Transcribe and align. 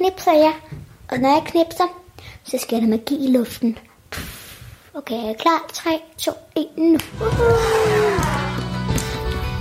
knipser 0.00 0.32
jeg. 0.32 0.52
Og 1.08 1.18
når 1.18 1.28
jeg 1.28 1.42
knipser, 1.46 1.84
så 2.44 2.58
sker 2.58 2.80
der 2.80 2.86
magi 2.86 3.24
i 3.28 3.32
luften. 3.32 3.78
Okay, 4.94 5.14
jeg 5.14 5.30
er 5.30 5.34
klar. 5.34 5.70
3, 5.72 5.90
2, 6.18 6.32
1, 6.56 6.66
nu. 6.76 6.98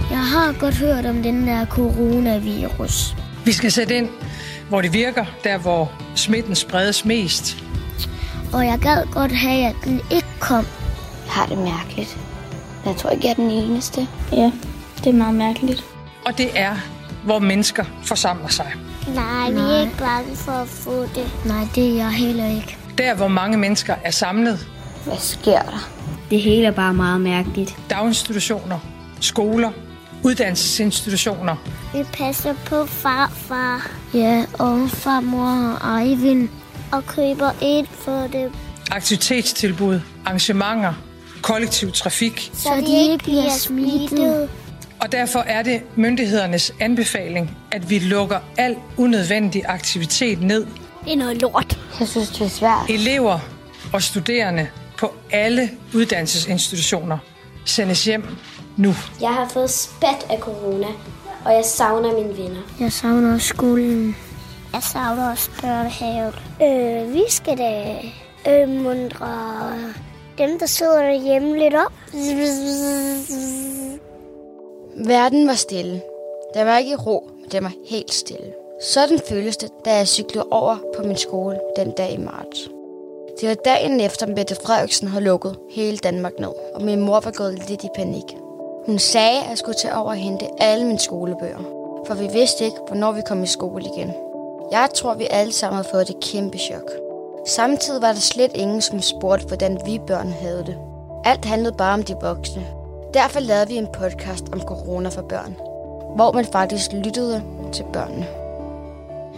Jeg 0.10 0.20
har 0.20 0.60
godt 0.60 0.76
hørt 0.76 1.06
om 1.06 1.24
den 1.24 1.48
der 1.48 1.66
coronavirus. 1.66 3.16
Vi 3.46 3.52
skal 3.52 3.72
sætte 3.72 3.98
ind, 3.98 4.10
hvor 4.70 4.82
det 4.82 4.94
virker, 4.94 5.26
der 5.44 5.58
hvor 5.58 5.92
smitten 6.16 6.56
spredes 6.56 7.06
mest. 7.06 7.58
Og 8.54 8.66
jeg 8.66 8.80
gad 8.82 9.06
godt 9.14 9.32
have, 9.32 9.68
at 9.68 9.76
den 9.84 10.02
ikke 10.12 10.28
kom. 10.40 10.66
Jeg 11.26 11.34
har 11.34 11.46
det 11.46 11.58
mærkeligt. 11.58 12.18
Jeg 12.86 12.96
tror 12.96 13.10
ikke, 13.10 13.26
jeg 13.28 13.32
er 13.32 13.36
den 13.36 13.52
eneste. 13.52 14.08
Ja, 14.32 14.52
det 14.98 15.08
er 15.08 15.14
meget 15.14 15.36
mærkeligt. 15.36 15.84
Og 16.26 16.38
det 16.38 16.50
er, 16.60 16.76
hvor 17.26 17.40
mennesker 17.40 17.86
forsamler 18.04 18.48
sig. 18.48 18.74
Nej, 19.16 19.52
vi 19.52 19.58
er 19.60 19.82
ikke 19.82 19.98
bange 19.98 20.36
for 20.36 20.52
at 20.52 20.68
få 20.68 21.02
det. 21.02 21.32
Nej, 21.46 21.68
det 21.76 21.90
er 21.90 21.96
jeg 21.96 22.12
heller 22.12 22.46
ikke. 22.48 22.78
Der, 22.98 23.14
hvor 23.16 23.28
mange 23.28 23.58
mennesker 23.58 23.96
er 24.04 24.12
samlet. 24.12 24.68
Hvad 25.06 25.18
sker 25.18 25.62
der? 25.62 25.90
Det 26.30 26.42
hele 26.42 26.66
er 26.68 26.72
bare 26.72 26.94
meget 26.94 27.22
mærkeligt. 27.22 27.76
Daginstitutioner, 27.90 28.80
skoler, 29.22 29.72
uddannelsesinstitutioner. 30.24 31.56
Vi 31.94 32.04
passer 32.14 32.54
på 32.66 32.86
farfar 32.86 33.90
Ja, 34.14 34.46
og 34.60 34.90
farmor 34.90 35.78
og 35.82 36.02
Eivind. 36.08 36.50
og 36.92 37.06
køber 37.06 37.52
ind 37.62 37.88
for 37.92 38.28
det, 38.32 38.52
Aktivitetstilbud, 38.92 40.00
arrangementer, 40.26 40.94
kollektiv 41.42 41.92
trafik. 41.92 42.50
så, 42.54 42.62
så 42.64 42.70
de 42.88 43.02
ikke 43.12 43.24
bliver 43.24 43.50
smittet. 43.60 44.50
Og 45.02 45.12
derfor 45.12 45.40
er 45.40 45.64
det 45.64 45.82
myndighedernes 45.96 46.74
anbefaling, 46.80 47.58
at 47.72 47.90
vi 47.90 48.00
lukker 48.00 48.40
al 48.58 48.76
unødvendig 48.98 49.64
aktivitet 49.68 50.42
ned. 50.42 50.66
Det 51.06 51.14
er 51.14 51.18
noget 51.18 51.42
lort. 51.42 51.80
Jeg 52.00 52.08
synes, 52.08 52.30
det 52.30 52.42
er 52.42 52.50
svært. 52.50 52.90
Elever 52.90 53.40
og 53.94 54.02
studerende 54.02 54.68
på 54.98 55.14
alle 55.32 55.70
uddannelsesinstitutioner 55.96 57.18
sendes 57.66 58.06
hjem 58.06 58.24
nu. 58.78 58.94
Jeg 59.22 59.30
har 59.30 59.48
fået 59.48 59.70
spat 59.70 60.26
af 60.30 60.40
corona, 60.40 60.88
og 61.46 61.54
jeg 61.54 61.66
savner 61.66 62.14
mine 62.14 62.38
venner. 62.38 62.62
Jeg 62.80 62.92
savner 62.92 63.34
også 63.34 63.48
skolen. 63.48 64.16
Jeg 64.74 64.84
savner 64.84 65.32
også 65.32 65.50
børnehaven. 65.62 66.34
Øh, 66.62 67.14
vi 67.14 67.24
skal 67.30 67.58
da 67.58 67.96
øh, 68.50 68.70
mundre 68.70 69.28
dem, 70.38 70.60
der 70.60 70.66
sidder 70.66 71.02
derhjemme 71.02 71.60
lidt 71.60 71.74
op. 71.76 71.94
Verden 75.06 75.48
var 75.48 75.54
stille. 75.54 76.02
Der 76.54 76.64
var 76.64 76.78
ikke 76.78 76.96
ro, 76.96 77.30
men 77.42 77.50
den 77.52 77.64
var 77.64 77.74
helt 77.86 78.14
stille. 78.14 78.54
Sådan 78.82 79.20
føltes 79.30 79.58
det, 79.58 79.70
da 79.86 79.96
jeg 79.96 80.08
cyklede 80.08 80.48
over 80.52 80.78
på 80.98 81.04
min 81.04 81.18
skole 81.18 81.60
den 81.76 81.92
dag 81.92 82.14
i 82.14 82.18
marts. 82.18 82.70
Det 83.42 83.50
var 83.50 83.56
dagen 83.56 84.00
efter, 84.00 84.28
Mette 84.28 84.56
Frederiksen 84.56 85.08
havde 85.08 85.24
lukket 85.24 85.58
hele 85.72 85.98
Danmark 85.98 86.40
ned, 86.40 86.52
og 86.76 86.82
min 86.82 87.00
mor 87.00 87.20
var 87.20 87.32
gået 87.32 87.70
lidt 87.70 87.84
i 87.84 87.88
panik. 87.96 88.38
Hun 88.86 89.00
sagde, 89.00 89.40
at 89.40 89.50
jeg 89.50 89.58
skulle 89.58 89.78
tage 89.82 89.96
over 89.96 90.10
og 90.10 90.16
hente 90.16 90.46
alle 90.58 90.86
mine 90.86 91.00
skolebøger, 91.00 91.64
for 92.08 92.14
vi 92.14 92.28
vidste 92.34 92.66
ikke, 92.66 92.78
hvornår 92.88 93.12
vi 93.12 93.22
kom 93.28 93.44
i 93.44 93.48
skole 93.48 93.86
igen. 93.96 94.14
Jeg 94.72 94.90
tror, 94.96 95.14
vi 95.14 95.28
alle 95.30 95.54
sammen 95.54 95.76
havde 95.76 95.90
fået 95.92 96.10
et 96.10 96.20
kæmpe 96.22 96.58
chok. 96.58 96.92
Samtidig 97.48 98.02
var 98.02 98.12
der 98.12 98.20
slet 98.20 98.52
ingen, 98.56 98.82
som 98.82 99.02
spurgte, 99.02 99.48
hvordan 99.48 99.80
vi 99.86 100.00
børn 100.08 100.32
havde 100.32 100.64
det. 100.66 100.78
Alt 101.26 101.46
handlede 101.46 101.76
bare 101.78 101.94
om 101.94 102.04
de 102.04 102.16
voksne. 102.22 102.79
Derfor 103.14 103.40
lavede 103.40 103.68
vi 103.68 103.76
en 103.76 103.88
podcast 104.00 104.44
om 104.54 104.62
corona 104.62 105.10
for 105.10 105.22
børn, 105.22 105.56
hvor 106.16 106.32
man 106.32 106.46
faktisk 106.52 106.92
lyttede 106.94 107.44
til 107.74 107.86
børnene. 107.94 108.28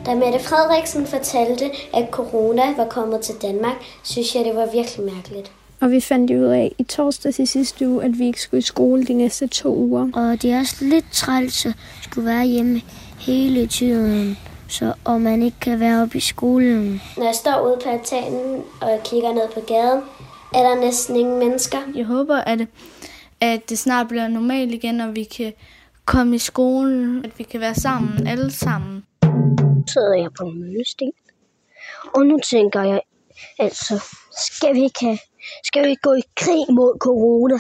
Da 0.06 0.16
Mette 0.16 0.40
Frederiksen 0.40 1.08
fortalte, 1.08 1.66
at 1.94 2.08
corona 2.12 2.62
var 2.78 2.88
kommet 2.90 3.22
til 3.22 3.36
Danmark, 3.42 3.76
synes 4.04 4.36
jeg, 4.36 4.46
det 4.46 4.56
var 4.56 4.68
virkelig 4.74 5.14
mærkeligt. 5.14 5.52
Og 5.82 5.92
vi 5.92 6.02
fandt 6.02 6.32
ud 6.32 6.46
af 6.46 6.72
i 6.78 6.84
torsdag 6.84 7.34
til 7.34 7.48
sidste 7.48 7.88
uge, 7.88 8.04
at 8.04 8.20
vi 8.20 8.26
ikke 8.26 8.42
skulle 8.42 8.60
i 8.60 8.62
skole 8.62 9.06
de 9.06 9.14
næste 9.14 9.48
to 9.48 9.76
uger. 9.76 10.10
Og 10.14 10.42
det 10.42 10.52
er 10.52 10.60
også 10.60 10.76
lidt 10.82 11.06
træls 11.14 11.66
at 11.66 11.74
skulle 12.04 12.30
være 12.30 12.46
hjemme 12.46 12.82
hele 13.20 13.68
tiden, 13.68 14.38
så, 14.68 14.94
og 15.04 15.22
man 15.22 15.42
ikke 15.42 15.60
kan 15.62 15.80
være 15.80 16.02
oppe 16.02 16.18
i 16.18 16.22
skolen. 16.22 17.02
Når 17.18 17.26
jeg 17.26 17.36
står 17.36 17.68
ude 17.68 17.78
på 17.84 17.90
altanen 17.90 18.64
og 18.82 19.00
kigger 19.04 19.34
ned 19.34 19.48
på 19.54 19.60
gaden, 19.68 20.02
er 20.56 20.64
der 20.64 20.76
næsten 20.76 21.16
ingen 21.16 21.40
mennesker. 21.40 21.78
Jeg 21.96 22.06
håber, 22.06 22.38
at, 22.38 22.60
at 23.42 23.70
det 23.70 23.80
snart 23.80 24.08
bliver 24.08 24.28
normalt 24.28 24.74
igen, 24.74 25.02
og 25.02 25.16
vi 25.16 25.24
kan 25.24 25.54
komme 26.06 26.36
i 26.36 26.40
skolen, 26.40 27.26
at 27.26 27.40
vi 27.40 27.44
kan 27.44 27.60
være 27.60 27.76
sammen, 27.76 28.28
alle 28.28 28.52
sammen. 28.52 29.06
sidder 29.88 30.16
jeg 30.16 30.30
på 30.40 30.44
en 30.46 30.60
møllesten. 30.60 31.12
Og 32.16 32.26
nu 32.26 32.40
tænker 32.50 32.82
jeg, 32.84 33.02
altså, 33.60 34.04
skal 34.50 34.76
vi 34.76 34.84
ikke, 34.84 35.20
skal 35.64 35.86
vi 35.86 35.90
ikke 35.90 36.02
gå 36.02 36.14
i 36.14 36.24
krig 36.36 36.74
mod 36.74 37.00
corona 37.00 37.60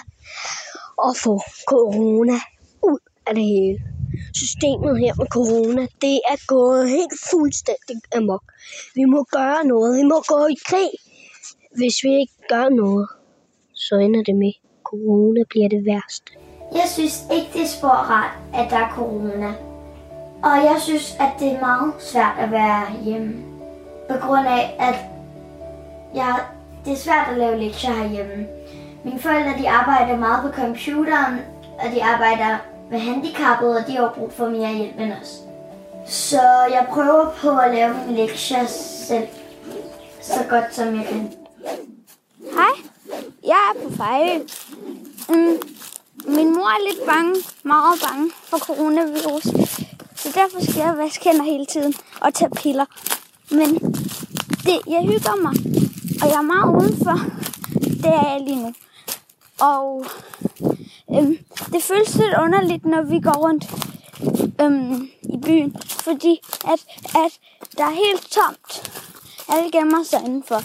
og 0.98 1.16
få 1.24 1.42
corona 1.68 2.38
ud 2.84 3.00
af 3.28 3.36
det 3.36 3.44
hele? 3.44 3.80
Systemet 4.36 5.00
her 5.00 5.14
med 5.18 5.28
corona, 5.38 5.82
det 5.82 6.16
er 6.32 6.48
gået 6.48 6.90
helt 6.90 7.18
fuldstændig 7.32 7.98
amok. 8.16 8.44
Vi 8.96 9.04
må 9.06 9.24
gøre 9.24 9.66
noget. 9.66 9.98
Vi 9.98 10.04
må 10.04 10.24
gå 10.28 10.48
i 10.56 10.58
krig. 10.66 10.92
Hvis 11.78 11.96
vi 12.04 12.12
ikke 12.22 12.38
gør 12.50 12.70
noget, 12.70 13.08
så 13.74 13.96
ender 13.96 14.24
det 14.24 14.36
med, 14.36 14.54
corona 14.92 15.44
bliver 15.50 15.70
det 15.70 15.86
værste. 15.86 16.32
Jeg 16.72 16.88
synes 16.88 17.24
ikke, 17.36 17.50
det 17.54 17.62
er 17.62 17.68
spor 17.78 18.00
rart, 18.14 18.36
at 18.54 18.70
der 18.70 18.78
er 18.78 18.90
corona. 18.96 19.54
Og 20.44 20.56
jeg 20.70 20.78
synes, 20.80 21.16
at 21.20 21.32
det 21.40 21.48
er 21.52 21.60
meget 21.60 21.94
svært 22.00 22.36
at 22.40 22.52
være 22.52 22.86
hjemme. 23.04 23.34
På 24.10 24.16
grund 24.28 24.48
af, 24.48 24.76
at 24.80 24.96
jeg, 26.16 26.36
det 26.86 26.94
er 26.94 26.98
svært 26.98 27.28
at 27.32 27.38
lave 27.38 27.60
lektier 27.60 27.94
herhjemme. 27.94 28.48
Mine 29.04 29.20
forældre 29.20 29.62
de 29.62 29.70
arbejder 29.70 30.18
meget 30.18 30.42
på 30.42 30.62
computeren, 30.62 31.40
og 31.80 31.92
de 31.96 32.04
arbejder 32.04 32.58
med 32.92 33.00
handicappede, 33.00 33.78
og 33.78 33.88
de 33.88 33.96
har 33.96 34.14
brug 34.18 34.32
for 34.32 34.50
mere 34.50 34.74
hjælp 34.74 35.00
end 35.00 35.14
os. 35.22 35.42
Så 36.06 36.42
jeg 36.72 36.88
prøver 36.90 37.26
på 37.42 37.50
at 37.58 37.76
lave 37.76 37.94
mine 37.94 38.18
lektier 38.18 38.66
selv, 38.66 39.28
så 40.22 40.40
godt 40.50 40.76
som 40.76 40.96
jeg 40.96 41.06
kan. 41.06 41.32
Hej, 42.54 42.91
jeg 43.44 43.74
er 43.76 43.84
på 43.84 43.96
fejl. 43.96 44.52
Mm, 45.30 45.58
min 46.26 46.54
mor 46.54 46.68
er 46.68 46.90
lidt 46.90 47.06
bange, 47.06 47.36
meget 47.64 48.02
bange 48.08 48.32
for 48.44 48.58
coronavirus. 48.58 49.44
Så 50.16 50.30
derfor 50.36 50.72
skal 50.72 50.82
jeg 50.82 50.98
vaske 50.98 51.30
hænder 51.30 51.44
hele 51.44 51.66
tiden 51.66 51.94
og 52.22 52.34
tage 52.34 52.50
piller. 52.50 52.86
Men 53.52 53.70
det, 54.64 54.80
jeg 54.88 55.02
hygger 55.02 55.36
mig, 55.42 55.54
og 56.22 56.28
jeg 56.28 56.38
er 56.38 56.42
meget 56.42 56.84
udenfor. 56.84 57.20
Det 57.80 58.06
er 58.06 58.32
jeg 58.32 58.42
lige 58.42 58.64
nu. 58.64 58.74
Og 59.60 60.06
øhm, 61.16 61.38
det 61.74 61.84
føles 61.84 62.16
lidt 62.16 62.38
underligt, 62.44 62.86
når 62.86 63.02
vi 63.02 63.20
går 63.20 63.38
rundt 63.46 63.66
øhm, 64.62 65.10
i 65.24 65.38
byen. 65.46 65.76
Fordi 65.90 66.40
at, 66.68 66.86
at 67.16 67.40
der 67.78 67.84
er 67.84 67.96
helt 68.06 68.32
tomt. 68.32 68.92
Alle 69.50 69.72
gemmer 69.72 70.04
sig 70.04 70.20
indenfor. 70.26 70.62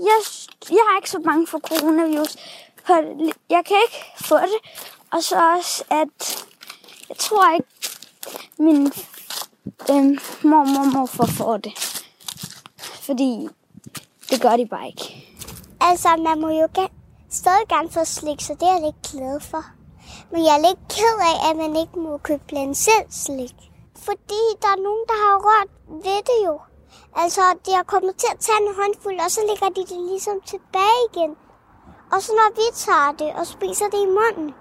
Jeg, 0.00 0.18
jeg 0.70 0.76
er 0.76 0.96
ikke 0.96 1.10
så 1.10 1.20
bange 1.24 1.46
for 1.46 1.58
coronavirus. 1.58 2.36
For 2.84 2.94
jeg 3.50 3.64
kan 3.64 3.76
ikke 3.86 4.04
få 4.20 4.36
det. 4.36 4.60
Og 5.10 5.22
så 5.22 5.36
også, 5.56 5.84
at 5.90 6.46
jeg 7.08 7.16
tror 7.16 7.54
ikke, 7.54 7.68
min 8.58 8.92
øhm, 9.90 10.18
mormor 10.42 10.80
og 10.80 10.86
morfar 10.86 11.26
får 11.26 11.56
det. 11.56 11.72
Fordi 12.78 13.48
det 14.30 14.40
gør 14.42 14.56
de 14.56 14.66
bare 14.66 14.86
ikke. 14.86 15.24
Altså, 15.80 16.08
man 16.16 16.40
må 16.40 16.48
jo 16.48 16.68
gerne, 16.74 16.94
stadig 17.30 17.68
gerne 17.68 17.90
få 17.90 18.04
slik, 18.04 18.40
så 18.40 18.54
det 18.54 18.62
er 18.68 18.72
jeg 18.72 18.82
lidt 18.82 19.12
glad 19.12 19.40
for. 19.40 19.64
Men 20.30 20.44
jeg 20.44 20.54
er 20.54 20.68
lidt 20.68 20.80
ked 20.88 21.16
af, 21.30 21.50
at 21.50 21.56
man 21.56 21.76
ikke 21.76 21.98
må 21.98 22.18
købe 22.18 22.42
blandt 22.48 22.76
selv 22.76 23.06
slik. 23.10 23.54
Fordi 23.96 24.42
der 24.62 24.68
er 24.68 24.82
nogen, 24.82 25.04
der 25.08 25.16
har 25.24 25.36
rørt 25.48 25.68
ved 25.88 26.22
det 26.30 26.46
jo. 26.46 26.60
Altså, 27.22 27.40
de 27.66 27.70
har 27.78 27.82
kommet 27.82 28.16
til 28.16 28.28
at 28.34 28.40
tage 28.46 28.60
en 28.62 28.74
håndfuld, 28.80 29.18
og 29.24 29.30
så 29.30 29.40
lægger 29.48 29.68
de 29.76 29.82
det 29.92 30.00
ligesom 30.10 30.40
tilbage 30.52 31.00
igen. 31.12 31.32
Og 32.12 32.18
så 32.22 32.30
når 32.40 32.50
vi 32.60 32.66
tager 32.86 33.10
det 33.18 33.30
og 33.40 33.46
spiser 33.46 33.88
det 33.94 34.00
i 34.06 34.14
munden, 34.18 34.54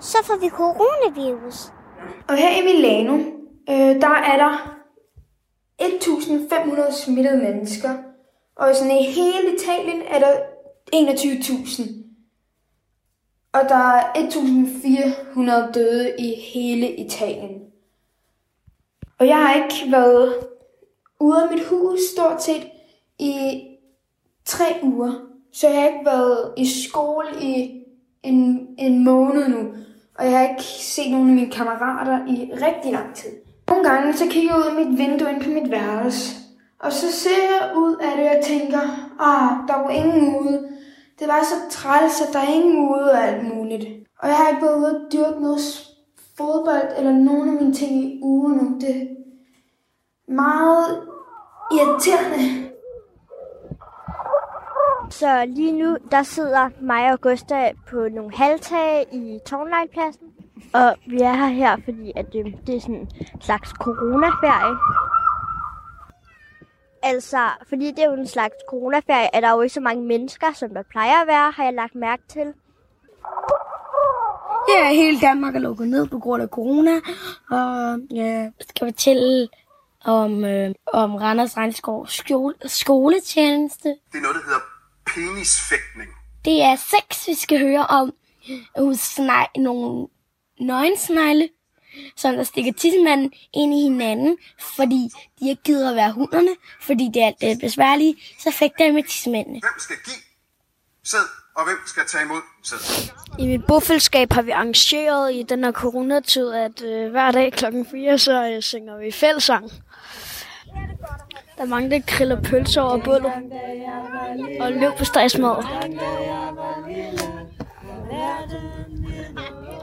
så 0.00 0.18
får 0.24 0.36
vi 0.36 0.48
coronavirus. 0.48 1.58
Og 2.28 2.36
her 2.36 2.52
i 2.60 2.64
Milano, 2.68 3.16
øh, 3.70 4.00
der 4.04 4.14
er 4.32 4.36
der 4.36 4.52
1.500 5.82 7.04
smittede 7.04 7.36
mennesker. 7.36 7.90
Og 8.56 8.76
sådan 8.76 8.98
i 8.98 9.04
hele 9.04 9.54
Italien 9.54 10.02
er 10.02 10.18
der 10.18 10.32
21.000. 10.94 11.82
Og 13.52 13.60
der 13.68 13.84
er 13.98 14.12
1.400 14.14 15.72
døde 15.72 16.14
i 16.18 16.34
hele 16.54 16.96
Italien. 16.96 17.60
Og 19.18 19.26
jeg 19.26 19.36
har 19.36 19.54
ikke 19.54 19.92
været 19.92 20.34
ude 21.24 21.42
af 21.42 21.48
mit 21.50 21.64
hus 21.66 22.00
stort 22.14 22.42
set 22.42 22.66
i 23.18 23.62
tre 24.44 24.64
uger. 24.82 25.12
Så 25.52 25.68
jeg 25.68 25.80
har 25.80 25.88
ikke 25.88 26.06
været 26.06 26.52
i 26.56 26.66
skole 26.66 27.28
i 27.40 27.82
en, 28.22 28.66
en 28.78 29.04
måned 29.04 29.48
nu. 29.48 29.58
Og 30.18 30.24
jeg 30.24 30.38
har 30.38 30.48
ikke 30.48 30.62
set 30.62 31.10
nogen 31.10 31.28
af 31.28 31.34
mine 31.34 31.50
kammerater 31.50 32.26
i 32.26 32.52
rigtig 32.52 32.92
lang 32.92 33.14
tid. 33.14 33.30
Nogle 33.68 33.88
gange 33.88 34.12
så 34.12 34.24
kigger 34.30 34.50
jeg 34.50 34.58
ud 34.58 34.78
af 34.78 34.86
mit 34.86 34.98
vindue 34.98 35.30
ind 35.30 35.42
på 35.42 35.50
mit 35.50 35.70
værelse. 35.70 36.36
Og 36.78 36.92
så 36.92 37.12
ser 37.12 37.30
jeg 37.30 37.72
ud 37.76 37.96
af 37.96 38.16
det 38.16 38.38
og 38.38 38.44
tænker, 38.44 38.80
ah, 39.20 39.68
der 39.68 39.82
var 39.82 39.90
ingen 39.90 40.36
ude. 40.40 40.68
Det 41.18 41.28
var 41.28 41.40
så 41.42 41.54
træls, 41.70 42.20
at 42.20 42.32
der 42.32 42.38
er 42.38 42.54
ingen 42.54 42.88
ude 42.88 43.10
og 43.12 43.28
alt 43.28 43.54
muligt. 43.54 43.84
Og 44.18 44.28
jeg 44.28 44.36
har 44.36 44.48
ikke 44.48 44.62
været 44.62 44.78
ude 44.78 44.88
at 44.90 45.12
dyrke 45.12 45.40
noget 45.40 45.60
fodbold 46.36 46.88
eller 46.98 47.12
nogen 47.12 47.48
af 47.48 47.62
mine 47.62 47.74
ting 47.74 48.04
i 48.04 48.20
ugen 48.22 48.52
nu. 48.56 48.78
Det 48.80 48.96
er 48.96 49.06
meget 50.32 51.08
irriterende. 51.80 52.70
Så 55.10 55.44
lige 55.46 55.72
nu, 55.72 55.96
der 56.10 56.22
sidder 56.22 56.70
mig 56.80 57.12
og 57.12 57.20
Gustav 57.20 57.72
på 57.90 58.08
nogle 58.08 58.36
halvtage 58.36 59.04
i 59.12 59.38
Tårnlejpladsen. 59.46 60.26
Og 60.74 60.96
vi 61.06 61.18
er 61.20 61.34
her 61.34 61.46
her, 61.46 61.76
fordi 61.84 62.12
at 62.16 62.26
det, 62.32 62.66
det 62.66 62.76
er 62.76 62.80
sådan 62.80 62.94
en 62.94 63.08
slags 63.40 63.68
coronaferie. 63.70 64.76
Altså, 67.02 67.38
fordi 67.68 67.90
det 67.90 67.98
er 67.98 68.10
jo 68.10 68.16
en 68.16 68.26
slags 68.26 68.54
coronaferie, 68.68 69.28
er 69.32 69.40
der 69.40 69.50
jo 69.50 69.60
ikke 69.60 69.74
så 69.74 69.80
mange 69.80 70.06
mennesker, 70.06 70.52
som 70.52 70.74
der 70.74 70.82
plejer 70.90 71.22
at 71.22 71.26
være, 71.26 71.50
har 71.50 71.64
jeg 71.64 71.72
lagt 71.72 71.94
mærke 71.94 72.22
til. 72.28 72.52
Ja, 74.68 74.88
hele 74.88 75.20
Danmark 75.20 75.54
er 75.54 75.58
lukket 75.58 75.88
ned 75.88 76.06
på 76.06 76.18
grund 76.18 76.42
af 76.42 76.48
corona, 76.48 76.90
og 77.50 77.98
ja, 78.10 78.50
skal 78.60 78.86
fortælle 78.86 79.48
om, 80.04 80.44
øh, 80.44 80.74
om 80.92 81.14
Randers 81.14 81.56
Regnskov 81.56 82.06
skole, 82.08 82.54
skoletjeneste. 82.66 83.88
Det 83.88 84.18
er 84.18 84.20
noget, 84.20 84.36
der 84.36 84.42
hedder 84.44 84.60
penisfægtning. 85.06 86.10
Det 86.44 86.62
er 86.62 86.76
sex, 86.76 87.28
vi 87.28 87.34
skal 87.34 87.58
høre 87.60 87.86
om 87.86 88.14
hos 88.78 88.98
snej, 88.98 89.46
nogle 89.56 90.08
nøgensnegle, 90.60 91.48
som 92.16 92.36
der 92.36 92.42
stikker 92.42 92.72
tissemanden 92.72 93.32
ind 93.54 93.74
i 93.74 93.82
hinanden, 93.82 94.38
fordi 94.76 95.10
de 95.40 95.48
ikke 95.48 95.62
gider 95.62 95.90
at 95.90 95.96
være 95.96 96.12
hunderne, 96.12 96.50
fordi 96.80 97.10
det 97.14 97.22
er 97.22 97.26
alt 97.26 97.40
det 97.40 97.58
besværlige, 97.60 98.16
så 98.40 98.50
fægter 98.50 98.84
jeg 98.84 98.94
med 98.94 99.02
tissemændene. 99.02 99.60
Hvem 99.60 99.78
skal 99.78 99.96
give 100.04 100.16
sæd, 101.04 101.28
og 101.56 101.64
hvem 101.64 101.76
skal 101.86 102.02
tage 102.06 102.24
imod 102.24 102.40
sæd? 102.62 102.78
I 103.38 103.46
mit 103.46 103.66
bofællesskab 103.66 104.32
har 104.32 104.42
vi 104.42 104.50
arrangeret 104.50 105.34
i 105.34 105.42
den 105.42 105.64
her 105.64 105.72
coronatid, 105.72 106.52
at 106.52 106.82
øh, 106.82 107.10
hver 107.10 107.30
dag 107.30 107.52
klokken 107.52 107.86
4, 107.86 108.18
så 108.18 108.50
øh, 108.50 108.62
synger 108.62 108.98
vi 108.98 109.10
fællesang. 109.10 109.70
Der 111.56 111.62
er 111.62 111.66
mange, 111.66 111.90
der 111.90 112.00
griller 112.06 112.42
pølser 112.42 112.82
over 112.82 112.98
bullet 113.04 113.32
og 114.60 114.72
løb 114.72 114.92
på 114.98 115.04
stegsmad. 115.04 115.56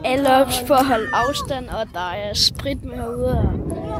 Alle 0.05 0.35
ops 0.35 0.63
på 0.67 0.73
at 0.73 0.85
holde 0.85 1.07
afstand, 1.13 1.69
og 1.69 1.87
der 1.93 2.09
er 2.09 2.33
sprit 2.33 2.83
med 2.83 2.95
herude 2.95 3.37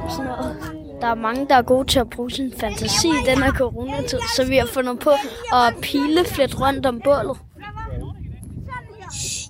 og 0.06 0.12
sådan 0.12 0.26
noget. 0.26 0.58
Der 1.02 1.08
er 1.08 1.16
mange, 1.16 1.48
der 1.48 1.56
er 1.56 1.62
gode 1.62 1.88
til 1.88 2.00
at 2.00 2.10
bruge 2.10 2.32
sin 2.32 2.54
fantasi 2.58 3.08
i 3.08 3.26
den 3.26 3.44
her 3.44 3.52
coronatid, 3.52 4.20
så 4.36 4.46
vi 4.46 4.58
har 4.58 4.66
fundet 4.66 5.00
på 5.00 5.10
at 5.54 5.76
pile 5.82 6.26
flet 6.26 6.62
rundt 6.62 6.86
om 6.86 7.02
bålet. 7.04 7.38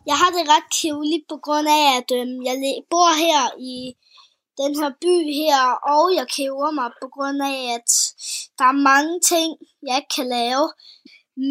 Jeg 0.06 0.15
har 0.21 0.29
det 0.38 0.44
ret 0.53 0.67
kedeligt 0.81 1.25
på 1.29 1.38
grund 1.45 1.67
af, 1.67 1.83
at 1.97 2.09
øhm, 2.17 2.38
jeg 2.45 2.56
bor 2.89 3.12
her 3.25 3.44
i 3.59 3.94
den 4.61 4.73
her 4.79 4.91
by 5.03 5.15
her, 5.41 5.61
og 5.95 6.15
jeg 6.17 6.27
kæver 6.37 6.71
mig 6.71 6.89
på 7.01 7.07
grund 7.15 7.39
af, 7.51 7.59
at 7.77 7.89
der 8.57 8.65
er 8.65 8.83
mange 8.91 9.19
ting, 9.31 9.49
jeg 9.87 9.95
ikke 9.99 10.13
kan 10.17 10.27
lave. 10.39 10.65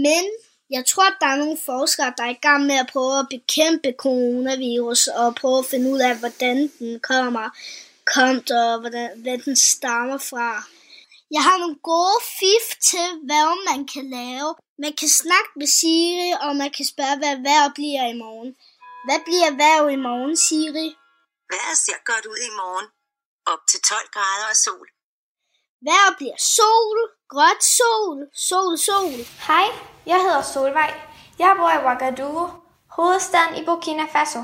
Men 0.05 0.25
jeg 0.71 0.83
tror, 0.91 1.07
at 1.11 1.21
der 1.21 1.27
er 1.27 1.43
nogle 1.45 1.59
forskere, 1.71 2.15
der 2.17 2.25
er 2.25 2.35
i 2.39 2.45
gang 2.49 2.67
med 2.67 2.75
at 2.75 2.91
prøve 2.93 3.19
at 3.19 3.31
bekæmpe 3.37 3.91
coronavirus 4.05 5.07
og 5.07 5.35
prøve 5.35 5.59
at 5.59 5.71
finde 5.73 5.91
ud 5.93 6.01
af, 6.09 6.19
hvordan 6.19 6.57
den 6.79 7.01
kommer, 7.01 7.47
komt 8.15 8.51
og 8.51 8.81
hvordan, 8.81 9.09
hvad 9.23 9.39
den 9.39 9.57
stammer 9.57 10.19
fra. 10.31 10.49
Jeg 11.37 11.43
har 11.49 11.59
nogle 11.59 11.79
gode 11.93 12.19
fif 12.39 12.67
til, 12.91 13.09
hvad 13.29 13.47
man 13.71 13.81
kan 13.93 14.07
lave. 14.19 14.49
Man 14.85 14.93
kan 15.01 15.09
snakke 15.09 15.53
med 15.57 15.67
Siri, 15.67 16.31
og 16.45 16.57
man 16.57 16.71
kan 16.77 16.87
spørge, 16.93 17.17
hvad 17.23 17.37
vejr 17.49 17.69
bliver 17.79 18.05
i 18.15 18.17
morgen. 18.25 18.51
Hvad 19.07 19.21
bliver 19.29 19.51
vejr 19.63 19.89
i 19.97 20.01
morgen, 20.09 20.37
Siri? 20.47 20.89
Vejret 21.51 21.79
ser 21.87 22.01
godt 22.11 22.27
ud 22.33 22.41
i 22.49 22.53
morgen. 22.61 22.87
Op 23.53 23.67
til 23.71 23.81
12 23.81 24.09
grader 24.13 24.47
og 24.51 24.57
sol. 24.57 24.87
Vejr 25.87 26.17
bliver 26.17 26.39
sol, 26.57 26.99
gråt 27.33 27.63
sol, 27.79 28.19
sol, 28.49 28.79
sol. 28.79 29.15
Hej, 29.49 29.69
jeg 30.07 30.21
hedder 30.25 30.43
Solvej. 30.43 30.93
Jeg 31.39 31.55
bor 31.59 31.71
i 31.71 31.79
Ouagadougou, 31.85 32.51
hovedstaden 32.97 33.57
i 33.57 33.65
Burkina 33.65 34.05
Faso. 34.13 34.43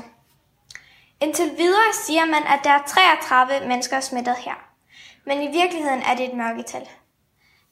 Indtil 1.21 1.57
videre 1.57 1.93
siger 1.93 2.25
man, 2.25 2.43
at 2.43 2.59
der 2.63 2.69
er 2.69 2.87
33 2.87 3.67
mennesker 3.67 3.99
smittet 3.99 4.35
her. 4.35 4.55
Men 5.25 5.41
i 5.41 5.51
virkeligheden 5.59 6.01
er 6.01 6.15
det 6.15 6.25
et 6.25 6.37
mørketal. 6.37 6.89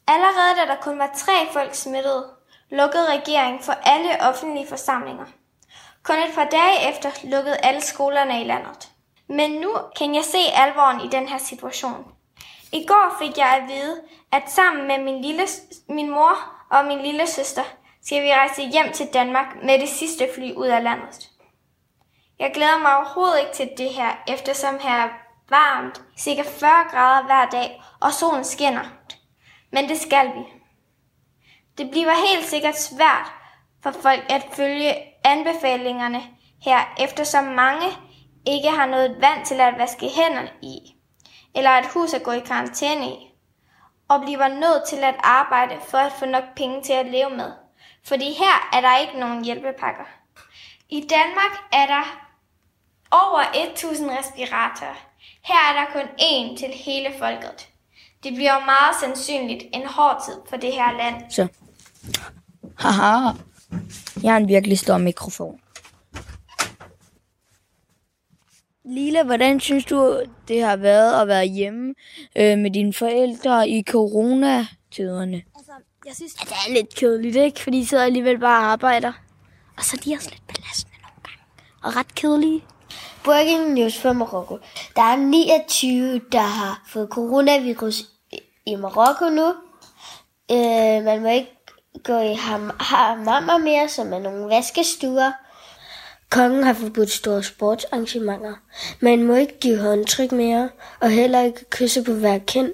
Allerede 0.06 0.56
da 0.56 0.66
der 0.66 0.80
kun 0.82 0.98
var 0.98 1.10
tre 1.16 1.52
folk 1.52 1.74
smittet, 1.74 2.30
lukkede 2.70 3.12
regeringen 3.16 3.62
for 3.62 3.72
alle 3.72 4.20
offentlige 4.20 4.68
forsamlinger. 4.68 5.26
Kun 6.02 6.16
et 6.16 6.34
par 6.34 6.44
dage 6.44 6.90
efter 6.90 7.10
lukkede 7.24 7.56
alle 7.56 7.80
skolerne 7.80 8.42
i 8.42 8.44
landet. 8.44 8.95
Men 9.28 9.50
nu 9.50 9.76
kan 9.98 10.14
jeg 10.14 10.24
se 10.24 10.38
alvoren 10.54 11.00
i 11.00 11.08
den 11.08 11.28
her 11.28 11.38
situation. 11.38 12.04
I 12.72 12.86
går 12.86 13.16
fik 13.18 13.38
jeg 13.38 13.48
at 13.48 13.68
vide, 13.68 14.02
at 14.32 14.42
sammen 14.46 14.86
med 14.86 15.04
min, 15.04 15.22
lille, 15.22 15.46
min 15.88 16.10
mor 16.10 16.36
og 16.70 16.84
min 16.84 17.02
lille 17.02 17.26
søster 17.26 17.62
skal 18.02 18.22
vi 18.22 18.32
rejse 18.32 18.62
hjem 18.62 18.92
til 18.92 19.06
Danmark 19.12 19.46
med 19.62 19.78
det 19.78 19.88
sidste 19.88 20.28
fly 20.34 20.52
ud 20.52 20.66
af 20.66 20.82
landet. 20.82 21.30
Jeg 22.38 22.50
glæder 22.54 22.78
mig 22.78 22.96
overhovedet 22.96 23.40
ikke 23.40 23.52
til 23.52 23.70
det 23.78 23.94
her, 23.94 24.10
eftersom 24.28 24.78
her 24.80 25.04
er 25.04 25.08
varmt, 25.48 26.02
cirka 26.18 26.42
40 26.42 26.70
grader 26.90 27.26
hver 27.26 27.46
dag, 27.46 27.82
og 28.00 28.12
solen 28.12 28.44
skinner. 28.44 28.84
Men 29.72 29.88
det 29.88 30.00
skal 30.00 30.26
vi. 30.26 30.44
Det 31.78 31.90
bliver 31.90 32.28
helt 32.28 32.46
sikkert 32.46 32.78
svært 32.78 33.32
for 33.82 33.90
folk 33.90 34.24
at 34.28 34.46
følge 34.52 34.94
anbefalingerne 35.24 36.22
her, 36.62 36.94
eftersom 36.98 37.44
mange 37.44 37.86
ikke 38.46 38.70
har 38.70 38.86
noget 38.86 39.16
vand 39.20 39.46
til 39.46 39.60
at 39.60 39.74
vaske 39.78 40.08
hænderne 40.08 40.50
i, 40.62 40.78
eller 41.54 41.70
et 41.70 41.86
hus 41.86 42.14
at 42.14 42.22
gå 42.22 42.30
i 42.30 42.40
karantæne 42.40 43.06
i, 43.06 43.16
og 44.08 44.20
bliver 44.20 44.48
nødt 44.48 44.88
til 44.88 44.96
at 45.04 45.14
arbejde 45.18 45.74
for 45.88 45.98
at 45.98 46.12
få 46.18 46.26
nok 46.26 46.44
penge 46.56 46.82
til 46.82 46.92
at 46.92 47.06
leve 47.06 47.30
med. 47.30 47.52
Fordi 48.04 48.24
her 48.24 48.68
er 48.72 48.80
der 48.80 48.98
ikke 48.98 49.20
nogen 49.20 49.44
hjælpepakker. 49.44 50.04
I 50.88 51.00
Danmark 51.00 51.52
er 51.72 51.86
der 51.86 52.26
over 53.10 53.42
1000 53.54 54.10
respiratorer. 54.10 54.98
Her 55.42 55.54
er 55.70 55.72
der 55.80 55.92
kun 55.92 56.08
én 56.20 56.58
til 56.58 56.68
hele 56.68 57.08
folket. 57.18 57.68
Det 58.22 58.34
bliver 58.34 58.64
meget 58.64 58.96
sandsynligt 59.00 59.64
en 59.72 59.86
hård 59.86 60.22
tid 60.26 60.34
for 60.48 60.56
det 60.56 60.72
her 60.72 60.92
land. 60.92 61.30
Så. 61.30 61.48
Haha. 62.78 63.30
Jeg 64.22 64.32
har 64.32 64.36
en 64.36 64.48
virkelig 64.48 64.78
stor 64.78 64.98
mikrofon. 64.98 65.60
Lila, 68.96 69.22
hvordan 69.22 69.60
synes 69.60 69.84
du, 69.84 70.22
det 70.48 70.62
har 70.62 70.76
været 70.76 71.20
at 71.22 71.28
være 71.28 71.44
hjemme 71.44 71.94
øh, 72.36 72.58
med 72.58 72.70
dine 72.70 72.92
forældre 72.92 73.68
i 73.68 73.82
coronatiderne? 73.82 75.42
Altså, 75.56 75.72
jeg 76.06 76.14
synes, 76.14 76.34
at 76.34 76.48
det 76.48 76.52
er 76.68 76.72
lidt 76.72 76.94
kedeligt, 76.94 77.36
ikke? 77.36 77.60
Fordi 77.60 77.80
de 77.80 77.86
sidder 77.86 78.04
alligevel 78.04 78.38
bare 78.38 78.60
og 78.60 78.72
arbejder. 78.72 79.12
Og 79.76 79.84
så 79.84 79.96
er 79.96 80.02
de 80.04 80.14
også 80.14 80.30
lidt 80.30 80.42
belastende 80.46 80.96
nogle 81.02 81.22
gange. 81.22 81.42
Og 81.82 81.96
ret 81.96 82.14
kedelige. 82.14 82.64
Breaking 83.24 83.72
news 83.72 83.98
fra 83.98 84.12
Marokko. 84.12 84.58
Der 84.96 85.02
er 85.02 85.16
29, 85.16 86.20
der 86.32 86.40
har 86.40 86.82
fået 86.88 87.08
coronavirus 87.08 88.04
i 88.66 88.74
Marokko 88.74 89.28
nu. 89.28 89.48
Øh, 90.50 91.04
man 91.04 91.22
må 91.22 91.28
ikke 91.28 91.56
gå 92.02 92.18
i 92.20 92.34
hammammer 92.80 93.58
mere, 93.58 93.88
som 93.88 94.12
er 94.12 94.18
nogle 94.18 94.48
vaskestuer. 94.48 95.32
Kongen 96.30 96.64
har 96.64 96.72
forbudt 96.72 97.10
store 97.10 97.42
sportsarrangementer. 97.42 98.54
Man 99.00 99.22
må 99.22 99.34
ikke 99.34 99.58
give 99.60 99.78
håndtryk 99.78 100.32
mere, 100.32 100.68
og 101.00 101.10
heller 101.10 101.42
ikke 101.42 101.64
kysse 101.70 102.02
på 102.02 102.12
hver 102.12 102.38
kind. 102.38 102.72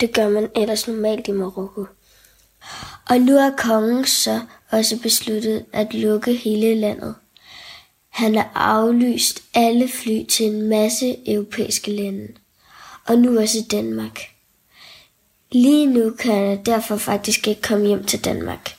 Det 0.00 0.14
gør 0.14 0.28
man 0.28 0.50
ellers 0.56 0.88
normalt 0.88 1.28
i 1.28 1.32
Marokko. 1.32 1.86
Og 3.08 3.18
nu 3.18 3.32
har 3.32 3.54
kongen 3.58 4.04
så 4.04 4.40
også 4.70 4.98
besluttet 5.02 5.64
at 5.72 5.94
lukke 5.94 6.32
hele 6.32 6.74
landet. 6.74 7.14
Han 8.08 8.34
har 8.34 8.50
aflyst 8.54 9.42
alle 9.54 9.88
fly 9.88 10.24
til 10.24 10.46
en 10.46 10.62
masse 10.68 11.16
europæiske 11.32 11.90
lande, 11.90 12.28
og 13.06 13.18
nu 13.18 13.40
også 13.40 13.58
Danmark. 13.70 14.20
Lige 15.52 15.86
nu 15.86 16.10
kan 16.10 16.34
jeg 16.34 16.66
derfor 16.66 16.96
faktisk 16.96 17.48
ikke 17.48 17.62
komme 17.62 17.86
hjem 17.86 18.04
til 18.04 18.24
Danmark, 18.24 18.76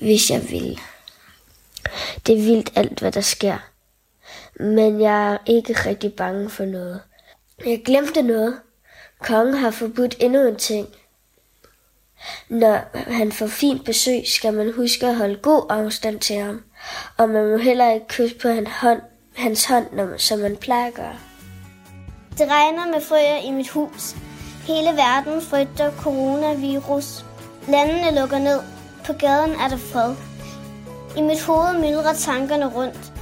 hvis 0.00 0.30
jeg 0.30 0.50
vil. 0.50 0.80
Det 2.26 2.38
er 2.38 2.42
vildt 2.42 2.72
alt, 2.74 3.00
hvad 3.00 3.12
der 3.12 3.20
sker. 3.20 3.58
Men 4.60 5.00
jeg 5.00 5.32
er 5.32 5.38
ikke 5.46 5.72
rigtig 5.72 6.12
bange 6.14 6.50
for 6.50 6.64
noget. 6.64 7.00
Jeg 7.66 7.82
glemte 7.84 8.22
noget. 8.22 8.60
Kongen 9.20 9.54
har 9.54 9.70
forbudt 9.70 10.16
endnu 10.20 10.48
en 10.48 10.56
ting. 10.56 10.88
Når 12.48 12.80
han 13.12 13.32
får 13.32 13.46
fint 13.46 13.84
besøg, 13.84 14.22
skal 14.26 14.54
man 14.54 14.72
huske 14.72 15.06
at 15.06 15.16
holde 15.16 15.36
god 15.36 15.66
afstand 15.70 16.20
til 16.20 16.36
ham. 16.36 16.64
Og 17.16 17.28
man 17.28 17.50
må 17.50 17.56
heller 17.56 17.92
ikke 17.92 18.06
kysse 18.08 18.36
på 18.36 18.48
hans 18.48 18.68
hånd, 18.68 19.00
hans 19.36 19.64
hånd 19.64 19.86
når, 19.92 20.16
som 20.16 20.38
man 20.38 20.56
plejer 20.56 20.86
at 20.86 20.94
gøre. 20.94 21.16
Det 22.38 22.48
regner 22.48 22.86
med 22.86 23.00
frøer 23.00 23.36
i 23.36 23.50
mit 23.50 23.68
hus. 23.68 24.16
Hele 24.66 24.88
verden 24.88 25.42
frygter 25.42 25.92
coronavirus. 25.92 27.24
Landene 27.68 28.20
lukker 28.20 28.38
ned. 28.38 28.60
På 29.06 29.12
gaden 29.12 29.50
er 29.50 29.68
der 29.68 29.76
fred. 29.76 30.29
I 31.16 31.20
mit 31.20 31.42
hoved 31.42 31.78
myldrer 31.80 32.12
tankerne 32.12 32.66
rundt. 32.66 33.12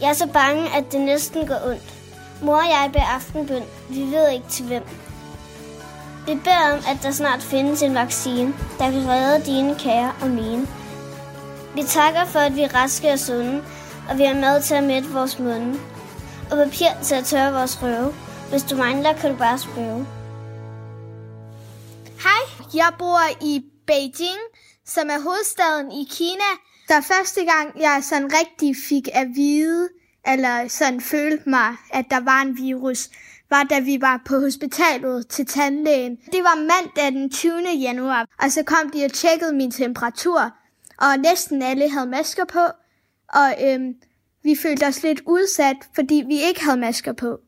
Jeg 0.00 0.08
er 0.08 0.12
så 0.12 0.28
bange, 0.32 0.76
at 0.76 0.92
det 0.92 1.00
næsten 1.00 1.46
går 1.46 1.58
ondt. 1.66 1.94
Mor 2.42 2.56
og 2.56 2.68
jeg 2.68 2.90
beder 2.92 3.04
aftenbøn. 3.04 3.62
Vi 3.88 4.00
ved 4.00 4.30
ikke 4.30 4.48
til 4.48 4.64
hvem. 4.64 4.82
Vi 6.26 6.34
beder 6.34 6.72
om, 6.72 6.78
at 6.78 6.98
der 7.02 7.10
snart 7.10 7.42
findes 7.42 7.82
en 7.82 7.94
vaccine, 7.94 8.54
der 8.78 8.90
kan 8.90 9.08
redde 9.08 9.44
dine 9.44 9.76
kære 9.78 10.12
og 10.20 10.30
mine. 10.30 10.66
Vi 11.74 11.82
takker 11.82 12.24
for, 12.24 12.38
at 12.38 12.56
vi 12.56 12.62
er 12.62 12.74
raske 12.74 13.12
og 13.12 13.18
sunde, 13.18 13.62
og 14.10 14.18
vi 14.18 14.24
har 14.24 14.34
mad 14.34 14.62
til 14.62 14.74
at 14.74 14.84
mætte 14.84 15.08
vores 15.08 15.38
munde. 15.38 15.80
Og 16.50 16.56
papir 16.56 16.88
til 17.02 17.14
at 17.14 17.24
tørre 17.24 17.52
vores 17.52 17.82
røve. 17.82 18.14
Hvis 18.50 18.62
du 18.62 18.76
mangler, 18.76 19.12
kan 19.12 19.30
du 19.30 19.36
bare 19.36 19.58
spørge. 19.58 20.06
Hej, 22.22 22.68
jeg 22.74 22.92
bor 22.98 23.20
i 23.40 23.64
Beijing, 23.86 24.40
som 24.86 25.08
er 25.10 25.22
hovedstaden 25.22 25.92
i 25.92 26.08
Kina. 26.10 26.50
Der 26.88 27.00
første 27.00 27.44
gang, 27.44 27.80
jeg 27.80 28.04
sådan 28.04 28.32
rigtig 28.32 28.76
fik 28.76 29.08
at 29.12 29.26
vide, 29.34 29.88
eller 30.26 30.68
sådan 30.68 31.00
følte 31.00 31.50
mig, 31.50 31.76
at 31.90 32.04
der 32.10 32.20
var 32.20 32.42
en 32.42 32.56
virus, 32.56 33.10
var 33.50 33.62
da 33.62 33.78
vi 33.78 34.00
var 34.00 34.22
på 34.24 34.38
hospitalet 34.38 35.28
til 35.28 35.46
tandlægen. 35.46 36.16
Det 36.16 36.42
var 36.42 36.56
mandag 36.56 37.20
den 37.20 37.30
20. 37.30 37.52
januar, 37.80 38.26
og 38.42 38.52
så 38.52 38.62
kom 38.62 38.90
de 38.90 39.04
og 39.04 39.12
tjekkede 39.12 39.52
min 39.52 39.70
temperatur, 39.70 40.50
og 40.98 41.18
næsten 41.18 41.62
alle 41.62 41.90
havde 41.90 42.06
masker 42.06 42.44
på, 42.44 42.64
og 43.28 43.54
øhm, 43.64 43.94
vi 44.42 44.56
følte 44.62 44.86
os 44.86 45.02
lidt 45.02 45.20
udsat, 45.26 45.76
fordi 45.94 46.24
vi 46.26 46.42
ikke 46.42 46.64
havde 46.64 46.80
masker 46.80 47.12
på. 47.12 47.40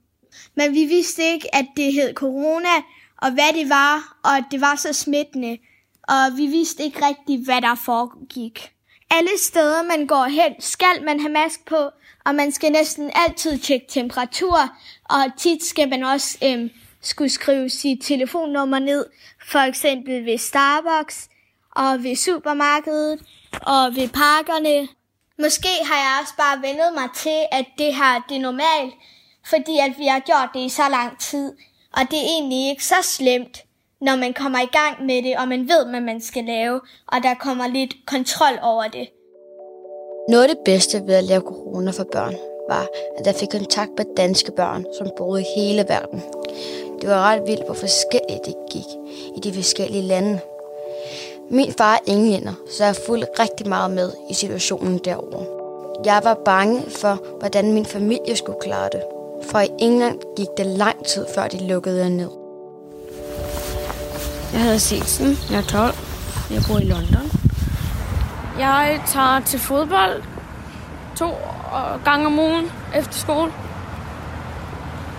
Men 0.56 0.74
vi 0.74 0.84
vidste 0.84 1.22
ikke, 1.22 1.54
at 1.54 1.66
det 1.76 1.92
hed 1.92 2.14
corona, 2.14 2.76
og 3.16 3.32
hvad 3.32 3.52
det 3.54 3.68
var, 3.68 4.18
og 4.24 4.36
at 4.36 4.44
det 4.50 4.60
var 4.60 4.74
så 4.74 4.92
smittende, 4.92 5.58
og 6.02 6.36
vi 6.36 6.46
vidste 6.46 6.82
ikke 6.82 7.06
rigtigt, 7.06 7.44
hvad 7.44 7.62
der 7.62 7.74
foregik. 7.74 8.72
Alle 9.10 9.38
steder, 9.38 9.82
man 9.82 10.06
går 10.06 10.24
hen, 10.24 10.54
skal 10.58 11.04
man 11.04 11.20
have 11.20 11.32
mask 11.32 11.64
på, 11.64 11.90
og 12.24 12.34
man 12.34 12.52
skal 12.52 12.72
næsten 12.72 13.10
altid 13.14 13.58
tjekke 13.58 13.86
temperatur, 13.88 14.58
og 15.04 15.20
tit 15.38 15.64
skal 15.64 15.88
man 15.88 16.02
også 16.02 16.38
øhm, 16.44 16.70
skulle 17.00 17.30
skrive 17.30 17.70
sit 17.70 18.02
telefonnummer 18.02 18.78
ned, 18.78 19.06
for 19.50 19.58
eksempel 19.58 20.26
ved 20.26 20.38
Starbucks, 20.38 21.28
og 21.76 22.02
ved 22.02 22.16
supermarkedet, 22.16 23.20
og 23.62 23.96
ved 23.96 24.08
parkerne. 24.08 24.88
Måske 25.38 25.68
har 25.84 25.96
jeg 25.96 26.18
også 26.22 26.34
bare 26.36 26.62
vendet 26.62 26.92
mig 26.94 27.08
til, 27.14 27.40
at 27.52 27.66
det 27.78 27.94
her 27.94 28.22
det 28.28 28.36
er 28.36 28.40
normalt, 28.40 28.94
fordi 29.46 29.78
at 29.78 29.98
vi 29.98 30.06
har 30.06 30.20
gjort 30.20 30.48
det 30.54 30.60
i 30.60 30.68
så 30.68 30.88
lang 30.90 31.18
tid, 31.18 31.52
og 31.92 32.02
det 32.10 32.18
er 32.18 32.28
egentlig 32.36 32.70
ikke 32.70 32.84
så 32.84 33.02
slemt, 33.02 33.58
når 34.00 34.16
man 34.16 34.32
kommer 34.32 34.60
i 34.60 34.70
gang 34.78 35.06
med 35.06 35.22
det, 35.22 35.36
og 35.36 35.48
man 35.48 35.68
ved, 35.68 35.86
hvad 35.90 36.00
man 36.00 36.20
skal 36.20 36.44
lave, 36.44 36.80
og 37.12 37.22
der 37.22 37.34
kommer 37.34 37.66
lidt 37.66 37.94
kontrol 38.06 38.58
over 38.62 38.84
det. 38.84 39.08
Noget 40.28 40.42
af 40.42 40.48
det 40.48 40.58
bedste 40.64 41.06
ved 41.06 41.14
at 41.14 41.24
lave 41.24 41.40
corona 41.40 41.90
for 41.90 42.04
børn, 42.12 42.34
var, 42.68 42.86
at 43.18 43.26
jeg 43.26 43.34
fik 43.34 43.48
kontakt 43.48 43.90
med 43.96 44.04
danske 44.16 44.52
børn, 44.52 44.84
som 44.98 45.10
boede 45.16 45.40
i 45.40 45.44
hele 45.56 45.84
verden. 45.88 46.22
Det 47.00 47.08
var 47.08 47.22
ret 47.22 47.42
vildt, 47.46 47.64
hvor 47.64 47.74
forskelligt 47.74 48.46
det 48.46 48.54
gik 48.70 48.90
i 49.36 49.40
de 49.40 49.52
forskellige 49.52 50.02
lande. 50.02 50.40
Min 51.50 51.72
far 51.72 51.94
er 51.94 52.12
englænder, 52.12 52.52
så 52.70 52.84
jeg 52.84 52.96
fulgte 52.96 53.42
rigtig 53.42 53.68
meget 53.68 53.90
med 53.90 54.12
i 54.30 54.34
situationen 54.34 54.98
derovre. 54.98 55.46
Jeg 56.04 56.20
var 56.24 56.34
bange 56.44 56.82
for, 56.90 57.38
hvordan 57.38 57.72
min 57.72 57.86
familie 57.86 58.36
skulle 58.36 58.60
klare 58.60 58.88
det. 58.92 59.02
For 59.42 59.58
i 59.60 59.68
England 59.78 60.20
gik 60.36 60.48
det 60.56 60.66
lang 60.66 61.04
tid, 61.04 61.26
før 61.34 61.48
de 61.48 61.66
lukkede 61.66 62.10
ned. 62.16 62.39
Jeg 64.52 64.60
hedder 64.60 64.78
Silsen. 64.78 65.38
Jeg 65.50 65.58
er 65.58 65.62
12. 65.62 65.94
Jeg 66.50 66.62
bor 66.68 66.78
i 66.78 66.84
London. 66.84 67.30
Jeg 68.58 69.00
tager 69.06 69.40
til 69.40 69.58
fodbold 69.60 70.22
to 71.16 71.34
gange 72.04 72.26
om 72.26 72.38
ugen 72.38 72.64
efter 72.94 73.12
skole. 73.12 73.52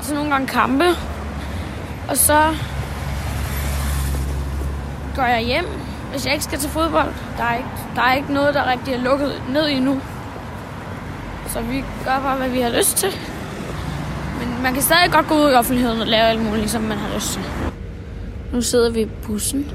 Så 0.01 0.13
nogle 0.13 0.31
gange 0.31 0.47
kampe. 0.47 0.85
Og 2.09 2.17
så 2.17 2.55
går 5.15 5.23
jeg 5.23 5.39
hjem, 5.39 5.65
hvis 6.11 6.25
jeg 6.25 6.33
ikke 6.33 6.45
skal 6.45 6.59
til 6.59 6.69
fodbold. 6.69 7.13
Der 7.37 7.43
er 7.43 7.55
ikke, 7.55 7.69
der 7.95 8.01
er 8.01 8.13
ikke 8.13 8.33
noget, 8.33 8.53
der 8.53 8.71
rigtig 8.71 8.93
er 8.93 8.97
lukket 8.97 9.41
ned 9.49 9.69
endnu. 9.69 10.01
Så 11.47 11.61
vi 11.61 11.83
gør 12.05 12.19
bare, 12.19 12.37
hvad 12.37 12.49
vi 12.49 12.61
har 12.61 12.69
lyst 12.69 12.97
til. 12.97 13.09
Men 14.39 14.63
man 14.63 14.73
kan 14.73 14.83
stadig 14.83 15.11
godt 15.11 15.27
gå 15.27 15.35
ud 15.35 15.51
i 15.51 15.53
offentligheden 15.53 16.01
og 16.01 16.07
lave 16.07 16.23
alt 16.23 16.41
muligt, 16.41 16.71
som 16.71 16.81
man 16.81 16.97
har 16.97 17.15
lyst 17.15 17.33
til. 17.33 17.41
Nu 18.53 18.61
sidder 18.61 18.89
vi 18.89 19.01
i 19.01 19.07
bussen, 19.23 19.71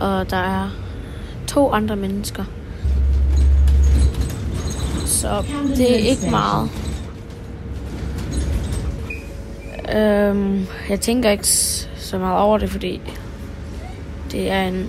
og 0.00 0.30
der 0.30 0.36
er 0.36 0.70
to 1.46 1.72
andre 1.72 1.96
mennesker. 1.96 2.44
Så 5.06 5.44
det 5.76 5.92
er 5.92 6.08
ikke 6.10 6.30
meget. 6.30 6.70
Øhm, 9.94 10.66
jeg 10.88 11.00
tænker 11.00 11.30
ikke 11.30 11.46
så 11.96 12.18
meget 12.18 12.38
over 12.38 12.58
det, 12.58 12.70
fordi 12.70 13.00
det 14.32 14.50
er 14.50 14.62
en, 14.62 14.88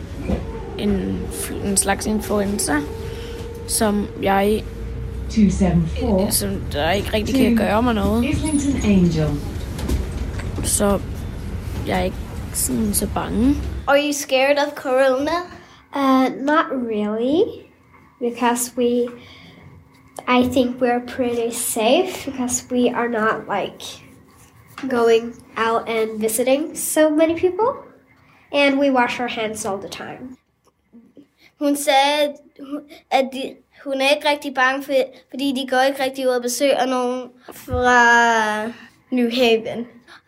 en, 0.77 1.19
en 1.65 1.77
slags 1.77 2.05
influenza, 2.05 2.73
som 3.67 4.07
jeg 4.21 4.63
274 5.29 6.35
som 6.35 6.49
der 6.71 6.91
ikke 6.91 7.13
rigtig 7.13 7.35
kan 7.35 7.55
gøre 7.55 7.83
mig 7.83 7.93
noget. 7.93 8.25
Så 10.63 10.99
jeg 11.87 11.99
er 11.99 12.03
ikke 12.03 12.17
sådan 12.53 12.93
så 12.93 13.07
bange. 13.13 13.55
Are 13.87 13.99
you 14.05 14.13
scared 14.13 14.57
of 14.57 14.75
corona? 14.75 15.37
Uh, 15.95 16.29
not 16.35 16.65
really, 16.71 17.43
because 18.19 18.73
we, 18.77 19.09
I 20.27 20.43
think 20.53 20.81
we're 20.81 21.05
pretty 21.05 21.51
safe 21.51 22.25
because 22.25 22.65
we 22.71 22.89
are 22.89 23.09
not 23.09 23.35
like 23.49 23.83
going 24.89 25.35
out 25.57 25.89
and 25.89 26.19
visiting 26.19 26.75
so 26.77 27.09
many 27.09 27.35
people, 27.39 27.69
and 28.51 28.79
we 28.79 28.89
wash 28.89 29.19
our 29.19 29.27
hands 29.27 29.65
all 29.65 29.77
the 29.77 29.89
time. 29.89 30.37
Hun 31.59 31.75
sagde, 31.75 32.33
at 33.11 33.29
de, 33.33 33.55
hun 33.83 34.01
er 34.01 34.09
ikke 34.15 34.29
rigtig 34.29 34.53
bange, 34.53 34.83
for, 34.83 34.93
fordi 35.29 35.51
de 35.51 35.67
går 35.69 35.81
ikke 35.81 36.03
rigtig 36.03 36.27
ud 36.27 36.33
og 36.33 36.41
besøger 36.41 36.85
nogen 36.85 37.29
fra 37.53 38.65
New 39.11 39.29
Haven, 39.31 39.87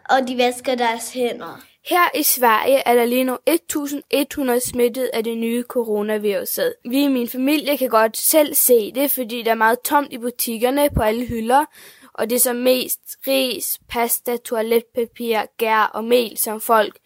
og 0.09 0.27
de 0.27 0.37
vasker 0.37 0.75
deres 0.75 1.13
hænder. 1.13 1.63
Her 1.85 2.17
i 2.17 2.23
Sverige 2.23 2.77
er 2.85 2.95
der 2.95 3.05
lige 3.05 3.23
nu 3.23 3.37
1100 3.47 4.59
smittet 4.59 5.09
af 5.13 5.23
det 5.23 5.37
nye 5.37 5.63
coronaviruset. 5.63 6.75
Vi 6.85 7.03
i 7.03 7.07
min 7.07 7.29
familie 7.29 7.77
kan 7.77 7.89
godt 7.89 8.17
selv 8.17 8.53
se 8.53 8.91
det, 8.91 9.11
fordi 9.11 9.41
der 9.41 9.51
er 9.51 9.55
meget 9.55 9.79
tomt 9.79 10.13
i 10.13 10.17
butikkerne 10.17 10.89
på 10.95 11.01
alle 11.01 11.25
hylder, 11.25 11.65
og 12.13 12.29
det 12.29 12.35
er 12.35 12.39
som 12.39 12.55
mest 12.55 12.99
ris, 13.27 13.79
pasta, 13.89 14.37
toiletpapir, 14.37 15.39
gær 15.57 15.91
og 15.93 16.03
mel, 16.03 16.37
som 16.37 16.61
folk 16.61 16.97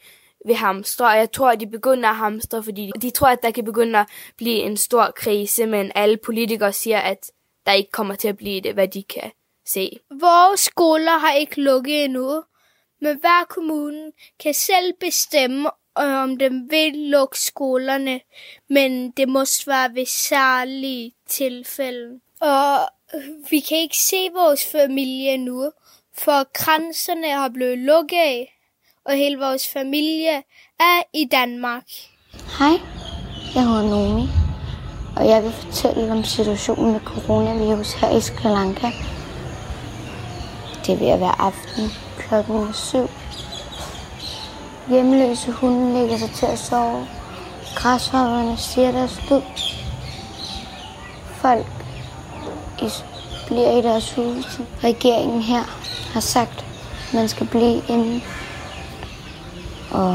vil 0.46 0.56
hamstre. 0.56 1.06
Og 1.06 1.18
jeg 1.18 1.32
tror, 1.32 1.50
at 1.50 1.60
de 1.60 1.68
begynder 1.68 2.10
at 2.10 2.16
hamstre, 2.16 2.64
fordi 2.64 2.92
de 3.02 3.10
tror, 3.10 3.28
at 3.28 3.44
der 3.44 3.52
kan 3.52 3.66
begynde 3.66 4.00
at 4.00 4.08
blive 4.38 4.58
en 4.58 4.78
stor 4.78 5.12
krise, 5.16 5.66
men 5.66 5.92
alle 5.96 6.18
politikere 6.18 6.74
siger, 6.74 7.00
at 7.00 7.32
der 7.66 7.72
ikke 7.72 7.92
kommer 7.92 8.16
til 8.16 8.28
at 8.28 8.38
blive 8.38 8.62
det, 8.62 8.74
hvad 8.74 8.88
de 8.88 9.04
kan 9.04 9.32
se. 9.66 10.00
Vores 10.20 10.60
skoler 10.60 11.18
har 11.18 11.34
ikke 11.34 11.62
lukket 11.62 12.04
endnu, 12.04 12.44
men 13.02 13.20
hver 13.20 13.46
kommune 13.50 14.12
kan 14.40 14.54
selv 14.54 14.94
bestemme, 15.00 15.70
øh, 16.00 16.24
om 16.24 16.38
den 16.38 16.72
vil 16.72 16.94
lukke 16.96 17.40
skolerne, 17.40 18.20
men 18.70 19.12
det 19.12 19.30
må 19.30 19.40
være 19.68 19.96
ved 19.96 20.06
særlige 20.06 21.14
tilfælde. 21.30 22.20
Og 22.42 22.80
øh, 23.16 23.52
vi 23.52 23.60
kan 23.60 23.78
ikke 23.78 23.98
se 23.98 24.30
vores 24.34 24.72
familie 24.72 25.38
nu, 25.38 25.72
for 26.18 26.54
grænserne 26.54 27.32
har 27.32 27.50
blevet 27.50 27.78
lukket 27.78 28.18
af, 28.18 28.54
og 29.06 29.14
hele 29.14 29.38
vores 29.38 29.70
familie 29.70 30.44
er 30.80 31.02
i 31.14 31.26
Danmark. 31.32 31.84
Hej, 32.60 32.76
jeg 33.56 33.64
hedder 33.64 33.90
Nomi, 33.90 34.28
og 35.18 35.28
jeg 35.28 35.44
vil 35.44 35.52
fortælle 35.52 36.12
om 36.12 36.24
situationen 36.24 36.92
med 36.92 37.00
coronavirus 37.00 37.94
her 37.94 38.18
i 38.18 38.22
Sri 38.22 38.50
Lanka. 38.50 38.88
Det 40.86 40.94
er 40.94 41.00
ved 41.00 41.08
at 41.08 41.20
være 41.20 41.42
aften 41.42 42.07
klokken 42.28 42.74
7. 42.74 43.10
Hjemløse 44.90 45.52
hunde 45.52 45.94
lægger 45.94 46.18
sig 46.18 46.32
til 46.32 46.46
at 46.46 46.60
sove. 46.60 47.08
Græshopperne 47.76 48.58
siger 48.58 48.92
deres 48.92 49.22
lyd. 49.30 49.42
Folk 51.26 51.66
bliver 53.48 53.72
i 53.72 53.82
deres 53.82 54.16
huse. 54.16 54.66
Regeringen 54.84 55.42
her 55.42 55.64
har 56.14 56.20
sagt, 56.20 56.66
at 57.08 57.14
man 57.14 57.30
skal 57.30 57.48
blive 57.48 57.84
inde. 57.90 58.22
Og 59.92 60.12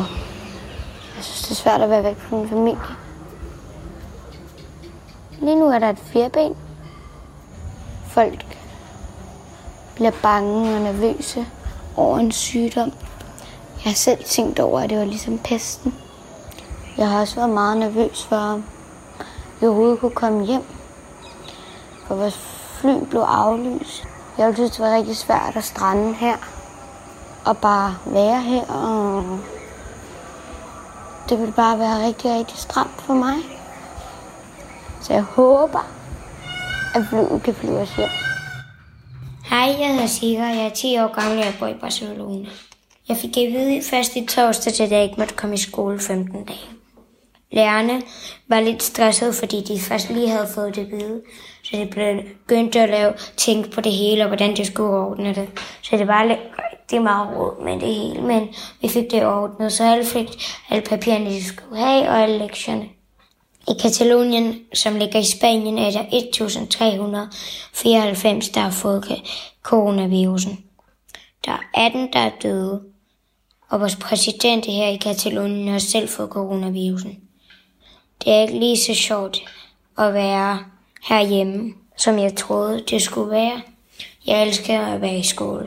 jeg 1.17 1.25
synes, 1.25 1.43
det 1.43 1.51
er 1.51 1.55
svært 1.55 1.81
at 1.81 1.91
være 1.91 2.05
væk 2.05 2.21
fra 2.21 2.37
min 2.37 2.49
familie. 2.49 2.81
Lige 5.41 5.57
nu 5.57 5.67
er 5.67 5.79
der 5.79 5.89
et 5.89 5.99
fireben. 5.99 6.57
Folk 8.07 8.59
bliver 9.95 10.13
bange 10.23 10.75
og 10.77 10.81
nervøse 10.81 11.47
over 11.97 12.19
en 12.19 12.33
sygdom. 12.33 12.93
Jeg 13.85 13.91
har 13.91 13.95
selv 13.95 14.25
tænkt 14.25 14.61
over, 14.61 14.81
at 14.81 14.91
det 14.91 14.99
var 14.99 15.05
ligesom 15.05 15.39
pesten. 15.39 15.95
Jeg 16.97 17.09
har 17.09 17.21
også 17.21 17.37
været 17.37 17.51
meget 17.51 17.77
nervøs 17.77 18.27
for, 18.29 18.37
om 18.37 18.65
jeg 19.61 19.69
overhovedet 19.69 20.01
kunne 20.01 20.11
komme 20.11 20.45
hjem. 20.45 20.65
For 22.07 22.15
vores 22.15 22.39
fly 22.81 23.05
blev 23.11 23.21
aflyst. 23.21 24.05
Jeg 24.39 24.55
synes, 24.55 24.71
det 24.71 24.81
var 24.81 24.97
rigtig 24.97 25.17
svært 25.17 25.57
at 25.57 25.65
strande 25.65 26.15
her. 26.15 26.37
Og 27.45 27.57
bare 27.57 27.97
være 28.07 28.41
her. 28.41 28.67
Og 28.67 29.25
det 31.29 31.39
ville 31.39 31.53
bare 31.53 31.79
være 31.79 32.07
rigtig, 32.07 32.35
rigtig 32.35 32.59
stramt 32.59 33.01
for 33.03 33.15
mig. 33.15 33.37
Så 35.01 35.13
jeg 35.13 35.23
håber, 35.23 35.87
at 36.95 37.03
flyet 37.11 37.43
kan 37.45 37.55
flyve 37.55 37.79
os 37.79 37.97
hjem. 37.97 38.32
Hej, 39.53 39.77
jeg 39.81 39.89
hedder 39.89 40.07
Sigur, 40.07 40.43
jeg 40.43 40.67
er 40.67 40.71
10 40.71 40.99
år 40.99 41.15
gammel, 41.21 41.39
og 41.39 41.45
jeg 41.45 41.55
bor 41.59 41.67
i 41.67 41.75
Barcelona. 41.75 42.49
Jeg 43.09 43.17
fik 43.17 43.37
at 43.37 43.53
vide 43.53 43.83
først 43.83 44.17
i 44.17 44.27
torsdag, 44.27 44.81
at 44.81 44.93
jeg 44.93 45.03
ikke 45.03 45.15
måtte 45.19 45.35
komme 45.35 45.55
i 45.55 45.59
skole 45.59 46.01
15 46.01 46.45
dage. 46.45 46.59
Lærerne 47.51 48.03
var 48.49 48.61
lidt 48.61 48.83
stressede, 48.83 49.33
fordi 49.33 49.61
de 49.61 49.81
først 49.81 50.11
lige 50.11 50.29
havde 50.29 50.49
fået 50.55 50.77
det 50.77 50.83
at 50.83 50.91
vide. 50.91 51.23
Så 51.65 51.77
de 51.77 51.87
begyndte 52.47 52.81
at 52.81 52.91
lave 52.91 53.13
tænke 53.37 53.71
på 53.71 53.81
det 53.81 53.93
hele, 53.93 54.23
og 54.23 54.29
hvordan 54.29 54.57
de 54.57 54.65
skulle 54.65 54.97
ordne 54.97 55.35
det. 55.35 55.49
Så 55.83 55.97
det 55.97 56.09
var 56.09 56.37
rigtig 56.73 57.03
meget 57.03 57.37
råd 57.37 57.65
med 57.65 57.81
det 57.81 57.95
hele, 57.95 58.23
men 58.23 58.49
vi 58.81 58.89
fik 58.89 59.11
det 59.11 59.27
ordnet, 59.27 59.73
så 59.73 59.85
alle 59.85 60.05
fik 60.05 60.29
alle 60.71 60.85
papirerne, 60.85 61.31
de 61.31 61.45
skulle 61.45 61.79
have, 61.79 62.09
og 62.09 62.23
alle 62.23 62.39
lektierne. 62.39 62.89
I 63.69 63.73
Katalonien, 63.83 64.61
som 64.75 64.97
ligger 64.97 65.19
i 65.19 65.25
Spanien, 65.25 65.79
er 65.79 65.91
der 65.91 66.05
1394, 66.13 68.49
der 68.49 68.61
har 68.61 68.71
fået 68.71 69.23
coronavirusen. 69.63 70.65
Der 71.47 71.53
er 71.53 71.59
18, 71.75 72.13
der 72.13 72.19
er 72.19 72.31
døde, 72.43 72.83
og 73.69 73.81
vores 73.81 73.97
præsident 73.97 74.67
her 74.67 74.89
i 74.89 74.97
Katalonien 74.97 75.69
har 75.69 75.79
selv 75.79 76.09
fået 76.09 76.31
coronavirusen. 76.31 77.19
Det 78.25 78.33
er 78.33 78.41
ikke 78.41 78.59
lige 78.59 78.79
så 78.79 78.95
sjovt 78.95 79.43
at 79.99 80.15
være 80.15 80.59
herhjemme, 81.09 81.75
som 81.97 82.19
jeg 82.19 82.37
troede, 82.37 82.85
det 82.91 83.03
skulle 83.03 83.31
være. 83.31 83.63
Jeg 84.27 84.47
elsker 84.47 84.81
at 84.81 85.01
være 85.01 85.19
i 85.19 85.23
skole. 85.23 85.67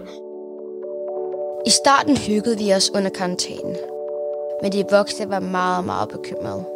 I 1.66 1.70
starten 1.70 2.18
hyggede 2.18 2.58
vi 2.58 2.74
os 2.74 2.92
under 2.96 3.10
karantænen, 3.10 3.75
men 4.62 4.72
de 4.72 4.86
voksne 4.92 5.30
var 5.30 5.40
meget, 5.40 5.86
meget 5.86 6.10
bekymrede. 6.10 6.75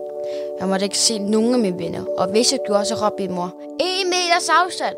Jeg 0.60 0.68
måtte 0.68 0.84
ikke 0.84 0.98
se 0.98 1.18
nogen 1.20 1.54
af 1.54 1.60
mine 1.60 1.80
venner, 1.80 2.04
og 2.18 2.28
hvis 2.28 2.52
jeg 2.52 2.60
gjorde, 2.66 2.86
så 2.86 2.96
råbte 2.96 3.24
min 3.24 3.36
mor, 3.36 3.54
en 3.80 4.10
meters 4.10 4.50
afstand. 4.50 4.96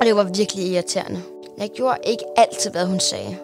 Og 0.00 0.06
det 0.06 0.16
var 0.16 0.22
virkelig 0.22 0.66
irriterende. 0.66 1.22
Jeg 1.58 1.68
gjorde 1.68 1.98
ikke 2.04 2.24
altid, 2.36 2.70
hvad 2.70 2.86
hun 2.86 3.00
sagde. 3.00 3.36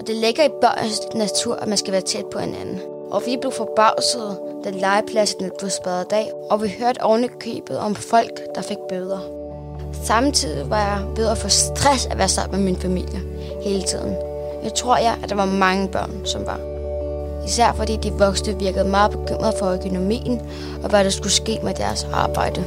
Og 0.00 0.06
det 0.06 0.16
ligger 0.16 0.44
i 0.44 0.48
børns 0.60 1.00
natur, 1.14 1.54
at 1.54 1.68
man 1.68 1.78
skal 1.78 1.92
være 1.92 2.02
tæt 2.02 2.26
på 2.26 2.38
hinanden. 2.38 2.80
Og 3.10 3.22
vi 3.26 3.36
blev 3.36 3.52
forbavset, 3.52 4.38
da 4.64 4.70
legepladsen 4.70 5.50
blev 5.58 5.70
spadet 5.70 6.12
af, 6.12 6.32
og 6.50 6.62
vi 6.62 6.74
hørte 6.78 7.02
ovenikøbet 7.02 7.78
om 7.78 7.94
folk, 7.94 8.54
der 8.54 8.62
fik 8.62 8.78
bøder. 8.88 9.20
Samtidig 10.04 10.70
var 10.70 10.78
jeg 10.78 11.16
ved 11.16 11.28
at 11.28 11.38
få 11.38 11.48
stress 11.48 12.06
at 12.06 12.18
være 12.18 12.28
sammen 12.28 12.56
med 12.56 12.64
min 12.64 12.80
familie 12.80 13.20
hele 13.62 13.82
tiden. 13.82 14.16
Jeg 14.62 14.74
tror 14.74 14.96
jeg, 14.96 15.18
at 15.22 15.28
der 15.28 15.36
var 15.36 15.44
mange 15.44 15.88
børn, 15.88 16.20
som 16.24 16.46
var. 16.46 16.73
Især 17.46 17.72
fordi 17.72 17.96
de 17.96 18.12
voksne 18.12 18.58
virkede 18.58 18.88
meget 18.88 19.10
bekymrede 19.10 19.54
for 19.58 19.72
økonomien 19.72 20.40
og 20.82 20.90
hvad 20.90 21.04
der 21.04 21.10
skulle 21.10 21.32
ske 21.32 21.58
med 21.62 21.74
deres 21.74 22.04
arbejde. 22.04 22.64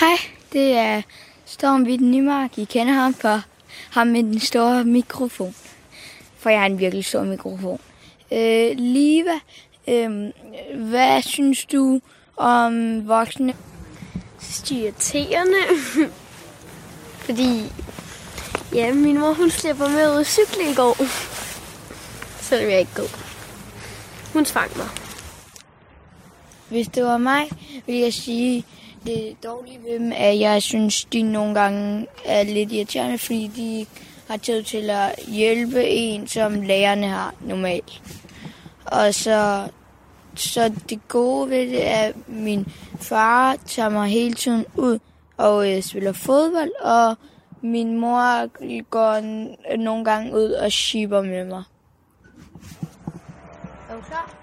Hej, 0.00 0.16
det 0.52 0.72
er 0.72 1.02
Storm 1.44 1.86
Vidt 1.86 2.00
Nymark. 2.00 2.58
I 2.58 2.64
kender 2.64 2.92
ham 2.92 3.14
for 3.14 3.40
ham 3.90 4.06
med 4.06 4.22
den 4.22 4.40
store 4.40 4.84
mikrofon. 4.84 5.54
For 6.38 6.50
jeg 6.50 6.58
har 6.60 6.66
en 6.66 6.78
virkelig 6.78 7.04
stor 7.04 7.24
mikrofon. 7.24 7.80
Øh, 8.32 8.70
Liva, 8.76 9.38
øh, 9.88 10.30
hvad 10.74 11.22
synes 11.22 11.64
du 11.64 12.00
om 12.36 13.08
voksne? 13.08 13.54
Irriterende. 14.70 15.58
Fordi 17.24 17.72
Ja, 18.74 18.92
min 18.92 19.18
mor 19.18 19.32
hun 19.32 19.50
slipper 19.50 19.88
med 19.88 20.14
ud 20.14 20.20
at 20.20 20.26
cykle 20.26 20.70
i 20.70 20.74
går. 20.74 20.96
Selvom 22.40 22.70
jeg 22.70 22.78
ikke 22.78 22.94
går. 22.94 23.08
Hun 24.32 24.44
tvang 24.44 24.76
mig. 24.76 24.86
Hvis 26.68 26.88
det 26.88 27.04
var 27.04 27.18
mig, 27.18 27.50
ville 27.86 28.00
jeg 28.00 28.12
sige, 28.12 28.64
det 29.06 29.36
dårlige 29.44 29.78
ved 29.88 29.98
dem, 29.98 30.12
at 30.16 30.40
jeg 30.40 30.62
synes, 30.62 31.04
de 31.04 31.22
nogle 31.22 31.54
gange 31.54 32.06
er 32.24 32.42
lidt 32.42 32.72
irriterende, 32.72 33.18
fordi 33.18 33.50
de 33.56 33.86
har 34.28 34.36
tid 34.36 34.62
til 34.62 34.90
at 34.90 35.14
hjælpe 35.28 35.84
en, 35.84 36.26
som 36.28 36.62
lærerne 36.62 37.06
har 37.06 37.34
normalt. 37.40 38.02
Og 38.84 39.14
så, 39.14 39.68
så 40.34 40.72
det 40.88 41.08
gode 41.08 41.50
ved 41.50 41.68
det 41.68 41.86
er, 41.86 41.98
at 41.98 42.28
min 42.28 42.66
far 43.00 43.56
tager 43.66 43.88
mig 43.88 44.08
hele 44.08 44.34
tiden 44.34 44.66
ud 44.76 44.98
og 45.36 45.72
øh, 45.72 45.82
spiller 45.82 46.12
fodbold, 46.12 46.70
og 46.82 47.16
min 47.64 47.98
mor 47.98 48.46
går 48.90 49.20
nogle 49.76 50.04
gange 50.04 50.34
ud 50.34 50.50
og 50.50 50.72
shipper 50.72 51.22
med 51.22 51.44
mig. 51.44 51.62
Er 53.90 53.94
du 53.94 54.00
klar? 54.00 54.34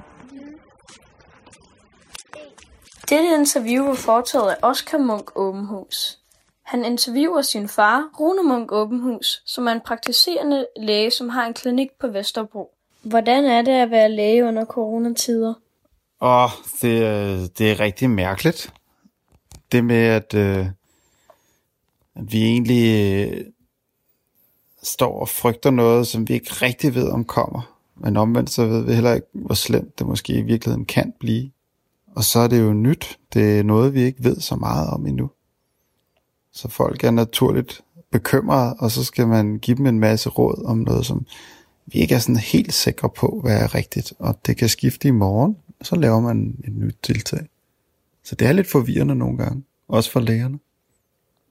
Dette 3.09 3.33
interview 3.39 3.85
var 3.85 3.93
foretaget 3.93 4.49
af 4.49 4.57
Oscar 4.61 4.97
Munk 4.97 5.31
Åbenhus. 5.35 6.19
Han 6.63 6.85
interviewer 6.85 7.41
sin 7.41 7.67
far, 7.67 8.09
Rune 8.19 8.43
Munk 8.43 8.71
Åbenhus, 8.71 9.41
som 9.45 9.67
er 9.67 9.71
en 9.71 9.81
praktiserende 9.81 10.67
læge, 10.79 11.11
som 11.11 11.29
har 11.29 11.45
en 11.45 11.53
klinik 11.53 11.89
på 11.99 12.07
Vesterbro. 12.07 12.69
Hvordan 13.01 13.45
er 13.45 13.61
det 13.61 13.71
at 13.71 13.91
være 13.91 14.09
læge 14.09 14.45
under 14.45 14.65
coronatider? 14.65 15.53
Åh, 16.21 16.49
det, 16.81 17.05
er, 17.05 17.47
det 17.57 17.71
er 17.71 17.79
rigtig 17.79 18.09
mærkeligt. 18.09 18.73
Det 19.71 19.85
med, 19.85 20.05
at, 20.05 20.33
øh, 20.33 20.67
at 22.15 22.33
vi 22.33 22.43
egentlig 22.43 23.11
øh, 23.31 23.45
står 24.83 25.21
og 25.21 25.29
frygter 25.29 25.71
noget, 25.71 26.07
som 26.07 26.27
vi 26.27 26.33
ikke 26.33 26.51
rigtig 26.51 26.95
ved 26.95 27.09
om 27.09 27.25
kommer. 27.25 27.77
Men 27.95 28.17
omvendt 28.17 28.49
så 28.49 28.67
ved 28.67 28.83
vi 28.85 28.93
heller 28.93 29.13
ikke, 29.13 29.27
hvor 29.33 29.55
slemt 29.55 29.99
det 29.99 30.07
måske 30.07 30.33
i 30.33 30.41
virkeligheden 30.41 30.85
kan 30.85 31.13
blive. 31.19 31.51
Og 32.15 32.23
så 32.23 32.39
er 32.39 32.47
det 32.47 32.61
jo 32.61 32.73
nyt. 32.73 33.19
Det 33.33 33.59
er 33.59 33.63
noget, 33.63 33.93
vi 33.93 34.01
ikke 34.01 34.23
ved 34.23 34.39
så 34.39 34.55
meget 34.55 34.89
om 34.89 35.05
endnu. 35.05 35.29
Så 36.53 36.67
folk 36.67 37.03
er 37.03 37.11
naturligt 37.11 37.81
bekymrede, 38.11 38.73
og 38.73 38.91
så 38.91 39.03
skal 39.03 39.27
man 39.27 39.59
give 39.59 39.77
dem 39.77 39.85
en 39.85 39.99
masse 39.99 40.29
råd 40.29 40.65
om 40.65 40.77
noget, 40.77 41.05
som 41.05 41.25
vi 41.85 41.99
ikke 41.99 42.15
er 42.15 42.19
sådan 42.19 42.35
helt 42.35 42.73
sikre 42.73 43.09
på, 43.09 43.39
hvad 43.43 43.61
er 43.61 43.75
rigtigt. 43.75 44.13
Og 44.19 44.39
det 44.45 44.57
kan 44.57 44.69
skifte 44.69 45.07
i 45.07 45.11
morgen, 45.11 45.57
og 45.79 45.85
så 45.85 45.95
laver 45.95 46.19
man 46.19 46.55
et 46.67 46.73
nyt 46.73 46.97
tiltag. 47.03 47.47
Så 48.23 48.35
det 48.35 48.47
er 48.47 48.51
lidt 48.51 48.67
forvirrende 48.67 49.15
nogle 49.15 49.37
gange, 49.37 49.63
også 49.87 50.11
for 50.11 50.19
lægerne. 50.19 50.59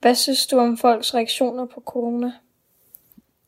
Hvad 0.01 0.15
synes 0.15 0.47
du 0.47 0.59
om 0.59 0.77
folks 0.77 1.13
reaktioner 1.13 1.65
på 1.65 1.83
corona? 1.85 2.31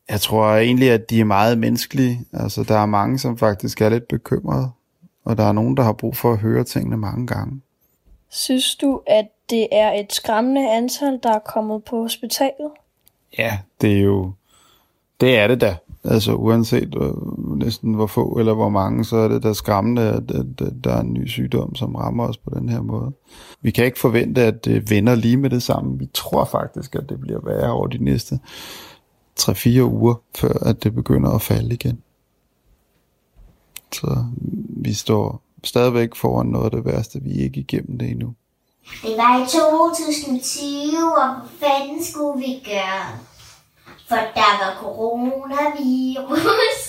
Jeg 0.09 0.21
tror 0.21 0.45
egentlig, 0.45 0.91
at 0.91 1.09
de 1.09 1.19
er 1.19 1.25
meget 1.25 1.57
menneskelige. 1.57 2.25
Altså, 2.33 2.63
der 2.63 2.77
er 2.77 2.85
mange, 2.85 3.19
som 3.19 3.37
faktisk 3.37 3.81
er 3.81 3.89
lidt 3.89 4.07
bekymrede, 4.07 4.71
og 5.23 5.37
der 5.37 5.43
er 5.43 5.51
nogen, 5.51 5.77
der 5.77 5.83
har 5.83 5.93
brug 5.93 6.15
for 6.15 6.31
at 6.31 6.37
høre 6.39 6.63
tingene 6.63 6.97
mange 6.97 7.27
gange. 7.27 7.61
Synes 8.29 8.75
du, 8.75 9.01
at 9.07 9.25
det 9.49 9.67
er 9.71 9.91
et 9.91 10.13
skræmmende 10.13 10.71
antal, 10.71 11.19
der 11.23 11.33
er 11.33 11.39
kommet 11.39 11.83
på 11.83 12.01
hospitalet? 12.01 12.71
Ja, 13.37 13.59
det 13.81 13.97
er 13.97 14.01
jo... 14.01 14.31
Det 15.21 15.37
er 15.37 15.47
det 15.47 15.61
da. 15.61 15.75
Altså 16.03 16.33
uanset 16.33 16.95
uh, 16.95 17.57
næsten 17.59 17.93
hvor 17.93 18.07
få 18.07 18.37
eller 18.39 18.53
hvor 18.53 18.69
mange, 18.69 19.05
så 19.05 19.17
er 19.17 19.27
det 19.27 19.43
da 19.43 19.53
skræmmende, 19.53 20.01
at, 20.01 20.31
at, 20.31 20.61
at 20.61 20.73
der 20.83 20.93
er 20.93 21.01
en 21.01 21.13
ny 21.13 21.27
sygdom, 21.27 21.75
som 21.75 21.95
rammer 21.95 22.27
os 22.27 22.37
på 22.37 22.49
den 22.55 22.69
her 22.69 22.81
måde. 22.81 23.11
Vi 23.61 23.71
kan 23.71 23.85
ikke 23.85 23.99
forvente, 23.99 24.41
at 24.41 24.65
det 24.65 24.89
vender 24.89 25.15
lige 25.15 25.37
med 25.37 25.49
det 25.49 25.63
samme. 25.63 25.99
Vi 25.99 26.09
tror 26.13 26.45
faktisk, 26.45 26.95
at 26.95 27.09
det 27.09 27.19
bliver 27.19 27.39
værre 27.43 27.71
over 27.71 27.87
de 27.87 28.03
næste 28.03 28.39
3-4 29.39 29.81
uger, 29.81 30.15
før 30.35 30.53
at 30.61 30.83
det 30.83 30.95
begynder 30.95 31.31
at 31.31 31.41
falde 31.41 31.73
igen. 31.73 32.01
Så 33.93 34.25
vi 34.69 34.93
står 34.93 35.41
stadigvæk 35.63 36.15
foran 36.15 36.47
noget 36.47 36.65
af 36.65 36.71
det 36.71 36.85
værste. 36.85 37.19
Vi 37.21 37.39
er 37.39 37.43
ikke 37.43 37.59
igennem 37.59 37.97
det 37.97 38.09
endnu. 38.09 38.33
Det 39.01 39.17
var 39.17 39.43
i 39.43 39.45
2020, 39.45 41.17
og 41.17 41.35
hvad 41.35 41.69
fanden 41.69 42.03
skulle 42.03 42.39
vi 42.39 42.61
gøre? 42.65 43.32
For 44.13 44.19
der 44.19 44.53
var 44.61 44.73
coronavirus. 44.79 46.81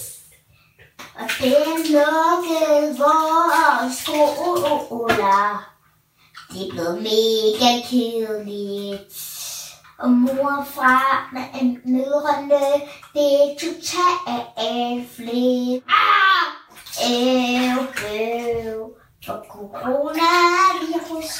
Og 1.14 1.26
den 1.40 1.78
lukkede 1.94 2.98
vores 2.98 3.96
skoler. 3.96 5.70
Det 6.52 6.66
blev 6.70 6.92
mega 6.92 7.72
kedeligt. 7.90 9.14
Og 9.98 10.10
mor 10.10 10.50
og 10.58 10.66
far 10.66 11.28
med 11.32 11.44
mødrene, 11.84 12.64
det 13.14 13.42
er 13.42 13.48
totalt 13.60 15.10
flit. 15.16 15.82
Ah! 15.88 16.46
Øv, 17.10 17.78
øv. 18.12 18.80
For 19.26 19.38
coronavirus, 19.50 21.32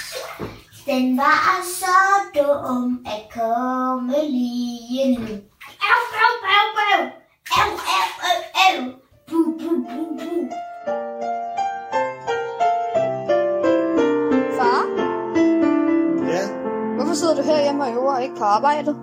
den 0.87 1.17
var 1.17 1.65
så 1.79 1.97
dum 2.35 3.07
at 3.07 3.23
komme 3.35 4.15
lige 4.31 5.19
nu. 5.19 5.54
Au, 5.93 6.01
au, 6.25 6.35
au, 6.57 6.67
au. 6.89 7.01
Au, 7.61 7.71
au, 7.95 8.07
au, 8.29 8.39
au. 8.65 8.77
Bu, 9.31 9.39
bu, 9.59 9.71
bu, 9.91 10.03
bu. 10.19 10.31
Far, 14.59 14.83
Ja, 16.35 16.45
hvorfor 16.97 17.15
sidder 17.15 17.35
du 17.37 17.43
her 17.43 17.63
hjemme 17.63 17.85
og 17.85 17.93
øver 17.93 18.15
og 18.15 18.23
ikke 18.23 18.37
på 18.37 18.45
arbejdet? 18.45 18.97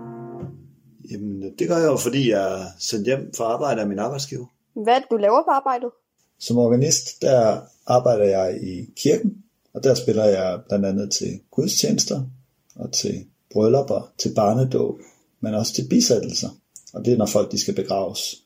jamen, 1.11 1.53
det 1.59 1.67
gør 1.67 1.77
jeg 1.77 1.85
jo, 1.87 1.97
fordi 1.97 2.29
jeg 2.29 2.59
er 2.61 2.65
sendt 2.79 3.05
hjem 3.05 3.31
fra 3.37 3.43
arbejde 3.43 3.81
af 3.81 3.87
min 3.87 3.99
arbejdsgiver. 3.99 4.45
Hvad 4.73 4.93
er 4.93 4.99
det, 4.99 5.07
du 5.11 5.17
laver 5.17 5.43
på 5.43 5.51
arbejdet? 5.51 5.89
Som 6.39 6.57
organist, 6.57 7.21
der 7.21 7.59
arbejder 7.87 8.23
jeg 8.25 8.59
i 8.63 8.85
kirken, 8.95 9.37
og 9.73 9.83
der 9.83 9.93
spiller 9.93 10.25
jeg 10.25 10.59
blandt 10.67 10.85
andet 10.85 11.11
til 11.11 11.39
gudstjenester, 11.51 12.21
og 12.75 12.91
til 12.93 13.25
bryllupper, 13.53 14.11
til 14.17 14.31
barnedåb, 14.35 14.99
men 15.39 15.53
også 15.53 15.73
til 15.73 15.87
bisættelser. 15.89 16.49
Og 16.93 17.05
det 17.05 17.13
er, 17.13 17.17
når 17.17 17.25
folk 17.25 17.51
de 17.51 17.59
skal 17.59 17.75
begraves. 17.75 18.43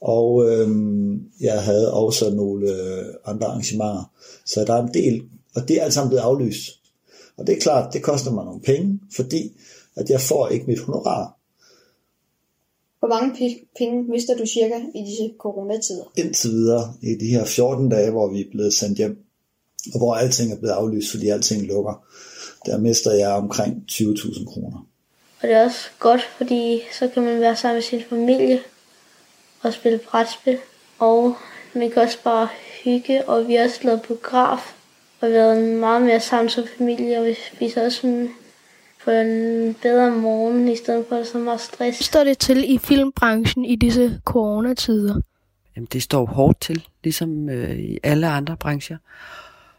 Og 0.00 0.50
øhm, 0.50 1.22
jeg 1.40 1.62
havde 1.62 1.92
også 1.92 2.30
nogle 2.30 2.70
øh, 2.72 3.14
andre 3.24 3.46
arrangementer. 3.46 4.12
Så 4.44 4.64
der 4.64 4.74
er 4.74 4.82
en 4.82 4.94
del, 4.94 5.22
og 5.54 5.68
det 5.68 5.76
er 5.76 5.84
alt 5.84 5.94
sammen 5.94 6.08
blevet 6.08 6.22
aflyst. 6.22 6.80
Og 7.36 7.46
det 7.46 7.56
er 7.56 7.60
klart, 7.60 7.92
det 7.92 8.02
koster 8.02 8.30
mig 8.30 8.44
nogle 8.44 8.60
penge, 8.60 9.00
fordi 9.16 9.52
at 9.96 10.10
jeg 10.10 10.20
får 10.20 10.48
ikke 10.48 10.66
mit 10.66 10.80
honorar. 10.80 11.38
Hvor 12.98 13.08
mange 13.08 13.56
penge 13.78 14.02
mister 14.02 14.36
du 14.36 14.46
cirka 14.46 14.74
i 14.94 15.00
disse 15.00 15.30
coronatider? 15.38 16.12
indtil 16.16 16.50
videre 16.50 16.94
i 17.02 17.14
de 17.14 17.26
her 17.26 17.44
14 17.44 17.88
dage, 17.88 18.10
hvor 18.10 18.32
vi 18.32 18.40
er 18.40 18.50
blevet 18.50 18.74
sendt 18.74 18.98
hjem, 18.98 19.24
og 19.94 19.98
hvor 19.98 20.14
alting 20.14 20.52
er 20.52 20.56
blevet 20.56 20.74
aflyst, 20.74 21.10
fordi 21.10 21.28
alting 21.28 21.62
lukker, 21.62 22.04
der 22.66 22.78
mister 22.78 23.12
jeg 23.12 23.28
omkring 23.28 23.84
20.000 23.90 24.44
kroner. 24.44 24.87
Og 25.42 25.48
det 25.48 25.56
er 25.56 25.64
også 25.64 25.88
godt, 25.98 26.22
fordi 26.22 26.82
så 26.92 27.08
kan 27.08 27.22
man 27.22 27.40
være 27.40 27.56
sammen 27.56 27.76
med 27.76 27.82
sin 27.82 28.02
familie 28.08 28.60
og 29.62 29.72
spille 29.72 29.98
brætspil. 29.98 30.58
Og 30.98 31.36
man 31.74 31.90
kan 31.90 32.02
også 32.02 32.18
bare 32.24 32.48
hygge, 32.84 33.28
og 33.28 33.48
vi 33.48 33.54
har 33.54 33.64
også 33.64 33.80
lavet 33.82 34.02
biograf 34.02 34.74
og 35.20 35.30
været 35.30 35.64
meget 35.64 36.02
mere 36.02 36.20
sammen 36.20 36.48
som 36.48 36.64
familie, 36.78 37.18
og 37.18 37.26
vi 37.26 37.36
spiser 37.54 37.84
også 37.84 38.00
sådan 38.00 38.30
på 39.04 39.10
en 39.10 39.74
bedre 39.82 40.10
morgen, 40.10 40.68
i 40.68 40.76
stedet 40.76 41.06
for 41.08 41.16
at 41.16 41.26
så 41.26 41.38
meget 41.38 41.60
stress. 41.60 42.04
Står 42.04 42.24
det 42.24 42.38
til 42.38 42.74
i 42.74 42.78
filmbranchen 42.78 43.64
i 43.64 43.76
disse 43.76 44.20
coronatider? 44.24 45.20
Jamen, 45.76 45.88
det 45.92 46.02
står 46.02 46.26
hårdt 46.26 46.60
til, 46.60 46.84
ligesom 47.04 47.48
øh, 47.48 47.78
i 47.78 47.98
alle 48.02 48.28
andre 48.28 48.56
brancher. 48.56 48.96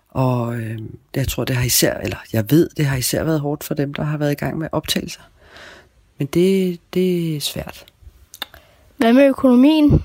Og 0.10 0.56
øh, 0.56 0.80
jeg 1.16 1.28
tror, 1.28 1.44
det 1.44 1.56
har 1.56 1.66
især, 1.66 1.98
eller 1.98 2.18
jeg 2.34 2.52
ved, 2.52 2.70
det 2.78 2.86
har 2.86 2.98
især 2.98 3.24
været 3.24 3.40
hårdt 3.40 3.64
for 3.64 3.74
dem, 3.74 3.94
der 3.94 4.04
har 4.04 4.18
været 4.18 4.32
i 4.32 4.36
gang 4.36 4.58
med 4.58 4.68
optagelser. 4.72 5.22
Men 6.20 6.28
det, 6.28 6.80
det 6.94 7.36
er 7.36 7.40
svært. 7.40 7.86
Hvad 8.98 9.14
med 9.14 9.28
økonomien? 9.28 10.04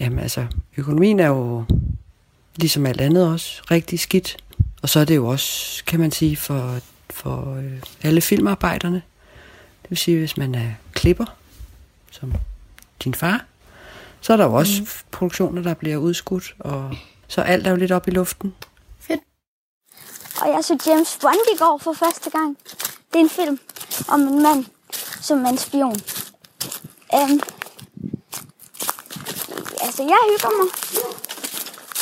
Jamen 0.00 0.18
altså, 0.18 0.46
økonomien 0.76 1.20
er 1.20 1.26
jo 1.26 1.64
ligesom 2.56 2.86
alt 2.86 3.00
andet 3.00 3.32
også 3.32 3.62
rigtig 3.70 4.00
skidt. 4.00 4.36
Og 4.82 4.88
så 4.88 5.00
er 5.00 5.04
det 5.04 5.16
jo 5.16 5.26
også, 5.26 5.84
kan 5.84 6.00
man 6.00 6.10
sige, 6.10 6.36
for, 6.36 6.78
for 7.10 7.56
øh, 7.56 7.82
alle 8.02 8.20
filmarbejderne. 8.20 9.02
Det 9.82 9.90
vil 9.90 9.98
sige, 9.98 10.18
hvis 10.18 10.36
man 10.36 10.54
er 10.54 10.70
klipper, 10.92 11.36
som 12.10 12.32
din 13.04 13.14
far, 13.14 13.44
så 14.20 14.32
er 14.32 14.36
der 14.36 14.44
jo 14.44 14.54
også 14.54 14.80
mm. 14.80 14.88
produktioner, 15.10 15.62
der 15.62 15.74
bliver 15.74 15.96
udskudt, 15.96 16.54
og 16.58 16.96
så 17.28 17.40
alt 17.40 17.66
er 17.66 17.70
jo 17.70 17.76
lidt 17.76 17.92
op 17.92 18.08
i 18.08 18.10
luften. 18.10 18.54
Og 20.40 20.48
jeg 20.48 20.64
så 20.64 20.78
James 20.86 21.18
Bond 21.20 21.48
i 21.54 21.58
går 21.58 21.78
for 21.78 21.92
første 21.92 22.30
gang. 22.30 22.58
Det 23.12 23.14
er 23.14 23.24
en 23.24 23.30
film 23.30 23.58
om 24.08 24.20
en 24.20 24.42
mand, 24.42 24.64
som 25.20 25.44
er 25.44 25.48
en 25.48 25.58
spion. 25.58 26.00
Um, 27.12 27.40
altså, 29.80 30.02
jeg 30.02 30.18
hygger 30.30 30.62
mig. 30.62 30.72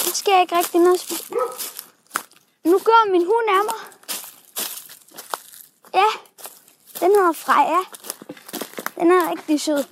Der 0.04 0.14
sker 0.14 0.40
ikke 0.40 0.56
rigtig 0.56 0.80
noget. 0.80 1.22
Nu 2.64 2.78
går 2.78 3.10
min 3.12 3.24
hund 3.24 3.48
af 3.48 3.64
mig. 3.64 3.80
Ja, 5.94 6.08
den 7.00 7.16
hedder 7.16 7.32
Freja. 7.32 7.82
Den 9.00 9.10
er 9.10 9.30
rigtig 9.30 9.60
sød 9.60 9.84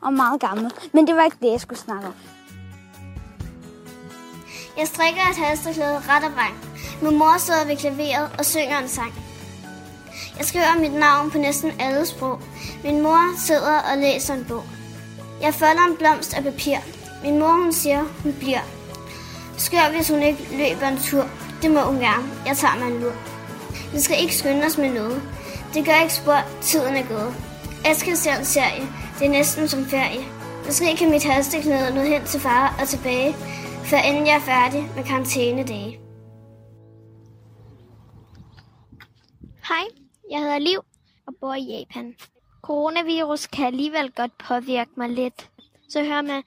og 0.00 0.12
meget 0.12 0.40
gammel. 0.40 0.72
Men 0.92 1.06
det 1.06 1.16
var 1.16 1.24
ikke 1.24 1.36
det, 1.40 1.50
jeg 1.50 1.60
skulle 1.60 1.78
snakke 1.78 2.06
om. 2.06 2.14
Jeg 4.76 4.88
strikker 4.88 5.22
et 5.30 5.36
halsterklæde 5.36 6.02
ret 6.08 6.24
og 6.24 6.36
vang. 6.36 6.73
Min 7.04 7.18
mor 7.18 7.38
sidder 7.38 7.64
ved 7.64 7.76
klaveret 7.76 8.30
og 8.38 8.44
synger 8.44 8.78
en 8.78 8.88
sang. 8.88 9.14
Jeg 10.38 10.46
skriver 10.46 10.80
mit 10.80 10.92
navn 10.92 11.30
på 11.30 11.38
næsten 11.38 11.72
alle 11.78 12.06
sprog. 12.06 12.40
Min 12.84 13.02
mor 13.02 13.38
sidder 13.38 13.78
og 13.92 13.98
læser 13.98 14.34
en 14.34 14.44
bog. 14.44 14.64
Jeg 15.42 15.54
folder 15.54 15.86
en 15.90 15.96
blomst 15.96 16.34
af 16.34 16.42
papir. 16.42 16.76
Min 17.24 17.38
mor 17.38 17.62
hun 17.62 17.72
siger, 17.72 18.04
hun 18.22 18.32
bliver. 18.32 18.60
Skør, 19.56 19.92
hvis 19.96 20.08
hun 20.10 20.22
ikke 20.22 20.48
løber 20.50 20.88
en 20.88 20.98
tur. 20.98 21.24
Det 21.62 21.70
må 21.70 21.80
hun 21.80 21.98
gerne. 21.98 22.24
Jeg 22.46 22.56
tager 22.56 22.78
mig 22.78 22.94
en 22.94 23.00
lur. 23.00 23.12
Vi 23.92 24.00
skal 24.00 24.20
ikke 24.20 24.36
skynde 24.36 24.66
os 24.66 24.78
med 24.78 24.90
noget. 24.90 25.22
Det 25.74 25.84
gør 25.84 26.02
ikke 26.02 26.14
spor. 26.14 26.38
Tiden 26.62 26.96
er 26.96 27.08
gået. 27.08 27.34
Jeg 27.84 27.96
skal 27.96 28.16
se 28.16 28.30
en 28.38 28.44
serie. 28.44 28.88
Det 29.18 29.26
er 29.26 29.30
næsten 29.30 29.68
som 29.68 29.86
ferie. 29.86 30.24
Måske 30.66 30.96
kan 30.96 31.10
mit 31.10 31.24
halsteklæde 31.24 31.94
nå 31.94 32.00
hen 32.00 32.24
til 32.24 32.40
far 32.40 32.76
og 32.80 32.88
tilbage, 32.88 33.36
før 33.84 33.98
inden 33.98 34.26
jeg 34.26 34.34
er 34.34 34.40
færdig 34.40 34.90
med 34.96 35.04
karantænedage. 35.04 36.03
Hej, 39.68 39.84
jeg 40.30 40.40
hedder 40.40 40.58
Liv 40.58 40.80
og 41.26 41.34
bor 41.40 41.54
i 41.54 41.62
Japan. 41.62 42.14
Coronavirus 42.62 43.46
kan 43.46 43.66
alligevel 43.66 44.10
godt 44.10 44.38
påvirke 44.38 44.90
mig 44.96 45.08
lidt. 45.08 45.50
Så 45.88 46.04
hører 46.04 46.22
man 46.22 46.42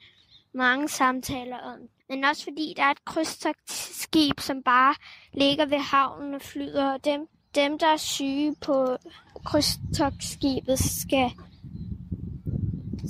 mange 0.54 0.88
samtaler 0.88 1.58
om. 1.58 1.78
Men 2.08 2.24
også 2.24 2.44
fordi 2.44 2.74
der 2.76 2.82
er 2.82 2.90
et 2.90 3.04
krydstogtskib, 3.04 4.40
som 4.40 4.62
bare 4.62 4.94
ligger 5.32 5.66
ved 5.66 5.78
havnen 5.78 6.34
og 6.34 6.42
flyder. 6.42 6.92
Og 6.92 7.04
dem, 7.04 7.20
dem, 7.54 7.78
der 7.78 7.86
er 7.86 7.96
syge 7.96 8.54
på 8.60 8.96
krydstogtskibet, 9.44 10.78
skal, 10.78 11.30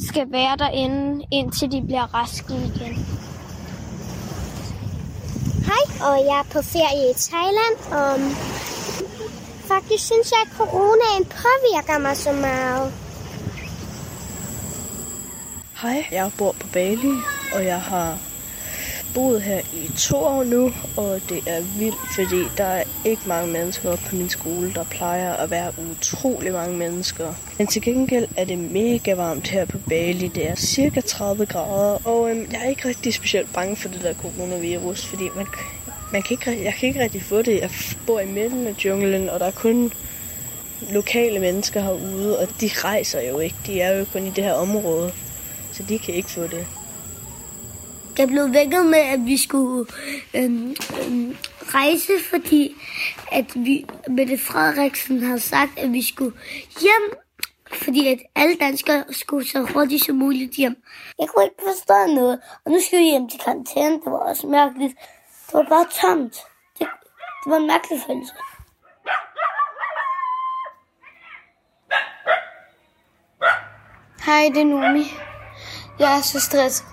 skal 0.08 0.32
være 0.32 0.56
derinde, 0.56 1.26
indtil 1.32 1.72
de 1.72 1.82
bliver 1.86 2.14
raske 2.14 2.54
igen. 2.54 2.94
Hej, 5.68 5.84
og 6.08 6.16
jeg 6.28 6.38
er 6.38 6.48
på 6.52 6.62
ferie 6.62 7.10
i 7.10 7.14
Thailand, 7.14 7.76
og 7.92 8.12
faktisk 9.68 10.04
synes 10.06 10.30
jeg, 10.30 10.40
at 10.46 10.56
coronaen 10.56 11.24
påvirker 11.24 11.98
mig 11.98 12.16
så 12.16 12.32
meget. 12.32 12.92
Hej, 15.82 16.06
jeg 16.12 16.30
bor 16.38 16.52
på 16.52 16.66
Bali, 16.72 17.14
og 17.54 17.64
jeg 17.64 17.80
har 17.80 18.18
boet 19.14 19.42
her 19.42 19.60
i 19.72 19.90
to 19.96 20.16
år 20.16 20.44
nu, 20.44 20.72
og 20.96 21.20
det 21.28 21.42
er 21.46 21.60
vildt, 21.78 22.14
fordi 22.14 22.56
der 22.56 22.64
er 22.64 22.84
ikke 23.04 23.22
mange 23.26 23.52
mennesker 23.52 23.96
på 23.96 24.16
min 24.16 24.28
skole, 24.28 24.74
der 24.74 24.84
plejer 24.84 25.32
at 25.34 25.50
være 25.50 25.72
utrolig 25.90 26.52
mange 26.52 26.76
mennesker. 26.76 27.34
Men 27.58 27.66
til 27.66 27.82
gengæld 27.82 28.28
er 28.36 28.44
det 28.44 28.58
mega 28.58 29.14
varmt 29.14 29.48
her 29.48 29.64
på 29.64 29.78
Bali. 29.88 30.28
Det 30.28 30.48
er 30.48 30.54
cirka 30.54 31.00
30 31.00 31.46
grader, 31.46 32.06
og 32.06 32.30
øhm, 32.30 32.46
jeg 32.52 32.60
er 32.64 32.68
ikke 32.68 32.88
rigtig 32.88 33.14
specielt 33.14 33.52
bange 33.52 33.76
for 33.76 33.88
det 33.88 34.02
der 34.02 34.14
coronavirus, 34.14 35.06
fordi 35.06 35.28
man, 35.36 35.46
man 36.12 36.22
kan 36.22 36.30
ikke, 36.30 36.64
jeg 36.64 36.74
kan 36.74 36.88
ikke 36.88 37.00
rigtig 37.00 37.22
få 37.22 37.42
det. 37.42 37.60
Jeg 37.60 37.70
bor 38.06 38.20
i 38.20 38.26
midten 38.26 38.66
af 38.66 38.74
junglen, 38.84 39.28
og 39.28 39.40
der 39.40 39.46
er 39.46 39.50
kun 39.50 39.92
lokale 40.92 41.40
mennesker 41.40 41.80
herude, 41.80 42.38
og 42.38 42.48
de 42.60 42.70
rejser 42.74 43.20
jo 43.20 43.38
ikke. 43.38 43.56
De 43.66 43.80
er 43.80 43.98
jo 43.98 44.04
kun 44.12 44.26
i 44.26 44.30
det 44.30 44.44
her 44.44 44.52
område, 44.52 45.12
så 45.72 45.82
de 45.82 45.98
kan 45.98 46.14
ikke 46.14 46.30
få 46.30 46.42
det. 46.42 46.66
Jeg 48.18 48.28
blev 48.28 48.52
vækket 48.52 48.86
med, 48.86 48.98
at 48.98 49.26
vi 49.26 49.36
skulle 49.36 49.86
øhm, 50.34 50.76
øhm, 51.00 51.36
rejse, 51.62 52.12
fordi 52.30 52.74
at 53.32 53.44
vi, 53.54 53.86
Mette 54.08 54.38
Frederiksen 54.38 55.22
har 55.22 55.36
sagt, 55.36 55.78
at 55.78 55.92
vi 55.92 56.02
skulle 56.02 56.36
hjem, 56.80 57.18
fordi 57.72 58.08
at 58.08 58.18
alle 58.36 58.56
danskere 58.60 59.04
skulle 59.10 59.48
så 59.48 59.62
hurtigt 59.62 60.04
som 60.04 60.16
muligt 60.16 60.54
hjem. 60.54 60.76
Jeg 61.18 61.28
kunne 61.28 61.44
ikke 61.44 61.62
forstå 61.66 62.14
noget, 62.14 62.40
og 62.64 62.72
nu 62.72 62.78
skal 62.86 62.98
vi 62.98 63.04
hjem 63.04 63.28
til 63.28 63.40
karantæne. 63.44 63.94
Det 63.94 64.06
var 64.06 64.18
også 64.18 64.46
mærkeligt. 64.46 64.94
Det 65.48 65.54
var 65.54 65.66
bare 65.68 65.86
tomt. 66.02 66.36
Det, 66.78 66.86
det 67.44 67.50
var 67.50 67.56
en 67.56 67.66
mærkelig 67.66 68.00
følelse. 68.06 68.32
Hej, 74.26 74.50
det 74.54 74.60
er 74.60 74.64
Nomi. 74.64 75.04
Jeg 75.98 76.16
er 76.16 76.22
så 76.22 76.40
stresset. 76.40 76.86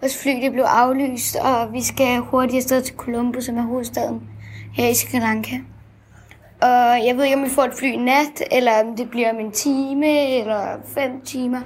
Vores 0.00 0.22
fly 0.22 0.30
det 0.30 0.52
blev 0.52 0.64
aflyst, 0.64 1.36
og 1.36 1.72
vi 1.72 1.82
skal 1.82 2.18
hurtigt 2.18 2.56
afsted 2.56 2.82
til 2.82 2.96
Colombo, 2.96 3.40
som 3.40 3.58
er 3.58 3.62
hovedstaden 3.62 4.30
her 4.74 4.88
i 4.88 4.94
Sri 4.94 5.18
Lanka. 5.18 5.56
Og 6.62 7.06
jeg 7.06 7.16
ved 7.16 7.24
ikke, 7.24 7.36
om 7.36 7.44
vi 7.44 7.50
får 7.50 7.64
et 7.64 7.74
fly 7.74 7.92
i 7.92 7.96
nat, 7.96 8.42
eller 8.50 8.84
om 8.84 8.96
det 8.96 9.10
bliver 9.10 9.30
om 9.30 9.40
en 9.40 9.52
time, 9.52 10.38
eller 10.38 10.76
fem 10.94 11.20
timer. 11.24 11.60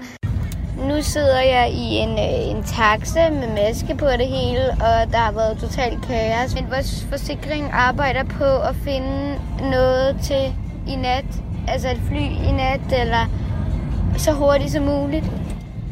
Nu 0.79 1.03
sidder 1.03 1.41
jeg 1.41 1.71
i 1.71 1.97
en, 1.97 2.11
øh, 2.11 2.57
en 2.57 2.63
taxa 2.63 3.31
med 3.31 3.49
maske 3.49 3.95
på 3.95 4.07
det 4.07 4.27
hele, 4.27 4.71
og 4.71 5.13
der 5.13 5.19
har 5.19 5.33
været 5.33 5.59
totalt 5.59 6.07
kaos. 6.07 6.55
Men 6.55 6.71
vores 6.71 7.07
forsikring 7.11 7.71
arbejder 7.73 8.25
på 8.25 8.45
at 8.45 8.77
finde 8.77 9.39
noget 9.71 10.17
til 10.23 10.55
i 10.87 10.97
nat, 10.97 11.25
altså 11.69 11.91
et 11.91 12.01
fly 12.09 12.49
i 12.49 12.53
nat, 12.53 13.01
eller 13.01 13.31
så 14.17 14.33
hurtigt 14.33 14.71
som 14.73 14.83
muligt. 14.83 15.25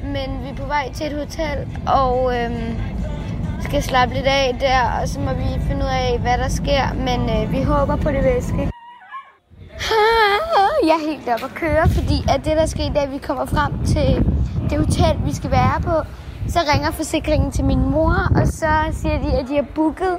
men 0.04 0.44
vi 0.44 0.48
er 0.48 0.54
på 0.54 0.66
vej 0.66 0.92
til 0.94 1.06
et 1.06 1.12
hotel, 1.12 1.68
og 1.86 2.36
øhm, 2.36 2.76
skal 3.60 3.82
slappe 3.82 4.14
lidt 4.14 4.26
af 4.26 4.56
der, 4.60 5.00
og 5.00 5.08
så 5.08 5.20
må 5.20 5.32
vi 5.34 5.44
finde 5.68 5.84
ud 5.84 5.90
af, 5.90 6.18
hvad 6.18 6.38
der 6.38 6.48
sker, 6.48 6.94
men 6.94 7.20
øh, 7.30 7.52
vi 7.52 7.62
håber 7.62 7.96
på 7.96 8.08
det 8.08 8.24
væske. 8.24 8.70
Jeg 10.88 10.96
er 11.02 11.10
helt 11.10 11.28
oppe 11.28 11.44
at 11.44 11.54
køre, 11.54 11.88
fordi 11.88 12.24
at 12.28 12.44
det, 12.44 12.56
der 12.56 12.66
sker, 12.66 12.92
da 12.92 13.04
vi 13.04 13.18
kommer 13.18 13.46
frem 13.46 13.84
til 13.86 14.24
det 14.70 14.78
hotel, 14.78 15.14
vi 15.24 15.34
skal 15.34 15.50
være 15.50 15.80
på, 15.80 15.96
så 16.48 16.58
ringer 16.72 16.90
forsikringen 16.90 17.52
til 17.52 17.64
min 17.64 17.90
mor, 17.90 18.16
og 18.36 18.46
så 18.46 18.72
siger 18.92 19.18
de, 19.18 19.32
at 19.38 19.48
de 19.48 19.54
har 19.54 19.66
booket 19.74 20.16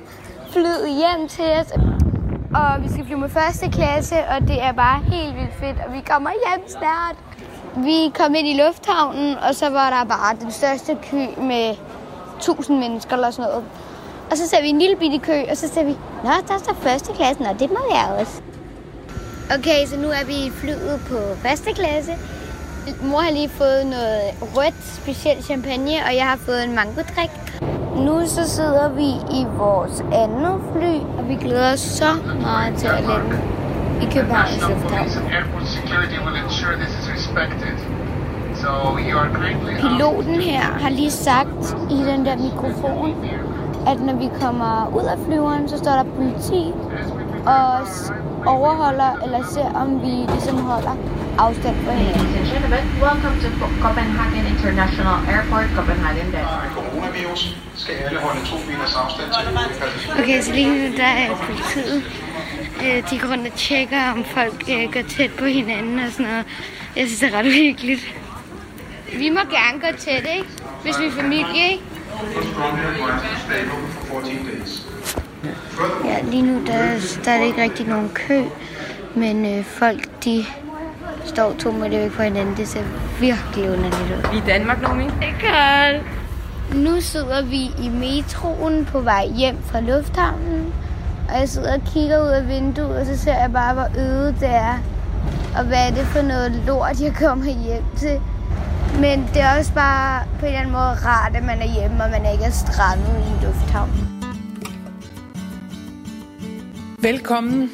flyet 0.52 0.90
hjem 0.90 1.28
til 1.28 1.46
os. 1.62 1.72
Og 2.56 2.84
vi 2.84 2.90
skal 2.90 3.06
flyve 3.06 3.20
med 3.20 3.30
første 3.30 3.70
klasse, 3.72 4.16
og 4.16 4.48
det 4.48 4.64
er 4.64 4.72
bare 4.72 5.00
helt 5.04 5.36
vildt 5.36 5.54
fedt, 5.60 5.78
og 5.88 5.94
vi 5.94 6.02
kommer 6.12 6.30
hjem 6.30 6.68
snart. 6.68 7.16
Vi 7.76 8.12
kom 8.18 8.36
ind 8.36 8.48
i 8.48 8.62
lufthavnen, 8.62 9.38
og 9.38 9.56
så 9.56 9.70
var 9.70 9.90
der 9.90 10.04
bare 10.16 10.36
den 10.42 10.52
største 10.52 10.98
kø 11.12 11.42
med 11.42 11.76
1000 12.38 12.80
mennesker 12.80 13.14
eller 13.14 13.32
sådan 13.32 13.50
noget. 13.50 13.66
Og 14.32 14.38
så 14.38 14.48
ser 14.48 14.62
vi 14.62 14.68
en 14.68 14.80
lille 14.80 14.96
bitte 14.96 15.20
kø, 15.20 15.42
og 15.52 15.58
så 15.58 15.68
ser 15.68 15.84
vi, 15.84 15.96
Nå, 16.24 16.30
der 16.48 16.58
står 16.64 16.74
første 16.74 17.14
klassen, 17.14 17.46
og 17.46 17.60
det 17.60 17.70
må 17.70 17.80
være 17.92 18.16
også. 18.20 18.42
Okay, 19.58 19.86
så 19.86 19.98
nu 19.98 20.08
er 20.08 20.26
vi 20.26 20.52
flyet 20.52 21.02
på 21.10 21.18
første 21.48 21.74
klasse. 21.74 22.12
Mor 23.02 23.20
har 23.20 23.32
lige 23.32 23.50
fået 23.50 23.86
noget 23.86 24.22
rødt, 24.42 24.84
specielt 24.84 25.46
champagne, 25.46 25.96
og 26.08 26.16
jeg 26.16 26.26
har 26.26 26.38
fået 26.38 26.64
en 26.64 26.76
mangodrik. 26.76 27.32
Nu 27.96 28.28
så 28.28 28.50
sidder 28.50 28.90
vi 28.90 29.10
i 29.40 29.46
vores 29.58 30.00
andet 30.14 30.56
fly, 30.74 30.96
og 31.18 31.30
vi 31.30 31.36
glæder 31.36 31.74
os 31.74 31.80
så 31.80 32.06
meget 32.42 32.78
til 32.78 32.88
at 32.88 33.04
lande 33.04 33.40
i 34.02 34.06
Københavns 34.14 34.62
Lufthavn. 34.70 35.10
Piloten 39.82 40.36
her 40.42 40.62
har 40.62 40.90
lige 40.90 41.12
sagt 41.12 41.76
i 41.92 41.96
den 41.96 42.26
der 42.26 42.36
mikrofon, 42.38 43.16
at 43.88 44.02
når 44.02 44.14
vi 44.14 44.30
kommer 44.42 44.92
ud 44.96 45.04
af 45.04 45.18
flyveren, 45.26 45.70
så 45.70 45.78
står 45.78 45.92
der 45.92 46.04
politi 46.04 46.74
og 47.46 47.88
overholder 48.46 49.12
eller 49.24 49.44
ser, 49.52 49.74
om 49.76 50.02
vi 50.02 50.08
ligesom 50.08 50.58
holder 50.58 50.96
afstand 51.38 51.76
for 51.86 51.92
hinanden. 51.92 52.22
Ladies 52.22 52.38
and 52.40 52.46
gentlemen, 52.54 52.84
welcome 53.02 53.36
to 53.44 53.50
Copenhagen 53.82 54.46
International 54.56 55.16
Airport, 55.34 55.66
Copenhagen, 55.76 56.26
Denmark. 56.32 56.70
Coronavirus 56.76 57.58
skal 57.76 57.94
alle 57.96 58.20
holde 58.20 58.40
to 58.46 58.56
meters 58.70 58.96
afstand 58.96 59.30
til 59.32 60.24
Okay, 60.24 60.42
så 60.42 60.52
lige 60.54 60.68
nu 60.70 60.98
der 60.98 61.04
er 61.24 61.36
politiet. 61.36 62.04
Øh, 62.86 63.10
De 63.10 63.20
går 63.20 63.28
rundt 63.32 63.48
og 63.48 63.54
tjekker, 63.54 64.12
om 64.12 64.24
folk 64.24 64.64
øh, 64.70 64.94
går 64.94 65.02
tæt 65.10 65.32
på 65.32 65.46
hinanden 65.46 66.00
og 66.00 66.12
sådan 66.12 66.26
noget. 66.26 66.46
Jeg 66.96 67.08
synes, 67.08 67.20
det 67.20 67.34
er 67.34 67.38
ret 67.40 67.54
hyggeligt. 67.54 68.16
Vi 69.18 69.30
må 69.30 69.40
gerne 69.40 69.80
gå 69.82 69.98
tæt, 69.98 70.28
ikke? 70.38 70.50
Hvis 70.84 71.00
vi 71.00 71.06
er 71.06 71.12
familie, 71.12 71.72
ikke? 71.72 71.84
Ja, 76.06 76.22
lige 76.32 76.42
nu 76.42 76.66
der, 76.68 76.78
der 77.26 77.32
er 77.32 77.38
det 77.40 77.46
ikke 77.48 77.62
rigtig 77.64 77.88
nogen 77.88 78.10
kø, 78.14 78.44
men 79.16 79.58
øh, 79.58 79.66
folk 79.66 80.24
de 80.26 80.46
står 81.26 81.54
to 81.60 81.72
meter 81.72 82.00
væk 82.00 82.12
fra 82.12 82.24
hinanden. 82.24 82.58
Det 82.58 82.68
ser 82.68 82.84
virkelig 83.20 83.70
underligt 83.70 84.02
ud. 84.02 84.32
Vi 84.32 84.38
er 84.38 84.44
i 84.44 84.46
Danmark, 84.48 84.82
Nomi. 84.82 85.04
Det 85.04 85.14
er 85.42 85.94
godt. 85.94 86.06
Nu 86.76 87.02
sidder 87.02 87.42
vi 87.46 87.62
i 87.86 87.90
metroen 87.90 88.86
på 88.86 89.00
vej 89.00 89.28
hjem 89.28 89.58
fra 89.64 89.80
lufthavnen, 89.80 90.74
og 91.30 91.40
jeg 91.40 91.50
sidder 91.50 91.74
og 91.74 91.82
kigger 91.94 92.22
ud 92.24 92.28
af 92.28 92.48
vinduet, 92.48 92.98
og 92.98 93.06
så 93.06 93.18
ser 93.18 93.34
jeg 93.42 93.52
bare, 93.54 93.74
hvor 93.74 93.88
øde 93.98 94.36
det 94.40 94.50
er. 94.50 94.80
Og 95.58 95.64
hvad 95.64 95.88
er 95.88 95.92
det 95.96 96.06
for 96.06 96.22
noget 96.22 96.52
lort, 96.52 97.02
jeg 97.02 97.14
kommer 97.16 97.46
hjem 97.46 97.84
til. 97.98 98.20
Men 99.00 99.30
det 99.34 99.42
er 99.42 99.58
også 99.58 99.74
bare 99.74 100.24
på 100.40 100.46
en 100.46 100.46
eller 100.46 100.60
anden 100.60 100.72
måde 100.72 100.84
rart, 100.84 101.36
at 101.36 101.44
man 101.44 101.62
er 101.62 101.74
hjemme, 101.80 102.04
og 102.04 102.10
man 102.10 102.32
ikke 102.34 102.44
er 102.44 102.52
strandet 102.52 103.08
i 103.08 103.30
en 103.30 103.40
lufthavn. 103.44 103.90
Velkommen 107.00 107.72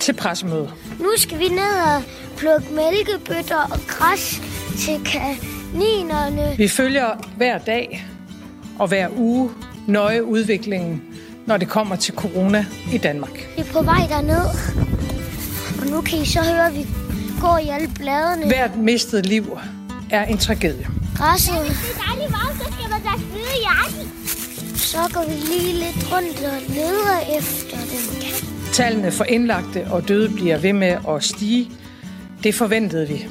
til 0.00 0.12
pressemødet. 0.12 0.74
Nu 1.00 1.10
skal 1.16 1.38
vi 1.38 1.48
ned 1.48 1.74
og 1.86 2.02
plukke 2.36 2.66
mælkebøtter 2.74 3.56
og 3.72 3.78
græs 3.86 4.42
til 4.78 5.00
kaninerne. 5.04 6.54
Vi 6.56 6.68
følger 6.68 7.28
hver 7.36 7.58
dag 7.58 8.06
og 8.78 8.88
hver 8.88 9.08
uge 9.16 9.50
nøje 9.86 10.24
udviklingen, 10.24 11.02
når 11.46 11.56
det 11.56 11.68
kommer 11.68 11.96
til 11.96 12.14
corona 12.14 12.66
i 12.92 12.98
Danmark. 12.98 13.48
Vi 13.56 13.62
er 13.62 13.72
på 13.72 13.82
vej 13.82 14.06
derned. 14.08 14.44
Og 15.80 15.86
nu 15.86 16.00
kan 16.00 16.18
I 16.18 16.26
så 16.26 16.40
høre, 16.40 16.66
at 16.66 16.74
vi 16.74 16.86
går 17.40 17.58
i 17.58 17.68
alle 17.68 17.88
bladene. 17.94 18.46
Hvert 18.46 18.76
mistet 18.76 19.26
liv 19.26 19.58
er 20.10 20.24
en 20.24 20.38
tragedie. 20.38 20.86
Græsset. 21.16 21.54
Ja, 21.54 21.60
hvis 21.60 21.78
det 21.78 21.96
er 21.96 22.02
dejligt 22.08 22.32
varmt, 22.32 22.62
så 22.62 22.72
skal 22.72 22.90
man 22.90 23.02
da 23.02 23.12
skide 23.18 23.52
i 23.58 23.62
jakken. 23.70 24.12
Så 24.76 24.98
går 25.14 25.24
vi 25.28 25.34
lige 25.34 25.72
lidt 25.72 26.12
rundt 26.12 26.38
og 26.44 26.74
leder 26.74 27.38
efter 27.38 27.76
dem. 27.76 28.59
Tallene 28.80 29.12
for 29.12 29.24
indlagte 29.24 29.86
og 29.90 30.08
døde 30.08 30.28
bliver 30.28 30.58
ved 30.58 30.72
med 30.72 30.96
at 31.08 31.24
stige. 31.24 31.70
Det 32.44 32.54
forventede 32.54 33.08
vi. 33.08 33.26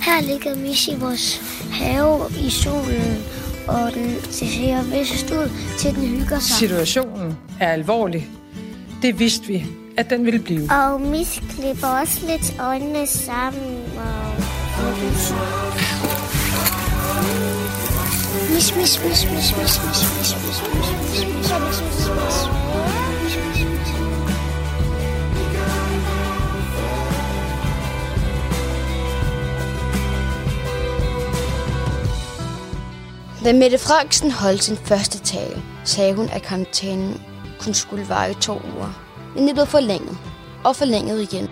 Her 0.00 0.22
ligger 0.22 0.54
Miss 0.56 0.88
i 0.88 0.94
vores 0.94 1.42
have 1.72 2.20
i 2.46 2.50
solen, 2.50 3.24
og 3.68 3.94
den 3.94 4.16
ser 4.30 4.82
vist 4.82 5.30
ud 5.30 5.50
til, 5.78 5.94
den 5.94 6.02
hygger 6.02 6.38
sig. 6.38 6.56
Situationen 6.56 7.36
er 7.60 7.72
alvorlig. 7.72 8.28
Det 9.02 9.18
vidste 9.18 9.46
vi, 9.46 9.66
at 9.96 10.10
den 10.10 10.24
ville 10.24 10.40
blive. 10.40 10.70
Og 10.72 11.00
Miss 11.00 11.42
klipper 11.50 11.86
også 11.86 12.26
lidt 12.26 12.60
øjnene 12.60 13.06
sammen. 13.06 13.76
Og... 13.96 14.34
Miss, 18.54 18.76
miss, 18.76 19.04
miss, 19.04 19.04
miss, 19.04 19.30
miss, 19.30 19.56
miss, 19.58 19.82
miss, 19.84 20.06
miss, 20.18 20.34
miss, 20.44 20.62
miss, 20.74 20.92
miss, 21.10 21.50
miss, 21.50 21.82
miss, 21.82 22.08
miss. 22.08 22.61
Da 33.44 33.52
Mette 33.52 33.78
Frederiksen 33.78 34.30
holdt 34.30 34.62
sin 34.62 34.76
første 34.76 35.18
tale, 35.18 35.62
sagde 35.84 36.14
hun, 36.14 36.28
at 36.28 36.42
karantænen 36.42 37.20
kun 37.60 37.74
skulle 37.74 38.08
vare 38.08 38.30
i 38.30 38.34
to 38.34 38.52
uger. 38.52 38.92
Men 39.34 39.46
det 39.46 39.54
blev 39.54 39.66
forlænget 39.66 40.16
og 40.64 40.76
forlænget 40.76 41.22
igen. 41.22 41.48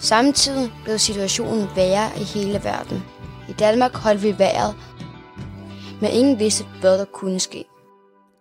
Samtidig 0.00 0.70
blev 0.84 0.98
situationen 0.98 1.68
værre 1.76 2.10
i 2.20 2.24
hele 2.24 2.60
verden. 2.64 3.02
I 3.48 3.52
Danmark 3.52 3.94
holdt 3.94 4.22
vi 4.22 4.38
vejret, 4.38 4.74
men 6.00 6.10
ingen 6.10 6.38
vidste, 6.38 6.64
hvad 6.80 6.98
der 6.98 7.04
kunne 7.04 7.40
ske. 7.40 7.64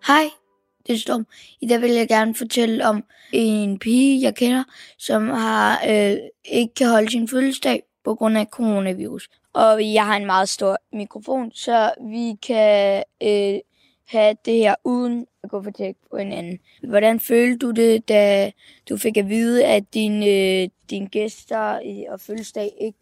Hej, 0.08 0.30
det 0.88 0.96
er 0.96 1.00
Storm. 1.00 1.26
I 1.62 1.68
dag 1.68 1.82
vil 1.82 1.92
jeg 1.92 2.08
gerne 2.08 2.36
fortælle 2.36 2.86
om 2.86 3.04
en 3.34 3.80
pige, 3.80 4.22
jeg 4.22 4.36
kender, 4.36 4.64
som 4.98 5.30
har 5.30 5.82
øh, 5.90 6.18
ikke 6.46 6.74
kan 6.74 6.90
holde 6.90 7.12
sin 7.12 7.28
fødselsdag 7.28 7.84
på 8.04 8.16
grund 8.16 8.38
af 8.38 8.48
coronavirus. 8.52 9.30
Og 9.54 9.94
jeg 9.94 10.06
har 10.06 10.18
en 10.18 10.26
meget 10.26 10.50
stor 10.50 10.78
mikrofon, 10.94 11.52
så 11.54 11.92
vi 12.02 12.36
kan 12.48 13.04
øh, 13.24 13.60
have 14.08 14.36
det 14.46 14.54
her 14.54 14.76
uden 14.84 15.28
at 15.44 15.50
gå 15.50 15.64
for 15.64 15.72
tæt 15.72 15.96
på 16.12 16.18
hinanden. 16.18 16.60
Hvordan 16.84 17.20
følte 17.20 17.58
du 17.58 17.72
det, 17.72 18.10
da 18.10 18.52
du 18.90 18.98
fik 18.98 19.18
at 19.18 19.30
vide, 19.30 19.66
at 19.66 19.94
dine, 19.94 20.26
øh, 20.26 20.70
dine 20.90 21.08
gæster 21.08 21.76
øh, 21.76 22.14
og 22.14 22.20
fødselsdag 22.20 22.72
ikke 22.82 22.98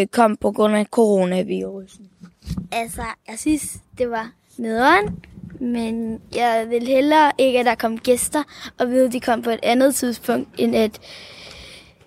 øh, 0.00 0.06
kom 0.06 0.36
på 0.36 0.52
grund 0.52 0.76
af 0.76 0.86
coronavirusen? 0.86 2.10
Altså, 2.72 3.02
jeg 3.28 3.38
synes, 3.38 3.78
det 3.98 4.10
var 4.10 4.32
nederen, 4.58 5.24
men 5.60 6.20
jeg 6.34 6.66
vil 6.70 6.86
hellere 6.86 7.32
ikke, 7.38 7.58
at 7.58 7.66
der 7.66 7.74
kom 7.74 7.98
gæster, 7.98 8.42
og 8.78 8.90
vide, 8.90 9.06
at 9.06 9.12
de 9.12 9.20
kom 9.20 9.42
på 9.42 9.50
et 9.50 9.60
andet 9.62 9.94
tidspunkt, 9.94 10.48
end 10.58 10.76
at 10.76 11.00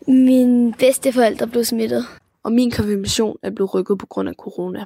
mine 0.07 0.73
bedsteforældre 0.73 1.47
blev 1.47 1.63
smittet. 1.63 2.05
Og 2.43 2.51
min 2.51 2.71
konfirmation 2.71 3.37
er 3.43 3.49
blevet 3.49 3.73
rykket 3.73 3.97
på 3.97 4.05
grund 4.05 4.29
af 4.29 4.35
corona. 4.35 4.85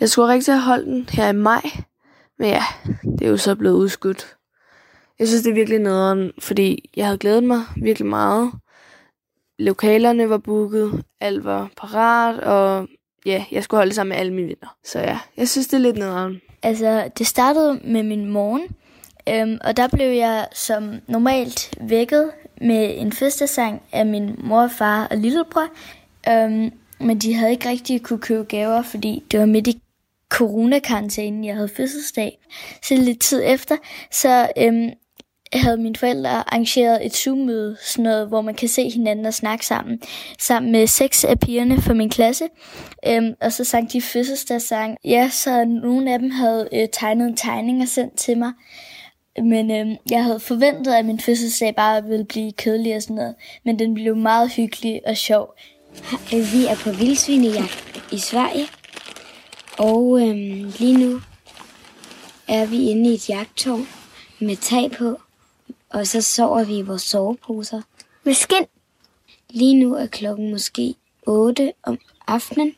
Jeg 0.00 0.08
skulle 0.08 0.32
rigtig 0.32 0.54
have 0.54 0.62
holdt 0.62 0.86
den 0.86 1.08
her 1.08 1.28
i 1.28 1.32
maj, 1.32 1.62
men 2.38 2.48
ja, 2.48 2.62
det 3.18 3.22
er 3.22 3.30
jo 3.30 3.36
så 3.36 3.54
blevet 3.54 3.76
udskudt. 3.76 4.36
Jeg 5.18 5.28
synes, 5.28 5.42
det 5.42 5.50
er 5.50 5.54
virkelig 5.54 5.78
nederen, 5.78 6.32
fordi 6.38 6.90
jeg 6.96 7.06
havde 7.06 7.18
glædet 7.18 7.44
mig 7.44 7.60
virkelig 7.82 8.08
meget. 8.08 8.52
Lokalerne 9.58 10.30
var 10.30 10.38
booket, 10.38 11.04
alt 11.20 11.44
var 11.44 11.70
parat, 11.76 12.40
og 12.40 12.88
ja, 13.26 13.44
jeg 13.50 13.64
skulle 13.64 13.78
holde 13.78 13.88
det 13.88 13.96
sammen 13.96 14.08
med 14.08 14.16
alle 14.16 14.32
mine 14.32 14.48
venner. 14.48 14.76
Så 14.84 14.98
ja, 14.98 15.18
jeg 15.36 15.48
synes, 15.48 15.66
det 15.66 15.76
er 15.76 15.80
lidt 15.80 15.96
nederen. 15.96 16.40
Altså, 16.62 17.10
det 17.18 17.26
startede 17.26 17.80
med 17.84 18.02
min 18.02 18.26
morgen, 18.26 18.68
øhm, 19.28 19.58
og 19.64 19.76
der 19.76 19.88
blev 19.88 20.10
jeg 20.10 20.46
som 20.54 20.94
normalt 21.08 21.78
vækket 21.80 22.30
med 22.60 22.94
en 22.98 23.12
fødselsdag 23.12 23.80
af 23.92 24.06
min 24.06 24.34
mor, 24.38 24.68
far 24.68 25.06
og 25.10 25.16
lillebror. 25.16 25.68
Øhm, 26.28 26.72
men 27.00 27.18
de 27.18 27.34
havde 27.34 27.52
ikke 27.52 27.68
rigtig 27.68 28.02
kunne 28.02 28.18
købe 28.18 28.44
gaver, 28.44 28.82
fordi 28.82 29.22
det 29.30 29.40
var 29.40 29.46
midt 29.46 29.66
i 29.66 29.80
coronakarantænen, 30.28 31.44
jeg 31.44 31.54
havde 31.54 31.68
fødselsdag. 31.68 32.38
Så 32.82 32.94
lidt 32.94 33.20
tid 33.20 33.42
efter, 33.44 33.76
så 34.10 34.48
øhm, 34.58 34.90
havde 35.52 35.76
mine 35.76 35.96
forældre 35.96 36.30
arrangeret 36.30 37.06
et 37.06 37.16
Zoom-møde, 37.16 37.76
sådan 37.80 38.02
noget, 38.02 38.28
hvor 38.28 38.40
man 38.40 38.54
kan 38.54 38.68
se 38.68 38.90
hinanden 38.90 39.26
og 39.26 39.34
snakke 39.34 39.66
sammen, 39.66 40.00
sammen 40.38 40.72
med 40.72 40.86
seks 40.86 41.24
af 41.24 41.40
pigerne 41.40 41.82
fra 41.82 41.94
min 41.94 42.10
klasse. 42.10 42.44
Øhm, 43.06 43.34
og 43.40 43.52
så 43.52 43.64
sang 43.64 43.92
de 43.92 44.00
fødselsdagssang. 44.00 44.96
Ja, 45.04 45.28
så 45.28 45.64
nogle 45.64 46.12
af 46.12 46.18
dem 46.18 46.30
havde 46.30 46.68
øh, 46.72 46.88
tegnet 46.92 47.28
en 47.28 47.36
tegning 47.36 47.82
og 47.82 47.88
sendt 47.88 48.16
til 48.16 48.38
mig. 48.38 48.52
Men 49.42 49.70
øhm, 49.70 49.96
jeg 50.10 50.24
havde 50.24 50.40
forventet, 50.40 50.94
at 50.94 51.04
min 51.04 51.20
fødselsdag 51.20 51.74
bare 51.74 52.04
ville 52.04 52.24
blive 52.24 52.52
kedelig 52.52 52.96
og 52.96 53.02
sådan 53.02 53.16
noget. 53.16 53.34
Men 53.64 53.78
den 53.78 53.94
blev 53.94 54.16
meget 54.16 54.52
hyggelig 54.52 55.00
og 55.06 55.16
sjov. 55.16 55.54
Vi 56.30 56.66
er 56.66 56.76
på 56.84 56.90
vildsvinejagt 56.90 58.04
i 58.12 58.18
Sverige. 58.18 58.68
Og 59.78 60.20
øhm, 60.20 60.72
lige 60.78 60.98
nu 60.98 61.20
er 62.48 62.66
vi 62.66 62.90
inde 62.90 63.10
i 63.10 63.14
et 63.14 63.28
jagttårn 63.28 63.86
med 64.40 64.56
tag 64.56 64.90
på. 64.90 65.20
Og 65.90 66.06
så 66.06 66.22
sover 66.22 66.64
vi 66.64 66.78
i 66.78 66.82
vores 66.82 67.02
soveposer. 67.02 67.82
Med 68.24 68.34
skin. 68.34 68.66
Lige 69.50 69.74
nu 69.74 69.94
er 69.94 70.06
klokken 70.06 70.50
måske 70.50 70.94
8 71.26 71.72
om 71.82 71.98
aftenen. 72.26 72.74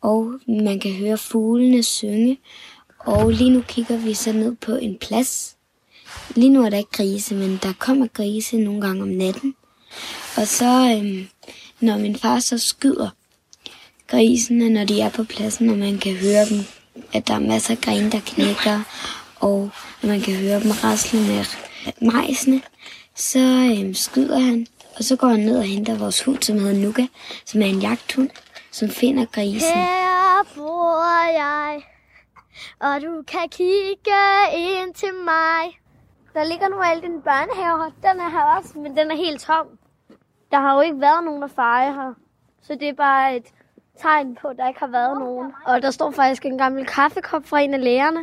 Og 0.00 0.40
man 0.48 0.80
kan 0.80 0.92
høre 0.92 1.18
fuglene 1.18 1.82
synge. 1.82 2.38
Og 2.98 3.30
lige 3.30 3.50
nu 3.50 3.62
kigger 3.68 3.96
vi 3.96 4.14
så 4.14 4.32
ned 4.32 4.56
på 4.56 4.74
en 4.74 4.98
plads. 4.98 5.56
Lige 6.34 6.50
nu 6.50 6.64
er 6.64 6.70
der 6.70 6.78
ikke 6.78 6.90
grise, 6.90 7.34
men 7.34 7.58
der 7.62 7.72
kommer 7.78 8.06
grise 8.06 8.56
nogle 8.56 8.80
gange 8.80 9.02
om 9.02 9.08
natten. 9.08 9.54
Og 10.36 10.46
så, 10.46 10.98
øhm, 10.98 11.28
når 11.82 11.98
min 11.98 12.16
far 12.16 12.38
så 12.38 12.58
skyder 12.58 13.08
grisene, 14.06 14.68
når 14.68 14.84
de 14.84 15.00
er 15.00 15.10
på 15.10 15.24
pladsen, 15.24 15.70
og 15.70 15.78
man 15.78 15.98
kan 15.98 16.16
høre 16.16 16.44
dem, 16.44 16.58
at 17.12 17.28
der 17.28 17.34
er 17.34 17.38
masser 17.38 17.74
af 17.74 17.80
grene, 17.80 18.10
der 18.10 18.20
knækker, 18.26 18.80
og 19.40 19.70
at 20.02 20.08
man 20.08 20.20
kan 20.20 20.34
høre 20.34 20.60
dem 20.60 20.70
rasle 20.70 21.20
med 21.20 21.44
majsene, 22.12 22.62
så 23.14 23.38
øhm, 23.78 23.94
skyder 23.94 24.38
han, 24.38 24.66
og 24.96 25.04
så 25.04 25.16
går 25.16 25.28
han 25.28 25.40
ned 25.40 25.58
og 25.58 25.64
henter 25.64 25.98
vores 25.98 26.22
hund, 26.22 26.42
som 26.42 26.58
hedder 26.58 26.86
Nuka, 26.86 27.06
som 27.44 27.62
er 27.62 27.66
en 27.66 27.80
jagthund, 27.80 28.30
som 28.70 28.88
finder 28.88 29.24
grisen. 29.24 29.68
Her 29.74 30.46
bor 30.56 31.32
jeg, 31.32 31.82
og 32.80 33.02
du 33.02 33.22
kan 33.28 33.48
kigge 33.50 34.20
ind 34.54 34.94
til 34.94 35.14
mig. 35.24 35.78
Der 36.34 36.44
ligger 36.44 36.68
nu 36.68 36.76
alt 36.80 37.02
dine 37.02 37.22
børnehaver. 37.22 37.84
her. 37.84 38.10
Den 38.10 38.20
er 38.20 38.30
her 38.30 38.58
også, 38.58 38.78
men 38.78 38.96
den 38.96 39.10
er 39.10 39.16
helt 39.16 39.40
tom. 39.40 39.66
Der 40.52 40.60
har 40.60 40.74
jo 40.74 40.80
ikke 40.80 41.00
været 41.00 41.24
nogen 41.24 41.42
at 41.42 41.50
feje 41.50 41.92
her. 41.92 42.14
Så 42.62 42.74
det 42.74 42.88
er 42.88 42.94
bare 42.94 43.36
et 43.36 43.46
tegn 43.98 44.34
på, 44.34 44.48
at 44.48 44.56
der 44.56 44.68
ikke 44.68 44.80
har 44.80 44.86
været 44.86 45.18
nogen. 45.18 45.52
Og 45.66 45.82
der 45.82 45.90
står 45.90 46.10
faktisk 46.10 46.46
en 46.46 46.58
gammel 46.58 46.86
kaffekop 46.86 47.46
fra 47.46 47.60
en 47.60 47.74
af 47.74 47.84
lærerne. 47.84 48.20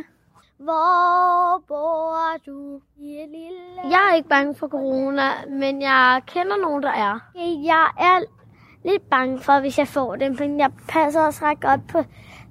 Hvor 0.58 1.62
bor 1.68 2.36
du 2.46 2.80
lille... 2.98 3.50
Jeg 3.84 4.08
er 4.10 4.14
ikke 4.14 4.28
bange 4.28 4.54
for 4.54 4.68
corona, 4.68 5.22
men 5.48 5.82
jeg 5.82 6.22
kender 6.26 6.56
nogen, 6.56 6.82
der 6.82 6.90
er. 6.90 7.18
Jeg 7.64 7.86
er 7.98 8.20
lidt 8.84 9.10
bange 9.10 9.38
for, 9.38 9.60
hvis 9.60 9.78
jeg 9.78 9.88
får 9.88 10.16
det, 10.16 10.40
men 10.40 10.58
jeg 10.58 10.70
passer 10.88 11.20
også 11.20 11.44
ret 11.44 11.60
godt 11.60 11.88
på 11.88 12.04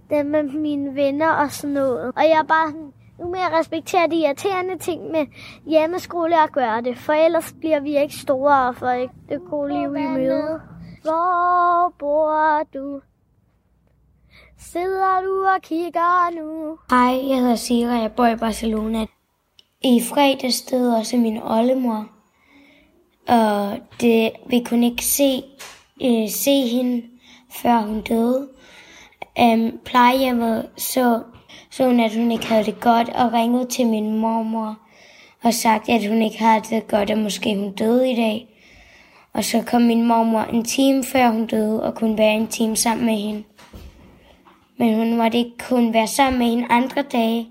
dem 0.09 0.25
med 0.25 0.43
mine 0.43 0.95
venner 0.95 1.31
og 1.31 1.51
sådan 1.51 1.73
noget. 1.73 2.13
Og 2.15 2.23
jeg 2.23 2.39
er 2.39 2.43
bare 2.43 2.71
sådan, 2.71 2.93
nu 3.19 3.27
må 3.27 3.35
jeg 3.35 3.51
respektere 3.59 4.07
de 4.07 4.15
irriterende 4.15 4.77
ting 4.77 5.11
med 5.11 5.25
hjemmeskole 5.65 6.35
og 6.43 6.49
gøre 6.49 6.81
det, 6.81 6.97
for 6.97 7.13
ellers 7.13 7.55
bliver 7.59 7.79
vi 7.79 7.97
ikke 7.97 8.15
store 8.15 8.67
og 8.67 8.75
får 8.75 8.91
ikke 8.91 9.13
det 9.29 9.41
gode 9.49 9.73
liv 9.73 9.95
i 9.95 10.07
møde. 10.07 10.61
Hvor 11.01 11.93
bor 11.99 12.63
du? 12.73 13.01
Sidder 14.57 15.21
du 15.21 15.45
og 15.55 15.61
kigger 15.61 16.35
nu? 16.41 16.77
Hej, 16.89 17.29
jeg 17.29 17.37
hedder 17.37 17.55
Sira, 17.55 17.91
jeg 17.91 18.11
bor 18.11 18.27
i 18.27 18.35
Barcelona. 18.35 19.05
I 19.81 20.01
fredags 20.09 20.61
døde 20.61 20.97
også 20.97 21.17
min 21.17 21.37
oldemor. 21.43 22.05
Og 23.27 23.79
det, 24.01 24.31
vi 24.49 24.63
kunne 24.69 24.85
ikke 24.85 25.05
se, 25.05 25.43
øh, 26.03 26.29
se 26.29 26.67
hende, 26.67 27.03
før 27.61 27.77
hun 27.77 28.01
døde. 28.01 28.47
Um, 29.41 29.79
plejehjemmet 29.85 30.69
så, 30.77 31.21
så 31.71 31.85
hun, 31.85 31.99
at 31.99 32.15
hun 32.15 32.31
ikke 32.31 32.45
havde 32.45 32.65
det 32.65 32.79
godt, 32.79 33.09
og 33.09 33.33
ringede 33.33 33.65
til 33.65 33.87
min 33.87 34.17
mormor 34.17 34.79
og 35.43 35.53
sagt, 35.53 35.89
at 35.89 36.07
hun 36.07 36.21
ikke 36.21 36.39
havde 36.39 36.63
det 36.69 36.87
godt, 36.87 37.11
og 37.11 37.17
måske 37.17 37.55
hun 37.55 37.71
døde 37.71 38.11
i 38.11 38.15
dag. 38.15 38.47
Og 39.33 39.43
så 39.43 39.63
kom 39.67 39.81
min 39.81 40.07
mormor 40.07 40.41
en 40.41 40.63
time 40.63 41.03
før 41.03 41.29
hun 41.29 41.45
døde, 41.45 41.83
og 41.83 41.95
kunne 41.95 42.17
være 42.17 42.33
en 42.33 42.47
time 42.47 42.75
sammen 42.75 43.05
med 43.05 43.15
hende. 43.15 43.43
Men 44.77 44.95
hun 44.95 45.17
måtte 45.17 45.37
ikke 45.37 45.57
kun 45.69 45.93
være 45.93 46.07
sammen 46.07 46.39
med 46.39 46.47
hende 46.47 46.67
andre 46.69 47.01
dage, 47.01 47.47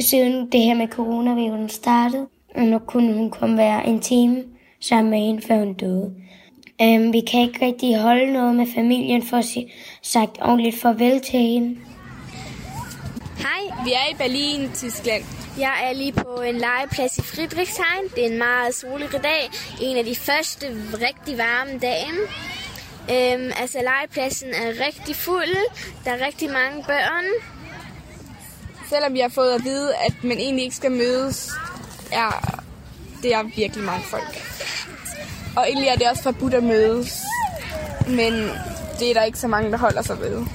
siden 0.00 0.52
det 0.52 0.60
her 0.60 0.74
med 0.74 0.88
coronavirusen 0.88 1.68
startede. 1.68 2.26
Og 2.54 2.62
nu 2.62 2.78
kunne 2.78 3.14
hun 3.14 3.30
kun 3.30 3.56
være 3.56 3.86
en 3.86 4.00
time 4.00 4.44
sammen 4.80 5.10
med 5.10 5.18
hende, 5.18 5.42
før 5.42 5.58
hun 5.58 5.74
døde. 5.74 6.14
Øhm, 6.82 7.12
vi 7.12 7.20
kan 7.20 7.40
ikke 7.40 7.66
rigtig 7.66 7.98
holde 7.98 8.32
noget 8.32 8.54
med 8.54 8.66
familien 8.74 9.22
for 9.22 9.36
at 9.36 9.44
sige 9.44 9.72
sagt 10.02 10.38
ordentligt 10.42 10.76
farvel 10.76 11.20
til 11.20 11.40
hende. 11.40 11.76
Hej, 13.38 13.84
vi 13.84 13.92
er 13.92 14.12
i 14.12 14.14
Berlin, 14.18 14.72
Tyskland. 14.74 15.24
Jeg 15.58 15.88
er 15.88 15.92
lige 15.92 16.12
på 16.12 16.40
en 16.40 16.58
legeplads 16.58 17.18
i 17.18 17.22
Friedrichshain. 17.22 18.04
Det 18.14 18.26
er 18.26 18.30
en 18.30 18.38
meget 18.38 18.74
solig 18.74 19.12
dag. 19.12 19.50
En 19.80 19.96
af 19.96 20.04
de 20.04 20.16
første 20.16 20.66
rigtig 20.94 21.38
varme 21.38 21.78
dage. 21.78 22.12
Øhm, 23.10 23.52
altså 23.56 23.78
legepladsen 23.78 24.48
er 24.48 24.86
rigtig 24.86 25.16
fuld. 25.16 25.56
Der 26.04 26.10
er 26.10 26.26
rigtig 26.26 26.50
mange 26.50 26.84
børn. 26.86 27.24
Selvom 28.88 29.14
vi 29.14 29.20
har 29.20 29.28
fået 29.28 29.52
at 29.54 29.64
vide, 29.64 29.94
at 29.94 30.24
man 30.24 30.38
egentlig 30.38 30.64
ikke 30.64 30.76
skal 30.76 30.92
mødes, 30.92 31.50
er 32.12 32.60
det 33.22 33.34
er 33.34 33.42
virkelig 33.56 33.84
mange 33.84 34.04
folk. 34.04 34.42
Og 35.56 35.68
egentlig 35.68 35.88
er 35.88 35.96
det 35.96 36.10
også 36.10 36.22
forbudt 36.22 36.54
at 36.54 36.62
mødes. 36.62 37.22
Men 38.08 38.32
det 38.98 39.10
er 39.10 39.14
der 39.14 39.22
ikke 39.22 39.38
så 39.38 39.48
mange, 39.48 39.70
der 39.70 39.78
holder 39.78 40.02
sig 40.02 40.20
ved. 40.20 40.46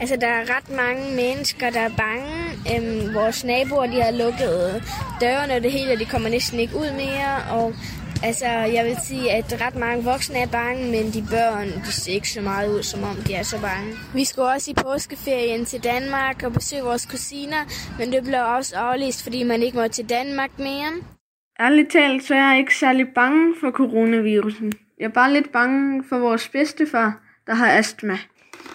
Altså, 0.00 0.16
der 0.16 0.26
er 0.26 0.56
ret 0.56 0.70
mange 0.70 1.16
mennesker, 1.16 1.70
der 1.70 1.80
er 1.80 1.94
bange. 1.96 2.34
Øhm, 2.72 3.14
vores 3.14 3.44
naboer, 3.44 3.86
de 3.86 4.02
har 4.02 4.10
lukket 4.10 4.82
dørene 5.20 5.54
og 5.54 5.62
det 5.62 5.72
hele, 5.72 5.92
og 5.92 5.98
de 5.98 6.04
kommer 6.04 6.28
næsten 6.28 6.60
ikke 6.60 6.76
ud 6.76 6.90
mere. 6.92 7.32
Og 7.50 7.74
altså, 8.22 8.46
jeg 8.46 8.84
vil 8.84 8.96
sige, 9.04 9.32
at 9.32 9.60
ret 9.66 9.76
mange 9.76 10.04
voksne 10.04 10.38
er 10.38 10.46
bange, 10.46 10.90
men 10.90 11.12
de 11.12 11.26
børn, 11.30 11.68
de 11.86 11.92
ser 11.92 12.12
ikke 12.12 12.30
så 12.30 12.40
meget 12.40 12.76
ud, 12.76 12.82
som 12.82 13.02
om 13.02 13.16
de 13.16 13.34
er 13.34 13.42
så 13.42 13.60
bange. 13.60 13.92
Vi 14.14 14.24
skulle 14.24 14.48
også 14.48 14.70
i 14.70 14.74
påskeferien 14.74 15.64
til 15.64 15.84
Danmark 15.84 16.42
og 16.42 16.52
besøge 16.52 16.82
vores 16.82 17.06
kusiner, 17.06 17.62
men 17.98 18.12
det 18.12 18.24
blev 18.24 18.40
også 18.56 18.76
aflyst, 18.76 19.22
fordi 19.22 19.42
man 19.42 19.62
ikke 19.62 19.76
må 19.76 19.88
til 19.88 20.08
Danmark 20.08 20.58
mere. 20.58 20.92
Ærligt 21.60 21.90
talt, 21.92 22.24
så 22.24 22.34
er 22.34 22.48
jeg 22.50 22.58
ikke 22.58 22.76
særlig 22.76 23.06
bange 23.14 23.54
for 23.60 23.70
coronavirusen. 23.70 24.72
Jeg 24.98 25.04
er 25.04 25.14
bare 25.20 25.32
lidt 25.32 25.52
bange 25.52 26.04
for 26.08 26.18
vores 26.18 26.48
bedstefar, 26.48 27.20
der 27.46 27.54
har 27.54 27.70
astma. 27.70 28.18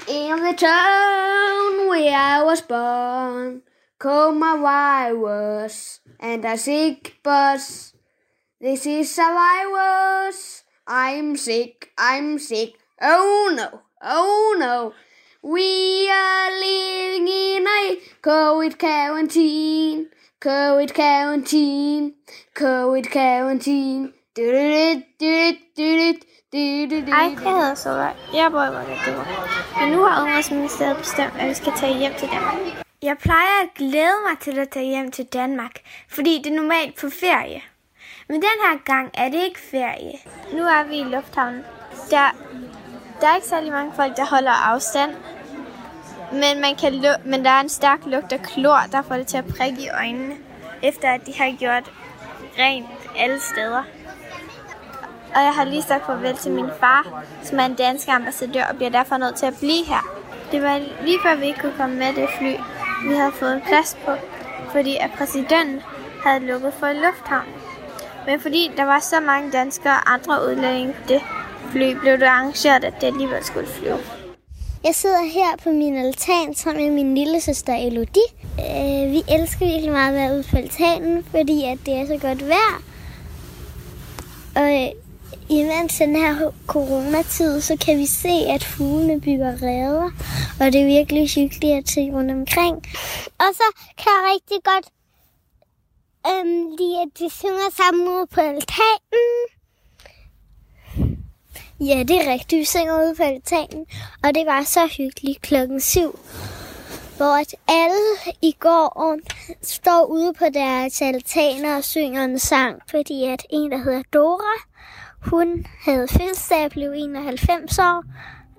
In 0.08 0.43
the 0.43 0.53
town 0.53 1.88
where 1.88 2.15
I 2.15 2.43
was 2.43 2.62
born, 2.62 3.62
coronavirus 3.99 5.99
and 6.19 6.45
a 6.45 6.58
sick 6.58 7.15
bus. 7.23 7.93
This 8.60 8.86
is 8.86 9.17
a 9.17 9.21
virus. 9.21 10.63
I'm 10.86 11.38
sick, 11.38 11.91
I'm 11.97 12.39
sick. 12.39 12.73
Oh 13.01 13.53
no, 13.56 13.82
oh 14.01 14.56
no. 14.60 14.93
We 15.41 16.10
are 16.10 16.60
living 16.60 17.27
in 17.27 17.67
a 17.67 17.99
COVID 18.21 18.79
quarantine. 18.79 20.10
COVID 20.41 20.93
quarantine. 20.93 22.13
COVID 22.56 23.12
quarantine. 23.12 24.13
Hej, 26.54 27.36
jeg 27.44 27.52
hedder 27.52 27.76
Solvej. 27.76 28.13
Jeg 28.34 28.52
bor 28.52 28.63
i 28.63 28.70
Vagadur. 28.70 29.26
Men 29.80 29.92
nu 29.92 30.04
har 30.04 30.22
Udenrigsministeriet 30.22 30.98
bestemt, 30.98 31.34
at 31.39 31.50
vi 31.50 31.54
skal 31.54 31.74
tage 31.76 31.98
hjem 31.98 32.13
til 32.18 32.28
Danmark. 32.28 32.56
Jeg 33.02 33.18
plejer 33.18 33.62
at 33.63 33.70
glæde 33.76 34.18
mig 34.30 34.39
til 34.39 34.60
at 34.60 34.70
tage 34.70 34.86
hjem 34.86 35.12
til 35.12 35.26
Danmark, 35.26 35.72
fordi 36.10 36.42
det 36.44 36.52
er 36.52 36.56
normalt 36.56 36.96
på 37.02 37.08
ferie. 37.20 37.62
Men 38.28 38.36
den 38.36 38.58
her 38.66 38.78
gang 38.86 39.12
er 39.13 39.30
det 39.30 39.44
ikke 39.44 39.60
ferie. 39.72 40.12
Nu 40.54 40.63
er 40.63 40.84
vi 40.84 40.96
i 41.00 41.04
lufthavnen. 41.04 41.63
Der, 42.10 42.36
der 43.21 43.27
er 43.27 43.36
ikke 43.36 43.48
særlig 43.48 43.71
mange 43.71 43.92
folk, 43.96 44.17
der 44.17 44.25
holder 44.25 44.52
afstand. 44.52 45.12
Men, 46.32 46.62
man 46.62 46.75
kan 46.82 46.94
lu- 46.94 47.21
men 47.30 47.46
der 47.46 47.52
er 47.52 47.60
en 47.62 47.69
stærk 47.69 48.00
lugt 48.06 48.34
af 48.34 48.42
klor, 48.42 48.80
der 48.92 49.02
får 49.02 49.15
det 49.15 49.27
til 49.27 49.38
at 49.38 49.46
prikke 49.58 49.82
i 49.82 49.90
øjnene, 49.90 50.36
efter 50.84 51.10
at 51.10 51.25
de 51.25 51.34
har 51.38 51.58
gjort 51.60 51.92
rent 52.60 52.88
alle 53.17 53.40
steder. 53.40 53.84
Og 55.36 55.42
jeg 55.42 55.54
har 55.54 55.63
lige 55.63 55.81
sagt 55.81 56.06
farvel 56.06 56.38
til 56.38 56.52
min 56.52 56.69
far, 56.79 57.23
som 57.44 57.60
er 57.60 57.65
en 57.65 57.75
dansk 57.75 58.08
ambassadør 58.08 58.63
og 58.63 58.75
bliver 58.75 58.90
derfor 58.90 59.17
nødt 59.17 59.36
til 59.36 59.46
at 59.46 59.58
blive 59.60 59.86
her. 59.86 60.04
Det 60.52 60.62
var 60.63 60.81
lige 61.06 61.19
før 61.23 61.36
vi 61.36 61.46
ikke 61.46 61.60
kunne 61.60 61.77
komme 61.77 61.96
med 61.96 62.13
det 62.13 62.29
fly, 62.38 62.54
vi 63.08 63.13
havde 63.15 63.31
fået 63.31 63.54
en 63.54 63.62
plads 63.67 63.98
på, 64.06 64.12
fordi 64.71 64.98
at 64.98 65.12
præsidenten 65.17 65.81
havde 66.25 66.46
lukket 66.46 66.73
for 66.73 66.88
lufthavnen. 66.88 67.54
Men 68.25 68.40
fordi 68.40 68.71
der 68.77 68.84
var 68.84 69.00
så 69.00 69.19
mange 69.19 69.52
danskere 69.52 69.94
og 69.94 70.13
andre 70.13 70.48
udlændinge 70.48 70.94
på 70.94 71.08
det 71.08 71.21
fly, 71.71 71.94
blev 72.02 72.13
det 72.19 72.25
arrangeret, 72.25 72.84
at 72.84 72.94
det 73.02 73.08
alligevel 73.08 73.44
skulle 73.44 73.67
flyve. 73.67 74.00
Jeg 74.84 74.96
sidder 74.96 75.23
her 75.23 75.58
på 75.63 75.69
min 75.69 75.98
altan 75.98 76.56
sammen 76.56 76.84
med 76.84 76.94
min 77.04 77.15
lille 77.15 77.42
søster 77.42 77.75
Elodie, 77.75 78.44
Øh, 78.60 79.12
vi 79.12 79.21
elsker 79.29 79.65
virkelig 79.65 79.92
meget 79.92 80.10
at 80.10 80.15
være 80.15 80.34
ude 80.34 80.44
på 80.44 80.58
altanen, 80.58 81.23
fordi 81.31 81.63
at 81.63 81.77
det 81.86 81.94
er 81.94 82.06
så 82.06 82.17
godt 82.27 82.48
vejr. 82.48 82.81
Og 84.56 84.84
øh, 84.84 84.90
imens 85.50 85.98
den 85.98 86.15
her 86.15 86.52
coronatid, 86.67 87.62
så 87.62 87.77
kan 87.86 87.98
vi 87.98 88.06
se, 88.06 88.29
at 88.50 88.63
fuglene 88.63 89.21
bygger 89.21 89.62
reder, 89.62 90.12
og 90.60 90.73
det 90.73 90.81
er 90.81 90.86
virkelig 90.86 91.29
hyggeligt 91.29 91.77
at 91.77 91.90
se 91.90 92.02
rundt 92.02 92.31
omkring. 92.31 92.75
Og 93.40 93.50
så 93.54 93.63
kan 93.98 94.12
jeg 94.15 94.34
rigtig 94.34 94.58
godt 94.63 94.88
øhm, 96.27 96.75
lide, 96.79 97.02
at 97.02 97.10
de 97.19 97.29
synger 97.29 97.69
sammen 97.77 98.08
ude 98.08 98.27
på 98.27 98.42
altanen. 98.42 99.44
Ja, 101.79 102.04
det 102.04 102.15
er 102.21 102.31
rigtigt. 102.31 102.60
Vi 102.60 102.65
synger 102.65 103.06
ude 103.06 103.15
på 103.15 103.23
altanen, 103.23 103.86
og 104.23 104.36
det 104.36 104.46
var 104.46 104.63
så 104.63 104.88
hyggeligt 104.98 105.42
klokken 105.42 105.81
syv 105.81 106.19
hvor 107.17 107.36
at 107.36 107.56
alle 107.67 108.34
i 108.42 108.56
går 108.60 109.19
står 109.62 110.06
ude 110.06 110.34
på 110.34 110.46
deres 110.54 111.02
altaner 111.02 111.77
og 111.77 111.84
synger 111.84 112.23
en 112.23 112.40
sang, 112.40 112.81
fordi 112.90 113.23
at 113.23 113.46
en, 113.50 113.71
der 113.71 113.77
hedder 113.77 114.04
Dora, 114.13 114.60
hun 115.26 115.65
havde 115.86 116.08
fødselsdag 116.08 116.65
og 116.65 116.71
blev 116.71 116.92
91 116.96 117.80
år, 117.80 118.04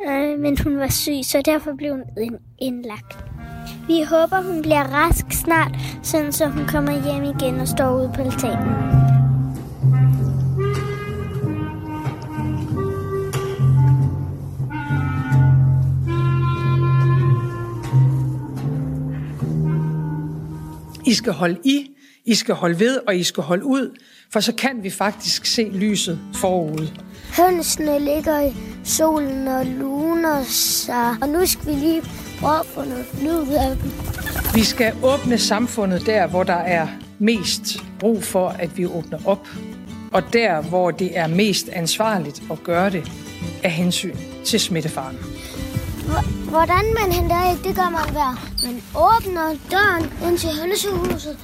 øh, 0.09 0.39
men 0.39 0.59
hun 0.59 0.79
var 0.79 0.89
syg, 0.89 1.21
så 1.23 1.43
derfor 1.45 1.75
blev 1.79 1.93
hun 1.93 2.05
indlagt. 2.59 3.19
Vi 3.87 4.03
håber, 4.03 4.43
hun 4.43 4.63
bliver 4.63 4.83
rask 4.83 5.25
snart, 5.31 5.77
sådan 6.03 6.33
så 6.33 6.47
hun 6.47 6.67
kommer 6.67 6.93
hjem 6.93 7.25
igen 7.25 7.61
og 7.61 7.69
står 7.69 7.97
ude 7.97 8.13
på 8.15 8.23
altanen. 8.23 9.05
I 21.07 21.15
skal 21.15 21.33
holde 21.33 21.61
i, 21.65 21.91
I 22.25 22.35
skal 22.35 22.55
holde 22.55 22.81
ved, 22.81 23.01
og 23.07 23.17
I 23.17 23.23
skal 23.23 23.43
holde 23.43 23.65
ud, 23.65 23.97
for 24.33 24.41
så 24.41 24.55
kan 24.55 24.83
vi 24.83 24.91
faktisk 24.91 25.47
se 25.47 25.71
lyset 25.73 26.19
forude. 26.35 26.91
Hønsene 27.37 27.99
ligger 27.99 28.41
i 28.41 28.57
solen 28.85 29.49
og 29.49 29.67
luner 29.67 30.43
sig, 30.49 31.17
og 31.23 31.29
nu 31.29 31.47
skal 31.47 31.67
vi 31.67 31.73
lige 31.73 32.03
prøve 32.41 32.61
at 32.61 32.67
få 32.67 32.85
noget 32.85 33.07
lyd 33.23 33.55
af 33.55 33.77
dem. 33.77 33.91
Vi 34.55 34.65
skal 34.65 34.95
åbne 35.03 35.39
samfundet 35.39 36.07
der, 36.07 36.27
hvor 36.27 36.43
der 36.43 36.55
er 36.55 36.89
mest 37.19 37.85
brug 38.01 38.25
for, 38.25 38.49
at 38.49 38.77
vi 38.77 38.87
åbner 38.87 39.19
op, 39.27 39.49
og 40.13 40.23
der, 40.33 40.63
hvor 40.63 40.91
det 40.91 41.19
er 41.19 41.27
mest 41.27 41.69
ansvarligt 41.69 42.43
at 42.51 42.63
gøre 42.65 42.91
det 42.91 43.13
af 43.63 43.71
hensyn 43.71 44.17
til 44.45 44.61
smittefaren. 44.61 45.19
Hvordan 46.51 46.85
man 47.01 47.13
henter 47.13 47.57
det 47.65 47.77
gør 47.77 47.91
man 47.91 48.11
hver. 48.13 48.33
Man 48.65 48.83
åbner 48.95 49.57
døren 49.71 50.29
ind 50.29 50.39
til 50.39 50.51
hønsehuset, 50.61 51.39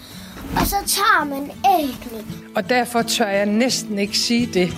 og 0.57 0.67
så 0.67 0.77
tager 0.87 1.25
man 1.25 1.51
æggene. 1.79 2.25
Og 2.55 2.69
derfor 2.69 3.03
tør 3.03 3.29
jeg 3.29 3.47
næsten 3.47 3.99
ikke 3.99 4.19
sige 4.19 4.47
det, 4.47 4.77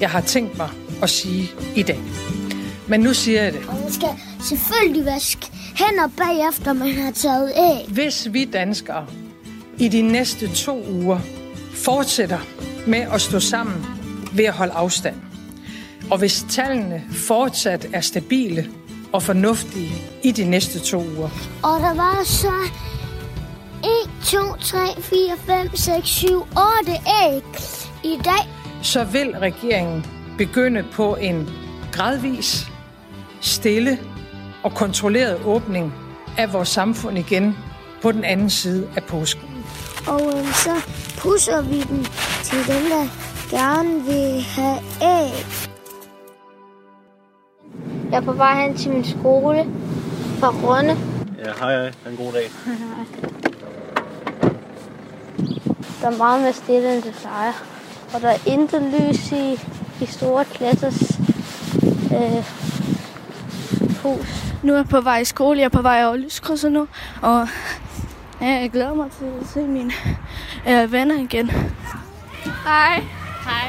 jeg 0.00 0.10
har 0.10 0.20
tænkt 0.20 0.58
mig 0.58 0.68
at 1.02 1.10
sige 1.10 1.50
i 1.76 1.82
dag. 1.82 2.00
Men 2.88 3.00
nu 3.00 3.14
siger 3.14 3.42
jeg 3.42 3.52
det. 3.52 3.60
Og 3.68 3.74
man 3.74 3.92
skal 3.92 4.08
selvfølgelig 4.40 5.04
vaske 5.04 5.50
hænder 5.76 6.08
bagefter, 6.16 6.72
man 6.72 6.90
har 6.92 7.10
taget 7.10 7.52
æg. 7.56 7.92
Hvis 7.94 8.28
vi 8.32 8.44
danskere 8.44 9.06
i 9.78 9.88
de 9.88 10.02
næste 10.02 10.54
to 10.54 10.84
uger 10.90 11.18
fortsætter 11.74 12.38
med 12.86 12.98
at 12.98 13.20
stå 13.20 13.40
sammen 13.40 13.86
ved 14.32 14.44
at 14.44 14.52
holde 14.52 14.72
afstand, 14.72 15.16
og 16.10 16.18
hvis 16.18 16.44
tallene 16.50 17.02
fortsat 17.12 17.86
er 17.92 18.00
stabile 18.00 18.70
og 19.12 19.22
fornuftige 19.22 19.92
i 20.22 20.32
de 20.32 20.44
næste 20.44 20.78
to 20.78 20.98
uger. 20.98 21.30
Og 21.62 21.80
der 21.80 21.94
var 21.94 22.24
så 22.24 22.52
1, 23.88 24.10
2, 24.24 24.38
3, 24.60 25.02
4, 25.02 25.36
5, 25.36 25.76
6, 25.76 26.08
7, 26.08 26.46
8 26.80 26.92
æg 27.24 27.42
i 28.04 28.20
dag. 28.24 28.48
Så 28.82 29.04
vil 29.04 29.36
regeringen 29.38 30.06
begynde 30.38 30.84
på 30.92 31.16
en 31.20 31.50
gradvis, 31.92 32.66
stille 33.40 33.98
og 34.62 34.74
kontrolleret 34.74 35.40
åbning 35.44 35.94
af 36.38 36.52
vores 36.52 36.68
samfund 36.68 37.18
igen 37.18 37.56
på 38.02 38.12
den 38.12 38.24
anden 38.24 38.50
side 38.50 38.88
af 38.96 39.04
påsken. 39.04 39.64
Og 40.06 40.32
øhm, 40.36 40.46
så 40.46 40.74
pusser 41.18 41.62
vi 41.62 41.82
den 41.82 42.06
til 42.44 42.58
dem, 42.58 42.82
der 42.90 43.08
gerne 43.50 44.04
vil 44.04 44.42
have 44.42 44.78
æg. 45.02 45.46
Jeg 48.10 48.16
er 48.16 48.20
på 48.20 48.32
vej 48.32 48.66
hen 48.66 48.76
til 48.76 48.90
min 48.90 49.04
skole 49.04 49.66
fra 50.40 50.50
Rønne. 50.50 50.96
Ja, 51.44 51.52
hej 51.58 51.76
hej. 51.76 51.92
En 52.10 52.16
god 52.16 52.32
dag. 52.32 52.50
Der 56.00 56.06
er 56.10 56.16
meget 56.16 56.42
mere 56.42 56.52
stille, 56.52 56.94
end 56.94 57.02
det 57.02 57.14
plejer. 57.14 57.52
Og 58.14 58.20
der 58.20 58.28
er 58.28 58.38
intet 58.46 58.82
lys 58.82 59.32
i 59.32 59.60
de 60.00 60.06
store 60.06 60.44
klassers 60.44 61.18
øh, 62.12 62.44
hus. 64.02 64.48
Nu 64.62 64.72
er 64.72 64.76
jeg 64.76 64.88
på 64.88 65.00
vej 65.00 65.18
i 65.18 65.24
skole. 65.24 65.58
Jeg 65.58 65.64
er 65.64 65.68
på 65.68 65.82
vej 65.82 66.04
over 66.04 66.16
lyskrydset 66.16 66.72
nu. 66.72 66.88
Og 67.22 67.48
ja, 68.40 68.46
jeg 68.46 68.70
glæder 68.70 68.94
mig 68.94 69.10
til 69.10 69.24
at 69.40 69.46
se 69.54 69.60
mine 69.60 69.92
øh, 70.68 70.92
venner 70.92 71.18
igen. 71.20 71.50
Hej. 72.64 73.04
Hej. 73.44 73.68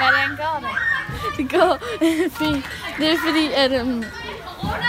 Hvordan 0.00 0.36
går 0.36 0.58
det? 0.60 0.68
Det 1.36 1.50
går 1.50 1.78
fint. 2.38 2.64
Det 2.98 3.10
er 3.12 3.16
fordi, 3.26 3.46
at 3.54 3.82
um, 3.82 4.04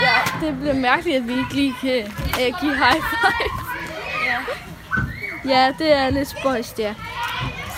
ja, 0.00 0.46
det 0.46 0.58
bliver 0.60 0.74
mærkeligt, 0.74 1.16
at 1.16 1.28
vi 1.28 1.32
ikke 1.32 1.54
lige 1.54 1.74
kan 1.80 2.12
uh, 2.28 2.60
give 2.60 2.74
high 2.76 3.02
five. 3.12 3.50
Ja. 4.26 4.67
Ja, 5.48 5.74
det 5.78 5.92
er 5.92 6.10
lidt 6.10 6.28
spøjst, 6.28 6.78
ja. 6.78 6.94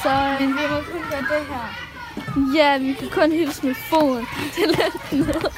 Så, 0.03 0.37
Men 0.41 0.49
vi 0.49 0.63
må 0.71 0.77
kun 0.93 1.01
gøre 1.11 1.39
det 1.39 1.47
her. 1.47 1.91
Ja, 2.55 2.79
vi 2.79 2.93
kan 2.93 3.09
kun 3.11 3.33
hilse 3.33 3.67
med 3.67 3.75
foden. 3.75 4.27
Det 4.57 4.65
er 4.65 4.67
lidt 4.67 5.27
noget. 5.27 5.53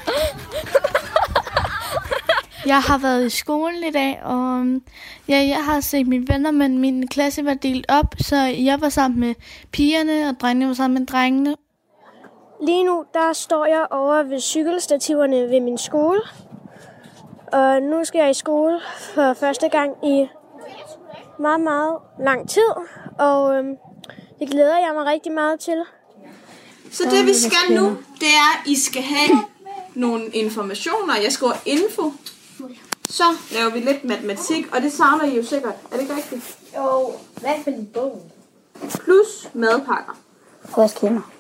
Jeg 2.67 2.81
har 2.81 2.99
været 2.99 3.27
i 3.27 3.31
skolen 3.31 3.85
i 3.89 3.91
dag, 3.91 4.21
og 4.23 4.59
øhm, 4.59 4.83
ja, 5.29 5.37
jeg 5.49 5.65
har 5.65 5.81
set 5.81 6.07
mine 6.07 6.29
venner, 6.29 6.51
men 6.51 6.79
min 6.79 7.09
klasse 7.09 7.45
var 7.45 7.55
delt 7.55 7.87
op, 7.89 8.15
så 8.19 8.37
jeg 8.37 8.81
var 8.81 8.89
sammen 8.89 9.21
med 9.21 9.35
pigerne, 9.73 10.29
og 10.29 10.41
drengene 10.41 10.69
var 10.69 10.75
sammen 10.75 10.99
med 10.99 11.07
drengene. 11.07 11.57
Lige 12.67 12.85
nu, 12.85 13.05
der 13.15 13.33
står 13.33 13.67
jeg 13.67 13.87
over 13.91 14.23
ved 14.23 14.41
cykelstativerne 14.41 15.37
ved 15.37 15.61
min 15.61 15.79
skole. 15.79 16.21
Og 17.53 17.83
nu 17.83 18.05
skal 18.05 18.19
jeg 18.19 18.31
i 18.31 18.35
skole 18.35 18.81
for 19.15 19.33
første 19.33 19.69
gang 19.69 19.93
i 20.05 20.29
meget, 21.43 21.61
meget 21.61 21.99
lang 22.21 22.49
tid. 22.49 22.71
Og 23.19 23.55
øhm, 23.57 23.77
det 24.39 24.51
glæder 24.51 24.79
jeg 24.79 24.93
mig 24.95 25.05
rigtig 25.07 25.33
meget 25.33 25.61
til. 25.61 25.85
Så 26.91 27.03
det 27.11 27.27
vi 27.27 27.35
skal 27.35 27.77
nu, 27.77 27.87
det 28.21 28.29
er, 28.29 28.61
at 28.61 28.67
I 28.67 28.81
skal 28.81 29.03
have 29.03 29.45
nogle 29.95 30.27
informationer. 30.27 31.17
Jeg 31.23 31.33
skriver 31.33 31.53
info. 31.67 32.13
Så 33.09 33.25
laver 33.53 33.71
vi 33.71 33.81
lidt 33.81 34.05
matematik, 34.05 34.75
og 34.75 34.83
det 34.83 34.93
savner 34.93 35.25
I 35.25 35.37
jo 35.37 35.45
sikkert. 35.45 35.75
Er 35.91 35.95
det 35.97 36.01
ikke 36.01 36.17
rigtigt? 36.17 36.59
Jo, 36.77 37.13
hvert 37.41 37.57
fald 37.65 37.79
i 37.79 37.85
bogen. 37.95 38.21
Plus 38.89 39.49
madpakker. 39.55 40.13
Vask 40.77 41.01
hænder. 41.01 41.31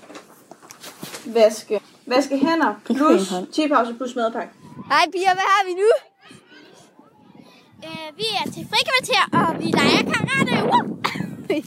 Vaske, 1.27 1.81
vaske 2.07 2.39
hænder 2.39 2.75
plus 2.85 3.33
tipause 3.53 3.95
plus 3.95 4.15
madpakke. 4.17 4.53
Hej 4.89 5.05
piger, 5.13 5.33
hvad 5.35 5.49
har 5.55 5.65
vi 5.67 5.73
nu? 5.75 6.12
Øh, 7.85 8.16
vi 8.16 8.24
er 8.45 8.51
til 8.51 8.66
frikvarter, 8.72 9.22
og 9.33 9.59
vi 9.59 9.64
leger 9.64 10.12
karate. 10.12 10.57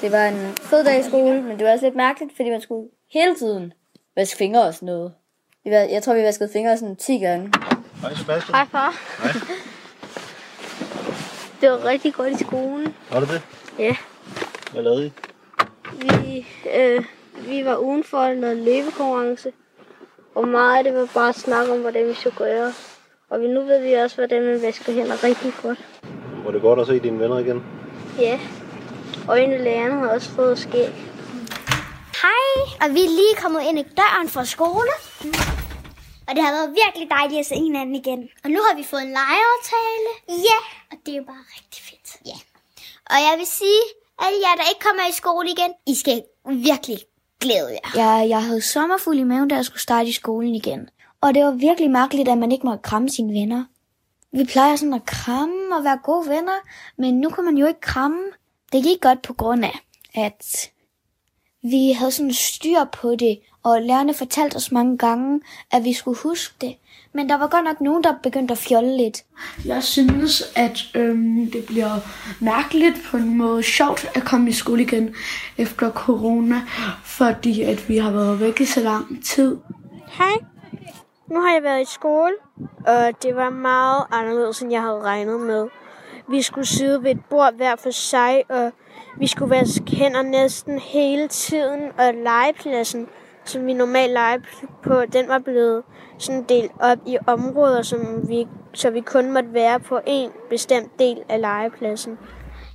Det 0.00 0.12
var 0.12 0.24
en 0.26 0.54
fed 0.56 0.84
dag 0.84 1.00
i 1.00 1.02
skole, 1.02 1.42
men 1.42 1.58
det 1.58 1.66
var 1.66 1.72
også 1.72 1.86
lidt 1.86 1.96
mærkeligt, 1.96 2.36
fordi 2.36 2.50
man 2.50 2.60
skulle 2.60 2.88
hele 3.12 3.34
tiden 3.34 3.72
vaske 4.16 4.36
fingre 4.36 4.62
og 4.62 4.74
sådan 4.74 4.86
noget. 4.86 5.12
Vi 5.64 5.70
var- 5.70 5.76
Jeg 5.76 6.02
tror, 6.02 6.14
vi 6.14 6.22
vaskede 6.22 6.50
fingre 6.52 6.78
sådan 6.78 6.96
10 6.96 7.18
gange. 7.18 7.52
Hej 8.00 8.14
Sebastian. 8.14 8.54
Hej 8.54 8.66
far. 8.70 8.94
Hej. 9.22 9.32
Det 11.60 11.70
var 11.70 11.84
rigtig 11.84 12.14
godt 12.14 12.32
i 12.32 12.44
skolen. 12.44 12.94
Var 13.10 13.20
det 13.20 13.28
det? 13.28 13.42
Ja. 13.78 13.96
Hvad 14.72 14.82
lavede 14.82 15.06
I? 15.06 15.12
Vi, 15.92 16.46
øh, 16.76 17.04
vi 17.48 17.64
var 17.64 17.76
udenfor 17.76 18.34
noget 18.34 18.56
løbekonkurrence. 18.56 19.52
Og 20.38 20.48
meget 20.48 20.78
af 20.78 20.84
det 20.84 20.94
var 20.94 21.08
bare 21.14 21.28
at 21.28 21.34
snakke 21.46 21.72
om, 21.72 21.80
hvordan 21.80 22.08
vi 22.08 22.14
skulle 22.14 22.36
gøre. 22.36 22.72
Og 23.30 23.40
vi- 23.40 23.46
nu 23.56 23.60
ved 23.70 23.78
vi 23.82 23.92
også, 23.92 24.16
hvordan 24.16 24.42
man 24.42 24.62
vasker 24.62 24.92
hænder 24.92 25.24
rigtig 25.24 25.52
godt. 25.62 25.78
Var 26.44 26.50
det 26.50 26.62
godt 26.62 26.80
at 26.80 26.86
se 26.86 26.98
dine 26.98 27.18
venner 27.18 27.38
igen? 27.38 27.62
Ja. 28.18 28.40
Og 29.28 29.42
en 29.42 29.52
af 29.52 29.64
lærerne 29.64 29.94
har 30.00 30.08
også 30.08 30.30
fået 30.30 30.58
skæg. 30.58 30.92
Hej, 32.22 32.48
og 32.82 32.94
vi 32.94 33.00
er 33.08 33.12
lige 33.20 33.34
kommet 33.42 33.62
ind 33.68 33.78
i 33.78 33.82
døren 33.82 34.28
fra 34.28 34.44
skole. 34.44 34.92
Og 36.28 36.34
det 36.36 36.42
har 36.44 36.52
været 36.52 36.70
virkelig 36.84 37.06
dejligt 37.10 37.40
at 37.40 37.46
se 37.46 37.54
hinanden 37.54 37.94
igen. 37.94 38.28
Og 38.44 38.50
nu 38.50 38.58
har 38.66 38.76
vi 38.76 38.84
fået 38.84 39.02
en 39.02 39.14
legeaftale. 39.20 40.10
Ja, 40.48 40.58
og 40.90 40.96
det 41.06 41.12
er 41.12 41.18
jo 41.18 41.24
bare 41.32 41.44
rigtig 41.56 41.80
fedt. 41.88 42.08
Ja. 42.30 42.38
Og 43.12 43.16
jeg 43.26 43.34
vil 43.38 43.46
sige, 43.46 43.82
alle 44.24 44.38
jer, 44.44 44.54
der 44.60 44.68
ikke 44.70 44.82
kommer 44.88 45.04
i 45.10 45.12
skole 45.12 45.48
igen, 45.50 45.72
I 45.86 45.94
skal 46.02 46.22
virkelig 46.70 46.98
glæde 47.40 47.70
jer. 47.70 47.90
Jeg, 47.94 48.28
jeg 48.28 48.44
havde 48.44 48.60
sommerfuld 48.60 49.18
i 49.18 49.22
maven, 49.22 49.48
da 49.48 49.54
jeg 49.54 49.64
skulle 49.64 49.82
starte 49.82 50.08
i 50.08 50.12
skolen 50.12 50.54
igen. 50.54 50.88
Og 51.20 51.34
det 51.34 51.44
var 51.44 51.50
virkelig 51.50 51.90
mærkeligt, 51.90 52.28
at 52.28 52.38
man 52.38 52.52
ikke 52.52 52.66
måtte 52.66 52.82
kramme 52.82 53.08
sine 53.08 53.32
venner. 53.32 53.64
Vi 54.32 54.44
plejer 54.44 54.76
sådan 54.76 54.94
at 54.94 55.06
kramme 55.06 55.76
og 55.76 55.84
være 55.84 55.98
gode 56.04 56.28
venner, 56.28 56.58
men 56.96 57.20
nu 57.20 57.30
kan 57.30 57.44
man 57.44 57.56
jo 57.56 57.66
ikke 57.66 57.80
kramme. 57.80 58.22
Det 58.72 58.82
gik 58.84 59.00
godt 59.00 59.22
på 59.22 59.32
grund 59.32 59.64
af, 59.64 59.78
at 60.14 60.70
vi 61.62 61.92
havde 61.92 62.10
sådan 62.10 62.32
styr 62.32 62.84
på 62.92 63.14
det, 63.16 63.40
og 63.62 63.82
lærerne 63.82 64.14
fortalte 64.14 64.56
os 64.56 64.72
mange 64.72 64.98
gange, 64.98 65.40
at 65.70 65.84
vi 65.84 65.92
skulle 65.92 66.18
huske 66.18 66.54
det. 66.60 66.76
Men 67.12 67.28
der 67.28 67.38
var 67.38 67.46
godt 67.46 67.64
nok 67.64 67.80
nogen, 67.80 68.04
der 68.04 68.14
begyndte 68.22 68.52
at 68.52 68.58
fjolle 68.58 68.96
lidt. 68.96 69.24
Jeg 69.64 69.82
synes, 69.82 70.42
at 70.56 70.78
øhm, 70.94 71.50
det 71.50 71.66
bliver 71.66 71.90
mærkeligt 72.40 72.96
på 73.10 73.16
en 73.16 73.38
måde 73.38 73.62
sjovt 73.62 74.06
at 74.14 74.24
komme 74.24 74.48
i 74.50 74.52
skole 74.52 74.82
igen 74.82 75.14
efter 75.58 75.90
corona, 75.90 76.62
fordi 77.04 77.62
at 77.62 77.88
vi 77.88 77.96
har 77.96 78.10
været 78.10 78.40
væk 78.40 78.60
i 78.60 78.64
så 78.64 78.80
lang 78.80 79.24
tid. 79.24 79.56
Hej. 80.08 80.34
Nu 81.30 81.40
har 81.40 81.52
jeg 81.54 81.62
været 81.62 81.82
i 81.82 81.92
skole, 81.92 82.32
og 82.86 83.22
det 83.22 83.36
var 83.36 83.50
meget 83.50 84.04
anderledes, 84.10 84.60
end 84.60 84.72
jeg 84.72 84.80
havde 84.80 85.00
regnet 85.00 85.40
med. 85.40 85.66
Vi 86.30 86.42
skulle 86.42 86.66
sidde 86.66 87.02
ved 87.02 87.10
et 87.10 87.20
bord 87.30 87.54
hver 87.54 87.76
for 87.76 87.90
sig, 87.90 88.42
og 88.48 88.72
vi 89.18 89.26
skulle 89.26 89.50
vaske 89.50 89.96
hænder 89.96 90.22
næsten 90.22 90.78
hele 90.78 91.28
tiden, 91.28 91.80
og 91.98 92.14
legepladsen, 92.14 93.06
som 93.44 93.66
vi 93.66 93.72
normalt 93.72 94.12
leger 94.12 94.38
på, 94.82 95.02
den 95.12 95.28
var 95.28 95.38
blevet 95.38 95.82
sådan 96.18 96.44
delt 96.48 96.72
op 96.80 96.98
i 97.06 97.18
områder, 97.26 97.82
som 97.82 98.28
vi, 98.28 98.46
så 98.74 98.90
vi 98.90 99.00
kun 99.00 99.32
måtte 99.32 99.54
være 99.54 99.80
på 99.80 100.00
en 100.06 100.30
bestemt 100.50 100.98
del 100.98 101.18
af 101.28 101.40
legepladsen. 101.40 102.18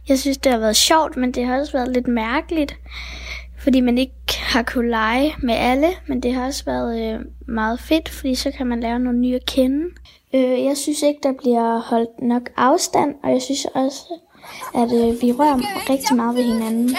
Jeg 0.08 0.20
synes, 0.20 0.38
det 0.38 0.52
har 0.52 0.60
været 0.60 0.76
sjovt, 0.76 1.18
men 1.18 1.32
det 1.32 1.46
har 1.46 1.60
også 1.60 1.72
været 1.74 1.88
lidt 1.88 2.08
mærkeligt, 2.08 2.76
fordi 3.60 3.82
man 3.82 3.98
ikke 3.98 4.14
har 4.30 4.64
kunnet 4.64 4.90
lege 4.90 5.36
med 5.44 5.56
alle, 5.56 5.88
men 6.08 6.24
det 6.24 6.34
har 6.34 6.46
også 6.46 6.66
været 6.66 7.14
øh, 7.14 7.20
meget 7.48 7.80
fedt, 7.80 8.10
fordi 8.10 8.36
så 8.36 8.52
kan 8.52 8.68
man 8.68 8.80
lære 8.80 9.00
nogle 9.00 9.20
nye 9.20 9.36
at 9.36 9.46
kende. 9.46 9.86
Øh, 10.36 10.64
jeg 10.64 10.78
synes 10.78 11.02
ikke, 11.02 11.20
der 11.24 11.34
bliver 11.42 11.80
holdt 11.80 12.22
nok 12.22 12.50
afstand, 12.58 13.16
og 13.24 13.32
jeg 13.32 13.42
synes 13.42 13.66
også, 13.66 14.00
at 14.76 14.94
øh, 14.94 15.22
vi 15.22 15.32
rører 15.32 15.90
rigtig 15.90 16.16
meget 16.16 16.36
ved 16.36 16.44
hinanden. 16.44 16.96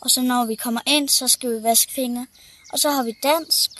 Og 0.00 0.10
så 0.10 0.22
når 0.22 0.46
vi 0.46 0.54
kommer 0.54 0.80
ind, 0.86 1.08
så 1.08 1.28
skal 1.28 1.50
vi 1.50 1.62
vaske 1.62 1.92
fingre. 1.92 2.26
Og 2.72 2.78
så 2.78 2.90
har 2.90 3.02
vi 3.02 3.14
dansk 3.22 3.70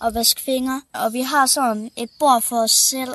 og 0.00 0.14
vaske 0.14 0.40
fingre. 0.40 0.82
Og 0.92 1.12
vi 1.12 1.20
har 1.20 1.46
sådan 1.46 1.90
et 1.96 2.10
bord 2.18 2.42
for 2.42 2.62
os 2.62 2.70
selv. 2.70 3.14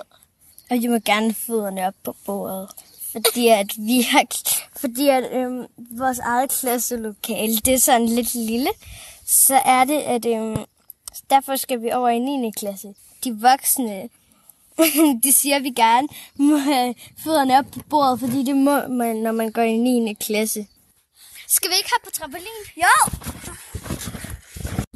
Og 0.70 0.78
de 0.78 0.90
må 0.90 1.00
gerne 1.00 1.34
fødderne 1.34 1.88
op 1.88 1.94
på 2.04 2.16
bordet. 2.26 2.70
Fordi 3.12 3.48
at 3.62 3.72
vi 3.78 4.02
har, 4.02 4.26
fordi 4.76 5.08
at 5.08 5.24
øhm, 5.34 5.66
vores 5.78 6.20
eget 6.20 6.50
klasselokale, 6.50 7.58
det 7.58 7.74
er 7.74 7.80
sådan 7.80 8.10
lidt 8.10 8.34
lille. 8.34 8.70
Så 9.26 9.56
er 9.56 9.84
det, 9.84 10.02
at 10.02 10.26
øhm, 10.26 10.66
derfor 11.30 11.56
skal 11.56 11.82
vi 11.82 11.92
over 11.92 12.10
i 12.10 12.20
9. 12.20 12.52
klasse. 12.52 12.96
De 13.24 13.40
voksne, 13.42 14.10
de 15.24 15.34
siger, 15.34 15.56
at 15.56 15.64
vi 15.64 15.70
gerne 15.70 16.08
må 16.36 16.58
have 16.58 16.96
fødderne 17.24 17.58
op 17.58 17.66
på 17.74 17.80
bordet, 17.90 18.20
fordi 18.20 18.44
det 18.44 18.56
må 18.56 18.88
man, 18.88 19.16
når 19.16 19.32
man 19.32 19.52
går 19.52 19.62
i 19.62 19.78
9. 19.78 20.14
klasse. 20.14 20.68
Skal 21.48 21.70
vi 21.70 21.76
ikke 21.76 21.90
have 21.90 22.04
på 22.04 22.12
trampolin? 22.12 22.48
Jo! 22.78 23.55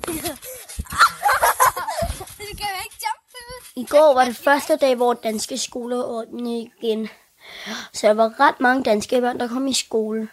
det 2.37 2.57
kan 2.57 2.67
jo 2.73 2.79
ikke. 2.83 2.95
I 3.75 3.83
går 3.83 4.13
var 4.13 4.25
det 4.25 4.35
første 4.35 4.75
dag, 4.75 4.95
hvor 4.95 5.13
danske 5.13 5.57
skoler 5.57 6.03
åbnede 6.03 6.69
igen. 6.81 7.07
Så 7.93 8.07
der 8.07 8.13
var 8.13 8.39
ret 8.39 8.59
mange 8.59 8.83
danske 8.83 9.21
børn, 9.21 9.39
der 9.39 9.47
kom 9.47 9.67
i 9.67 9.73
skole. 9.73 10.29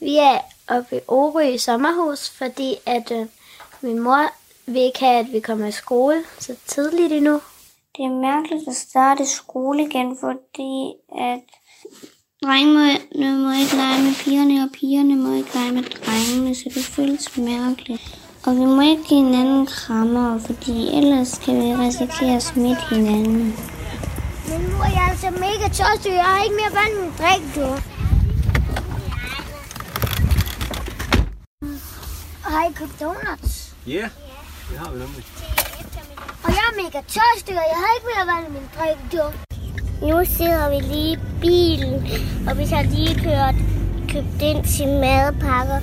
Vi 0.00 0.16
er 0.16 0.38
oppe 0.68 0.96
i 0.96 1.00
Orø 1.08 1.40
i 1.40 1.58
sommerhus, 1.58 2.30
fordi 2.30 2.76
at 2.86 3.10
øh, 3.10 3.26
min 3.80 3.98
mor 3.98 4.32
vil 4.66 4.82
ikke 4.82 5.00
have, 5.00 5.18
at 5.18 5.32
vi 5.32 5.40
kommer 5.40 5.66
i 5.66 5.72
skole 5.72 6.24
så 6.38 6.56
tidligt 6.66 7.12
endnu. 7.12 7.40
Det 7.96 8.04
er 8.04 8.20
mærkeligt 8.20 8.68
at 8.68 8.76
starte 8.76 9.26
skole 9.26 9.82
igen, 9.82 10.16
fordi 10.20 10.92
at 11.18 11.42
drengene 12.42 13.44
må 13.44 13.52
ikke 13.52 13.76
lege 13.76 14.02
med 14.02 14.24
pigerne, 14.24 14.64
og 14.64 14.70
pigerne 14.72 15.16
må 15.16 15.34
ikke 15.34 15.54
lege 15.54 15.72
med 15.72 15.82
drengene, 15.82 16.54
så 16.54 16.70
det 16.74 16.84
føles 16.84 17.36
mærkeligt. 17.36 18.27
Og 18.48 18.54
vi 18.56 18.64
må 18.64 18.80
ikke 18.80 19.04
give 19.08 19.24
hinanden 19.24 19.66
krammer, 19.66 20.38
fordi 20.38 20.96
ellers 20.98 21.38
kan 21.44 21.54
vi 21.54 21.74
risikere 21.74 22.36
at 22.36 22.42
smitte 22.42 22.82
hinanden. 22.90 23.54
Men 24.48 24.72
mor, 24.72 24.84
jeg 24.84 25.04
er 25.04 25.10
altså 25.10 25.30
mega 25.30 25.68
tørstig. 25.78 26.12
Jeg 26.12 26.24
har 26.24 26.42
ikke 26.44 26.56
mere 26.60 26.72
vand 26.78 26.92
i 26.96 27.00
min 27.02 27.12
drik, 27.20 27.42
du. 27.56 27.68
Har 32.42 32.68
I 32.70 32.72
købt 32.72 33.00
donuts? 33.00 33.74
Ja, 33.86 33.92
yeah, 33.92 34.10
det 34.70 34.78
har 34.78 34.90
vi 34.92 34.98
nemlig. 34.98 35.24
Og 36.44 36.50
jeg 36.56 36.64
er 36.70 36.74
mega 36.82 37.00
tørstig, 37.16 37.54
og 37.62 37.66
jeg 37.72 37.78
har 37.82 37.90
ikke 37.96 38.08
mere 38.14 38.26
vand 38.32 38.44
i 38.48 38.52
min 38.56 38.68
drik, 38.76 38.98
du. 39.12 39.24
Nu 40.06 40.24
sidder 40.36 40.70
vi 40.70 40.78
lige 40.92 41.12
i 41.12 41.18
bilen, 41.40 41.94
og 42.48 42.58
vi 42.58 42.64
har 42.64 42.82
lige 42.82 43.14
kørt 43.14 43.54
købt 44.08 44.42
ind 44.42 44.64
til 44.64 44.88
madpakker, 44.88 45.80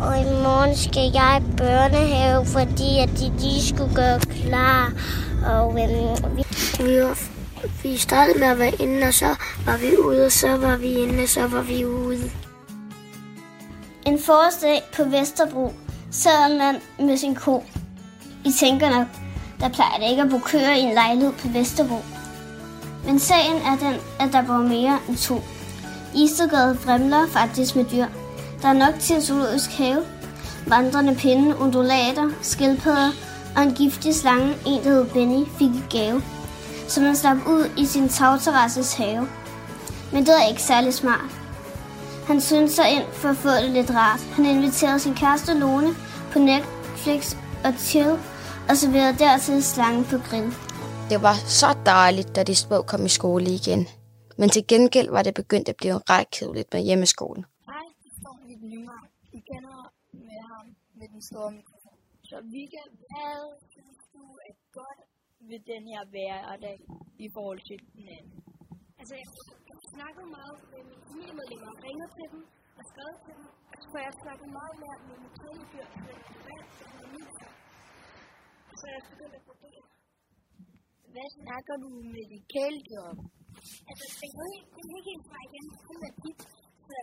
og 0.00 0.20
i 0.20 0.24
morgen 0.24 0.76
skal 0.76 1.10
jeg 1.14 1.42
i 1.42 1.56
børnehave, 1.56 2.46
fordi 2.46 2.98
at 2.98 3.08
de 3.18 3.32
lige 3.38 3.62
skulle 3.62 3.94
gøre 3.94 4.20
klar. 4.20 4.92
Og 5.46 5.68
øhm, 5.82 6.36
vi, 6.36 6.44
vi, 6.84 7.02
var, 7.02 7.18
vi 7.82 7.96
startede 7.96 8.38
med 8.38 8.46
at 8.46 8.58
være 8.58 8.74
inde, 8.80 9.06
og 9.06 9.14
så 9.14 9.34
var 9.66 9.76
vi 9.76 9.96
ude, 9.96 10.26
og 10.26 10.32
så 10.32 10.56
var 10.56 10.76
vi 10.76 10.92
inde, 10.94 11.22
og 11.22 11.28
så 11.28 11.46
var 11.46 11.62
vi 11.62 11.84
ude. 11.84 12.30
En 14.06 14.18
forårsdag 14.18 14.82
på 14.96 15.04
Vesterbro 15.04 15.72
sad 16.10 16.58
man 16.58 16.74
med 17.06 17.16
sin 17.16 17.34
ko. 17.34 17.64
I 18.44 18.52
tænker 18.60 18.90
nok, 18.90 19.06
der 19.60 19.68
plejer 19.68 19.98
det 20.00 20.10
ikke 20.10 20.22
at 20.22 20.30
bo 20.30 20.38
køer 20.38 20.74
i 20.74 20.80
en 20.80 20.94
lejlighed 20.94 21.32
på 21.32 21.48
Vesterbro. 21.48 21.98
Men 23.06 23.18
sagen 23.18 23.56
er 23.56 23.76
den, 23.76 24.00
at 24.20 24.32
der 24.32 24.42
bor 24.42 24.58
mere 24.58 24.98
end 25.08 25.16
to. 25.16 25.40
Istergade 26.16 26.78
fremler 26.80 27.26
faktisk 27.28 27.76
med 27.76 27.84
dyr. 27.84 28.06
Der 28.62 28.68
er 28.68 28.72
nok 28.72 28.94
til 29.00 29.16
en 29.16 29.22
zoologisk 29.22 29.70
have. 29.70 30.04
Vandrende 30.66 31.14
pinde, 31.14 31.56
undulater, 31.58 32.30
skildpadder 32.42 33.10
og 33.56 33.62
en 33.62 33.74
giftig 33.74 34.14
slange, 34.14 34.54
en 34.66 34.84
der 34.84 34.90
hed 34.90 35.04
Benny, 35.04 35.46
fik 35.58 35.70
i 35.70 35.98
gave. 35.98 36.22
Som 36.88 37.04
han 37.04 37.16
slap 37.16 37.36
ud 37.46 37.70
i 37.76 37.86
sin 37.86 38.08
tagterrasses 38.08 38.94
have. 38.94 39.28
Men 40.12 40.26
det 40.26 40.34
er 40.42 40.48
ikke 40.48 40.62
særlig 40.62 40.94
smart. 40.94 41.30
Han 42.26 42.40
syntes 42.40 42.72
sig 42.72 42.90
ind 42.90 43.04
for 43.12 43.28
at 43.28 43.36
få 43.36 43.48
det 43.48 43.70
lidt 43.70 43.90
rart. 43.90 44.20
Han 44.20 44.46
inviterede 44.46 44.98
sin 44.98 45.14
kæreste 45.14 45.54
Lone 45.54 45.94
på 46.32 46.38
Netflix 46.38 47.36
og 47.64 47.72
chill, 47.78 48.18
og 48.68 48.76
serverede 48.76 49.18
dertil 49.18 49.62
slangen 49.62 50.04
på 50.04 50.18
grill. 50.30 50.54
Det 51.10 51.22
var 51.22 51.34
så 51.46 51.74
dejligt, 51.86 52.36
da 52.36 52.42
de 52.42 52.54
små 52.54 52.82
kom 52.82 53.06
i 53.06 53.08
skole 53.08 53.50
igen. 53.50 53.88
Men 54.40 54.48
til 54.54 54.64
gengæld 54.72 55.10
var 55.16 55.22
det 55.26 55.34
begyndt 55.42 55.68
at 55.72 55.76
blive 55.80 55.98
ret 56.12 56.28
kedeligt 56.36 56.68
med 56.74 56.80
hjemmeskolen. 56.88 57.44
Hej, 57.70 57.86
det 58.04 58.12
står 58.20 58.34
mit 58.48 58.62
nye. 58.72 58.88
I 59.38 59.40
kender 59.50 59.78
med 60.28 60.40
ham 60.50 60.66
med 60.98 61.06
den 61.14 61.22
store 61.28 61.50
mikrofon. 61.58 61.98
Så 62.28 62.36
Vika, 62.52 62.82
hvad 63.02 63.38
synes 63.72 64.00
du 64.14 64.24
er 64.48 64.54
godt 64.78 65.00
ved 65.48 65.60
den 65.72 65.82
her 65.92 66.02
hverdag 66.12 66.78
i 67.26 67.28
forhold 67.34 67.60
til 67.68 67.78
den 67.94 68.06
anden? 68.18 68.38
Altså, 69.00 69.14
jeg 69.20 69.26
har 69.72 69.80
snakket 69.94 70.26
meget 70.38 70.56
med 70.72 70.82
mine 70.90 71.02
familiemedlemmer 71.08 71.70
og 71.74 71.78
ringet 71.86 72.10
til 72.18 72.26
dem 72.32 72.42
og 72.78 72.84
skrevet 72.90 73.18
til 73.26 73.34
dem. 73.38 73.46
Og 73.72 73.76
så 73.90 73.96
jeg 74.06 74.12
snakket 74.24 74.48
meget 74.58 74.74
mere 74.82 74.96
med 75.08 75.16
mine 75.22 75.38
min 75.52 75.68
mand 76.46 76.66
og 76.84 76.88
med 76.98 77.06
min 77.12 77.26
Så 78.80 78.84
jeg 78.92 78.98
er 79.02 79.06
begyndt 79.12 79.34
at 79.38 79.42
vurdere. 79.48 79.84
Hvad 81.14 81.28
snakker 81.40 81.74
du 81.82 81.88
med 82.14 82.24
de 82.32 82.38
kæledyr 82.52 83.02
om? 83.12 83.18
Altså, 83.90 84.04
det 84.20 84.28
er 84.28 84.46
ikke, 84.54 84.66
det 84.74 84.82
er 84.82 84.96
ikke 84.98 85.10
helt 85.10 85.24
fra 85.30 85.38
igen. 85.48 85.66
Det 85.88 86.06
er 86.08 86.14
dit. 86.24 86.40
Så, 86.88 86.98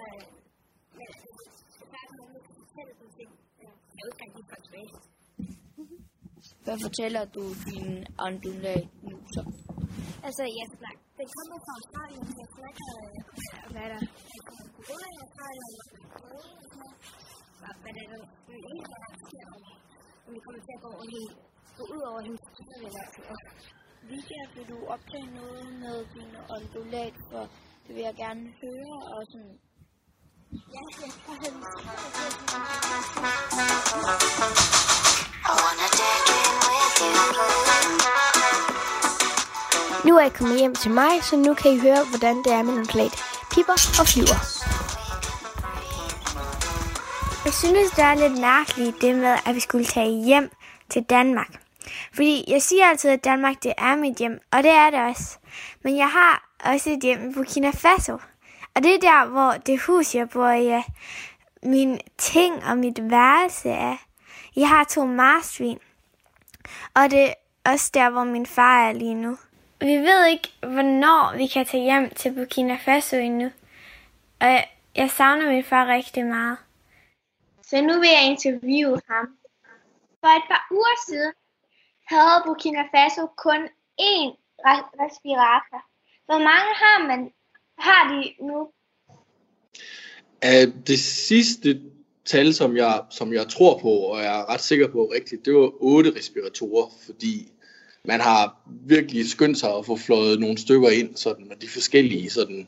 men, 0.98 1.08
der 1.94 2.00
er 2.06 2.10
noget, 2.18 2.32
der 2.36 2.42
kan 2.48 2.54
fortælle 2.62 2.94
dem 3.00 3.10
ting. 3.18 3.30
Jeg 3.62 4.00
er 4.00 4.04
jo 4.04 4.10
ikke 4.12 4.22
rigtig 4.26 4.44
godt 4.52 4.64
tilbage. 4.68 4.92
Hvad 6.66 6.78
fortæller 6.86 7.24
du 7.36 7.44
din 7.68 7.88
ondulat 8.26 8.86
nu 9.10 9.16
så? 9.36 9.42
Altså, 10.28 10.44
jeg 10.60 10.68
snakker. 10.78 11.02
Den 11.20 11.28
kommer 11.38 11.58
fra 11.66 11.74
Australien, 11.80 12.26
så 12.32 12.38
jeg 12.44 12.50
snakker, 12.58 12.88
øh, 13.02 13.18
hvad 13.74 13.84
er 13.88 13.92
der? 13.94 14.02
Corona 14.78 15.08
i 15.16 15.18
Australien, 15.26 15.74
hvad 17.84 17.94
er 18.04 18.08
der? 18.12 18.22
Men 18.50 18.60
ikke, 18.72 18.88
hvad 18.92 19.00
der 19.06 19.12
sker, 19.26 19.46
om 20.26 20.30
vi 20.36 20.40
kommer 20.46 20.62
til 20.68 20.74
at 20.78 20.82
gå, 20.86 20.92
og 21.02 21.08
helt, 21.14 21.34
gå 21.78 21.84
ud 21.96 22.02
over 22.10 22.22
hendes 22.26 22.44
og 23.32 23.38
Vika, 24.10 24.40
vil 24.56 24.66
du 24.70 24.86
optage 24.88 25.30
noget 25.36 25.68
med 25.80 26.06
din 26.14 26.32
ondulat, 26.50 27.14
for 27.32 27.50
det 27.88 27.96
vil 27.96 28.04
jeg 28.04 28.16
gerne 28.18 28.54
høre, 28.62 28.96
og 29.14 29.26
sådan... 29.32 29.60
Ja, 30.74 30.82
jeg 31.02 31.06
have 31.42 31.54
Nu 40.06 40.18
er 40.18 40.22
jeg 40.22 40.34
kommet 40.34 40.60
hjem 40.60 40.76
til 40.76 40.92
mig, 40.92 41.24
så 41.24 41.36
nu 41.36 41.54
kan 41.54 41.72
I 41.72 41.80
høre, 41.80 42.06
hvordan 42.10 42.38
det 42.38 42.54
er 42.54 42.64
med 42.64 42.74
en 42.74 42.86
klædt 42.86 43.16
pipper 43.52 43.78
og 44.00 44.08
flyver. 44.08 44.40
Jeg 47.46 47.54
synes, 47.54 47.92
det 47.92 48.04
er 48.04 48.16
lidt 48.16 48.42
mærkeligt 48.42 49.02
det 49.02 49.16
med, 49.16 49.38
at 49.46 49.56
vi 49.56 49.60
skulle 49.60 49.86
tage 49.86 50.26
hjem 50.26 50.52
til 50.90 51.04
Danmark. 51.04 51.63
Fordi 52.14 52.44
jeg 52.48 52.62
siger 52.62 52.86
altid, 52.86 53.10
at 53.10 53.24
Danmark 53.24 53.64
det 53.64 53.74
er 53.78 53.96
mit 53.96 54.18
hjem, 54.18 54.40
og 54.52 54.64
det 54.64 54.72
er 54.72 54.90
det 54.90 55.00
også. 55.00 55.38
Men 55.84 55.98
jeg 55.98 56.10
har 56.10 56.50
også 56.66 56.90
et 56.90 57.00
hjem 57.04 57.30
i 57.30 57.34
Burkina 57.34 57.70
Faso. 57.70 58.18
Og 58.76 58.84
det 58.84 58.96
er 58.96 59.00
der, 59.00 59.26
hvor 59.26 59.52
det 59.52 59.82
hus, 59.82 60.16
jeg 60.16 60.30
bor 60.30 60.50
i, 60.50 60.68
er 60.68 60.84
mine 61.64 62.00
ting 62.18 62.64
og 62.66 62.78
mit 62.78 63.12
værelse 63.12 63.70
er. 63.70 63.98
Jeg 64.56 64.70
har 64.70 64.84
to 64.84 65.06
marsvin. 65.06 65.80
Og 66.94 67.12
det 67.12 67.30
er 67.30 67.34
også 67.66 67.92
der, 67.94 68.10
hvor 68.10 68.24
min 68.24 68.46
far 68.46 68.88
er 68.88 68.94
lige 68.94 69.16
nu. 69.16 69.38
Vi 69.80 69.96
ved 69.96 70.26
ikke, 70.26 70.50
hvornår 70.60 71.38
vi 71.38 71.48
kan 71.48 71.66
tage 71.66 71.84
hjem 71.84 72.10
til 72.10 72.32
Burkina 72.32 72.78
Faso 72.86 73.18
endnu. 73.18 73.52
Og 74.40 74.48
jeg, 74.48 74.68
jeg 74.96 75.12
savner 75.12 75.52
min 75.52 75.64
far 75.64 75.86
rigtig 75.86 76.26
meget. 76.26 76.58
Så 77.64 77.82
nu 77.82 78.00
vil 78.00 78.10
jeg 78.10 78.26
interviewe 78.26 79.02
ham. 79.10 79.28
For 80.20 80.28
et 80.28 80.44
par 80.50 80.68
uger 80.72 80.96
siden 81.08 81.34
havde 82.06 82.44
Burkina 82.46 82.84
Faso 82.94 83.28
kun 83.38 83.62
én 84.02 84.30
respirator. 85.04 85.82
Hvor 86.26 86.38
mange 86.38 86.70
har 86.84 87.08
man 87.08 87.32
har 87.78 88.10
de 88.14 88.34
nu? 88.46 88.70
Af 90.42 90.68
det 90.88 91.00
sidste 91.00 91.82
tal, 92.26 92.54
som 92.54 92.78
jeg, 92.78 93.04
som 93.10 93.34
jeg 93.34 93.48
tror 93.48 93.80
på, 93.80 93.90
og 93.90 94.20
jeg 94.20 94.40
er 94.40 94.50
ret 94.54 94.62
sikker 94.62 94.88
på 94.88 95.12
rigtigt, 95.14 95.46
det 95.46 95.54
var 95.54 95.72
otte 95.82 96.14
respiratorer, 96.16 96.88
fordi 97.06 97.52
man 98.06 98.20
har 98.22 98.58
virkelig 98.66 99.30
skyndt 99.30 99.58
sig 99.58 99.78
at 99.78 99.86
få 99.86 99.98
fløjet 99.98 100.40
nogle 100.40 100.58
stykker 100.58 100.90
ind, 100.90 101.16
sådan, 101.16 101.52
og 101.52 101.62
de 101.62 101.70
forskellige, 101.70 102.30
sådan, 102.30 102.68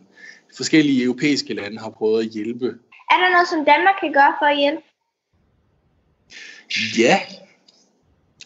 forskellige 0.58 1.04
europæiske 1.04 1.54
lande 1.54 1.80
har 1.80 1.90
prøvet 1.90 2.26
at 2.26 2.32
hjælpe. 2.32 2.66
Er 3.12 3.18
der 3.18 3.30
noget, 3.30 3.48
som 3.48 3.66
Danmark 3.66 3.96
kan 4.00 4.14
gøre 4.14 4.36
for 4.40 4.46
at 4.46 4.58
hjælpe? 4.58 4.82
Ja, 7.00 7.20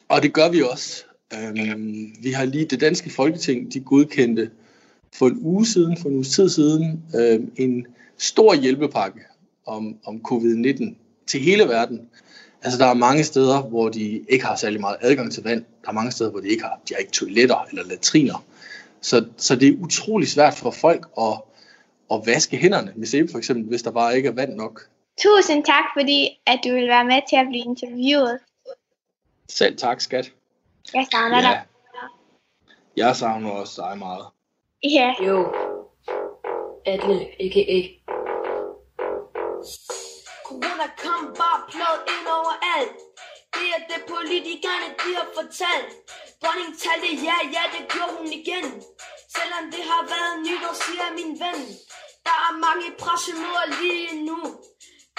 og 0.09 0.23
det 0.23 0.33
gør 0.33 0.49
vi 0.49 0.61
også. 0.61 1.03
Øhm, 1.33 2.15
vi 2.21 2.31
har 2.31 2.45
lige 2.45 2.65
det 2.65 2.81
danske 2.81 3.09
folketing, 3.09 3.73
de 3.73 3.79
godkendte 3.79 4.51
for 5.13 5.27
en 5.27 5.37
uge 5.41 5.65
siden, 5.65 5.97
for 5.97 6.09
en 6.09 6.15
uges 6.15 6.29
tid 6.29 6.49
siden, 6.49 7.03
øhm, 7.15 7.51
en 7.55 7.87
stor 8.17 8.53
hjælpepakke 8.53 9.19
om, 9.65 9.97
om 10.05 10.21
covid-19 10.27 10.95
til 11.27 11.39
hele 11.41 11.63
verden. 11.63 12.01
Altså 12.63 12.79
der 12.79 12.85
er 12.85 12.93
mange 12.93 13.23
steder, 13.23 13.61
hvor 13.61 13.89
de 13.89 14.21
ikke 14.29 14.45
har 14.45 14.55
særlig 14.55 14.79
meget 14.81 14.97
adgang 15.01 15.31
til 15.31 15.43
vand. 15.43 15.63
Der 15.83 15.89
er 15.89 15.93
mange 15.93 16.11
steder, 16.11 16.31
hvor 16.31 16.39
de 16.39 16.47
ikke 16.47 16.63
har, 16.63 16.79
de 16.89 16.93
har 16.93 16.99
ikke 16.99 17.11
toiletter 17.11 17.65
eller 17.69 17.83
latriner. 17.83 18.45
Så, 19.01 19.25
så 19.37 19.55
det 19.55 19.67
er 19.67 19.77
utrolig 19.79 20.27
svært 20.27 20.53
for 20.53 20.71
folk 20.71 21.07
at, 21.17 21.41
at 22.11 22.21
vaske 22.25 22.57
hænderne, 22.57 22.93
med 22.95 23.07
sæbe, 23.07 23.31
for 23.31 23.37
eksempel, 23.37 23.65
hvis 23.65 23.81
der 23.81 23.91
bare 23.91 24.17
ikke 24.17 24.29
er 24.29 24.33
vand 24.33 24.53
nok. 24.53 24.81
Tusind 25.19 25.65
tak, 25.65 25.83
fordi 25.97 26.29
at 26.47 26.59
du 26.63 26.69
vil 26.69 26.87
være 26.87 27.05
med 27.05 27.21
til 27.29 27.35
at 27.35 27.47
blive 27.49 27.63
interviewet. 27.63 28.39
Selv 29.49 29.77
tak, 29.77 30.01
skat. 30.01 30.31
Jeg 30.93 31.07
savner 31.11 31.37
ja. 31.37 31.41
dig. 31.43 31.61
Jeg 32.97 33.15
savner 33.15 33.51
også 33.51 33.81
dig 33.81 33.97
meget. 33.97 34.25
Ja. 34.83 35.13
Jo. 35.27 35.37
Atle, 36.85 37.19
a.k.a. 37.43 37.79
Corona 40.47 40.87
kom 41.03 41.21
bare 41.41 41.59
pløjet 41.71 42.03
ind 42.15 42.27
over 42.39 42.53
alt. 42.75 42.95
Det 43.55 43.67
er 43.75 43.81
det 43.91 44.01
politikerne, 44.13 44.87
de 45.01 45.09
har 45.19 45.27
fortalt. 45.37 45.89
Dronning 46.41 46.73
talte 46.83 47.09
ja, 47.27 47.37
ja, 47.55 47.63
det 47.75 47.83
gjorde 47.93 48.13
hun 48.19 48.29
igen. 48.41 48.65
Selvom 49.35 49.63
det 49.73 49.83
har 49.91 50.03
været 50.13 50.35
nytår, 50.47 50.75
siger 50.83 51.09
min 51.19 51.31
ven. 51.43 51.59
Der 52.27 52.37
er 52.47 52.53
mange 52.67 52.87
pressemøder 53.01 53.65
lige 53.81 54.11
nu. 54.29 54.39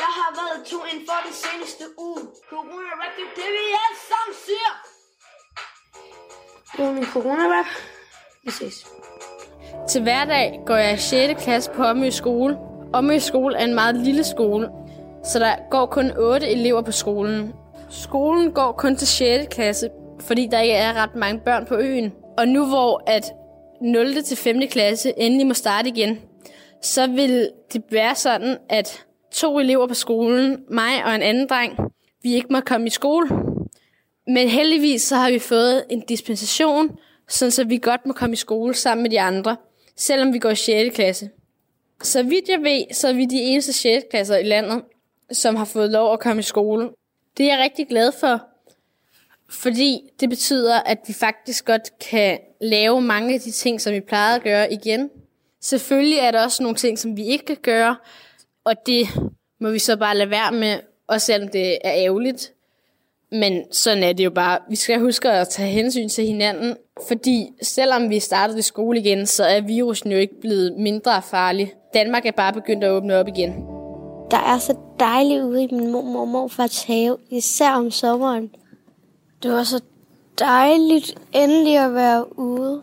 Der 0.03 0.12
har 0.20 0.30
været 0.40 0.66
to 0.66 0.78
inden 0.90 1.05
for 1.09 1.18
den 1.26 1.34
seneste 1.44 1.84
uge. 1.98 2.22
Corona 2.51 2.92
rap, 3.01 3.12
det 3.16 3.24
er 3.28 3.34
det 3.40 3.51
vi 3.57 3.64
alle 3.84 4.01
sammen 4.11 4.34
siger. 4.46 4.70
Det 6.76 6.86
var 6.86 6.92
min 6.92 7.07
corona-rap. 7.14 7.70
Vi 8.44 8.51
ses. 8.51 8.86
Til 9.88 10.03
hverdag 10.03 10.61
går 10.66 10.76
jeg 10.76 10.94
i 10.94 10.96
6. 10.96 11.44
klasse 11.44 11.70
på 11.70 11.84
Omø 11.84 12.11
skole. 12.11 12.59
Omø 12.92 13.18
skole 13.18 13.59
er 13.59 13.64
en 13.64 13.74
meget 13.74 13.96
lille 13.96 14.24
skole, 14.24 14.68
så 15.24 15.38
der 15.38 15.55
går 15.70 15.86
kun 15.86 16.11
8 16.16 16.48
elever 16.48 16.82
på 16.82 16.92
skolen. 16.92 17.53
Skolen 17.90 18.53
går 18.53 18.72
kun 18.72 18.96
til 18.96 19.09
6. 19.09 19.55
klasse, 19.55 19.90
fordi 20.20 20.48
der 20.51 20.61
ikke 20.61 20.74
er 20.74 20.92
ret 21.03 21.14
mange 21.14 21.40
børn 21.40 21.66
på 21.66 21.74
øen. 21.74 22.12
Og 22.38 22.48
nu 22.48 22.66
hvor 22.66 23.03
at 23.07 23.32
0. 23.80 24.22
til 24.22 24.36
5. 24.36 24.68
klasse 24.70 25.12
endelig 25.16 25.46
må 25.46 25.55
starte 25.55 25.88
igen, 25.88 26.20
så 26.82 27.07
vil 27.07 27.51
det 27.72 27.82
være 27.90 28.14
sådan, 28.14 28.59
at 28.68 29.05
to 29.33 29.59
elever 29.59 29.87
på 29.87 29.95
skolen, 29.95 30.64
mig 30.68 31.05
og 31.05 31.14
en 31.14 31.22
anden 31.22 31.47
dreng, 31.49 31.78
vi 32.22 32.35
ikke 32.35 32.49
må 32.51 32.61
komme 32.61 32.87
i 32.87 32.91
skole. 32.91 33.28
Men 34.26 34.49
heldigvis 34.49 35.03
så 35.03 35.16
har 35.16 35.31
vi 35.31 35.39
fået 35.39 35.85
en 35.91 36.01
dispensation, 36.01 36.99
sådan 37.28 37.51
så 37.51 37.64
vi 37.64 37.78
godt 37.78 38.07
må 38.07 38.12
komme 38.12 38.33
i 38.33 38.37
skole 38.37 38.74
sammen 38.74 39.03
med 39.03 39.11
de 39.11 39.20
andre, 39.20 39.57
selvom 39.97 40.33
vi 40.33 40.39
går 40.39 40.51
i 40.51 40.57
6. 40.57 40.95
klasse. 40.95 41.31
Så 42.03 42.22
vidt 42.22 42.49
jeg 42.49 42.62
ved, 42.62 42.95
så 42.95 43.09
er 43.09 43.12
vi 43.12 43.24
de 43.24 43.41
eneste 43.41 43.72
6. 43.72 44.05
klasser 44.11 44.37
i 44.37 44.43
landet, 44.43 44.83
som 45.33 45.57
har 45.57 45.64
fået 45.64 45.91
lov 45.91 46.12
at 46.12 46.20
komme 46.20 46.41
i 46.41 46.43
skole. 46.43 46.91
Det 47.37 47.47
er 47.47 47.55
jeg 47.55 47.64
rigtig 47.64 47.89
glad 47.89 48.12
for, 48.20 48.47
fordi 49.51 50.01
det 50.20 50.28
betyder, 50.28 50.81
at 50.81 50.99
vi 51.07 51.12
faktisk 51.12 51.64
godt 51.64 51.99
kan 52.11 52.39
lave 52.61 53.01
mange 53.01 53.35
af 53.35 53.41
de 53.41 53.51
ting, 53.51 53.81
som 53.81 53.93
vi 53.93 54.01
plejede 54.01 54.37
at 54.37 54.43
gøre 54.43 54.72
igen. 54.72 55.11
Selvfølgelig 55.61 56.18
er 56.18 56.31
der 56.31 56.43
også 56.43 56.62
nogle 56.62 56.76
ting, 56.76 56.99
som 56.99 57.16
vi 57.16 57.24
ikke 57.24 57.45
kan 57.45 57.57
gøre, 57.62 57.97
og 58.65 58.75
det 58.87 59.09
må 59.61 59.71
vi 59.71 59.79
så 59.79 59.97
bare 59.97 60.17
lade 60.17 60.31
være 60.31 60.53
med, 60.53 60.81
også 61.09 61.27
selvom 61.27 61.49
det 61.49 61.79
er 61.85 61.93
ærgerligt. 61.95 62.53
Men 63.33 63.73
sådan 63.73 64.03
er 64.03 64.13
det 64.13 64.25
jo 64.25 64.31
bare. 64.31 64.59
Vi 64.69 64.77
skal 64.77 65.01
huske 65.01 65.31
at 65.31 65.49
tage 65.49 65.71
hensyn 65.71 66.09
til 66.09 66.27
hinanden, 66.27 66.77
fordi 67.09 67.53
selvom 67.63 68.11
vi 68.11 68.21
startede 68.21 68.59
i 68.59 68.63
skole 68.63 68.99
igen, 68.99 69.27
så 69.27 69.45
er 69.45 69.61
virusen 69.61 70.13
jo 70.13 70.19
ikke 70.19 70.41
blevet 70.41 70.75
mindre 70.79 71.23
farlig. 71.23 71.73
Danmark 71.95 72.27
er 72.27 72.31
bare 72.31 72.53
begyndt 72.53 72.85
at 72.85 72.91
åbne 72.91 73.17
op 73.17 73.29
igen. 73.29 73.51
Der 74.31 74.55
er 74.55 74.59
så 74.59 74.77
dejligt 75.01 75.43
ude 75.43 75.65
i 75.65 75.69
min 75.73 75.93
mormor 75.93 76.21
og 76.21 76.29
morfars 76.29 76.83
have, 76.83 77.17
især 77.31 77.71
om 77.71 77.91
sommeren. 77.91 78.51
Det 79.43 79.53
var 79.53 79.63
så 79.63 79.81
dejligt 80.39 81.15
endelig 81.33 81.79
at 81.79 81.95
være 81.95 82.39
ude 82.39 82.83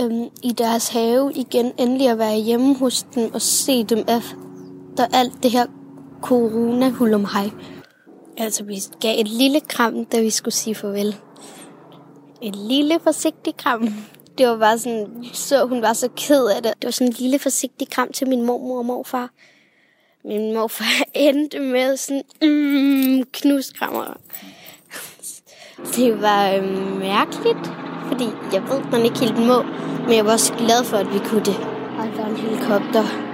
øhm, 0.00 0.28
i 0.42 0.52
deres 0.52 0.88
have 0.88 1.32
igen. 1.34 1.72
Endelig 1.78 2.08
at 2.08 2.18
være 2.18 2.36
hjemme 2.36 2.74
hos 2.74 3.02
dem 3.02 3.34
og 3.34 3.42
se 3.42 3.84
dem 3.84 4.04
efter 4.98 5.18
alt 5.18 5.42
det 5.42 5.50
her 5.50 5.66
corona 6.22 6.90
hulum 6.90 7.24
hej. 7.24 7.50
Altså, 8.36 8.64
vi 8.64 8.80
gav 9.00 9.20
et 9.20 9.28
lille 9.28 9.60
kram, 9.60 10.04
da 10.04 10.20
vi 10.20 10.30
skulle 10.30 10.54
sige 10.54 10.74
farvel. 10.74 11.16
En 12.40 12.54
lille 12.54 13.00
forsigtig 13.02 13.56
kram. 13.56 13.88
Det 14.38 14.48
var 14.48 14.56
bare 14.56 14.78
sådan, 14.78 15.24
så 15.32 15.66
hun 15.66 15.82
var 15.82 15.92
så 15.92 16.08
ked 16.16 16.46
af 16.46 16.62
det. 16.62 16.72
Det 16.82 16.84
var 16.84 16.90
sådan 16.90 17.12
en 17.12 17.16
lille 17.18 17.38
forsigtig 17.38 17.88
kram 17.88 18.12
til 18.12 18.28
min 18.28 18.42
mormor 18.42 18.78
og 18.78 18.84
morfar. 18.84 19.30
Min 20.24 20.54
morfar 20.54 21.04
endte 21.14 21.58
med 21.58 21.96
sådan 21.96 22.22
mm, 22.42 23.24
knuskrammer. 23.32 24.16
Det 25.96 26.22
var 26.22 26.50
øh, 26.50 26.98
mærkeligt, 26.98 27.72
fordi 28.08 28.24
jeg 28.52 28.62
ved, 28.62 28.80
man 28.92 29.04
ikke 29.04 29.18
helt 29.18 29.38
må. 29.46 29.62
Men 30.06 30.16
jeg 30.16 30.24
var 30.24 30.32
også 30.32 30.54
glad 30.54 30.84
for, 30.84 30.96
at 30.96 31.14
vi 31.14 31.18
kunne 31.18 31.44
det. 31.44 31.56
Og 31.98 32.06
der 32.16 32.24
er 32.24 32.28
en 32.28 32.36
helikopter. 32.36 33.27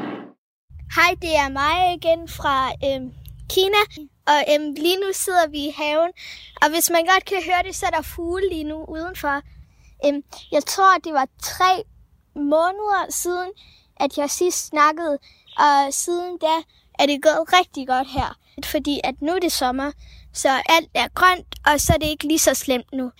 Hej, 0.93 1.14
det 1.22 1.37
er 1.37 1.49
mig 1.49 1.95
igen 1.95 2.28
fra 2.28 2.72
øhm, 2.85 3.12
Kina. 3.51 3.82
Og 4.26 4.45
øhm, 4.53 4.74
lige 4.74 4.97
nu 4.97 5.07
sidder 5.12 5.49
vi 5.49 5.59
i 5.59 5.74
haven. 5.76 6.11
Og 6.62 6.70
hvis 6.70 6.91
man 6.91 7.07
godt 7.07 7.24
kan 7.24 7.43
høre 7.45 7.62
det, 7.66 7.76
så 7.76 7.87
er 7.87 7.91
der 7.91 8.03
fugle 8.03 8.49
lige 8.49 8.64
nu 8.64 8.85
udenfor. 8.85 9.43
Øhm, 10.07 10.22
jeg 10.53 10.64
tror, 10.64 10.99
det 11.05 11.12
var 11.12 11.28
tre 11.43 11.82
måneder 12.37 13.07
siden, 13.11 13.51
at 13.97 14.18
jeg 14.18 14.30
sidst 14.30 14.66
snakkede. 14.66 15.18
Og 15.59 15.95
siden 15.95 16.39
da 16.39 16.55
er 16.99 17.07
det 17.07 17.22
gået 17.22 17.53
rigtig 17.53 17.87
godt 17.87 18.09
her. 18.09 18.39
Fordi 18.64 19.01
at 19.05 19.14
nu 19.22 19.32
er 19.32 19.39
det 19.39 19.53
sommer, 19.53 19.93
så 20.32 20.49
alt 20.66 20.91
er 20.95 21.09
grønt, 21.14 21.55
og 21.66 21.80
så 21.80 21.93
er 21.95 21.99
det 21.99 22.07
ikke 22.07 22.26
lige 22.26 22.39
så 22.39 22.55
slemt 22.55 22.93
nu. 22.93 23.11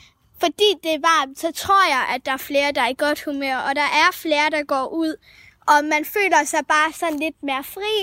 Fordi 0.41 0.75
det 0.83 0.95
er 0.95 0.99
varmt, 0.99 1.39
så 1.39 1.53
tror 1.53 1.89
jeg, 1.89 2.15
at 2.15 2.27
der 2.27 2.33
er 2.33 2.37
flere, 2.37 2.73
der 2.73 2.81
er 2.81 2.89
i 2.89 2.95
godt 2.99 3.25
humør, 3.25 3.57
og 3.57 3.77
der 3.77 3.83
er 3.83 4.11
flere, 4.13 4.51
der 4.51 4.65
går 4.65 4.87
ud. 4.87 5.17
Og 5.67 5.85
man 5.85 6.05
føler 6.05 6.45
sig 6.45 6.61
bare 6.69 6.93
sådan 6.93 7.19
lidt 7.19 7.43
mere 7.43 7.65
fri, 7.65 7.97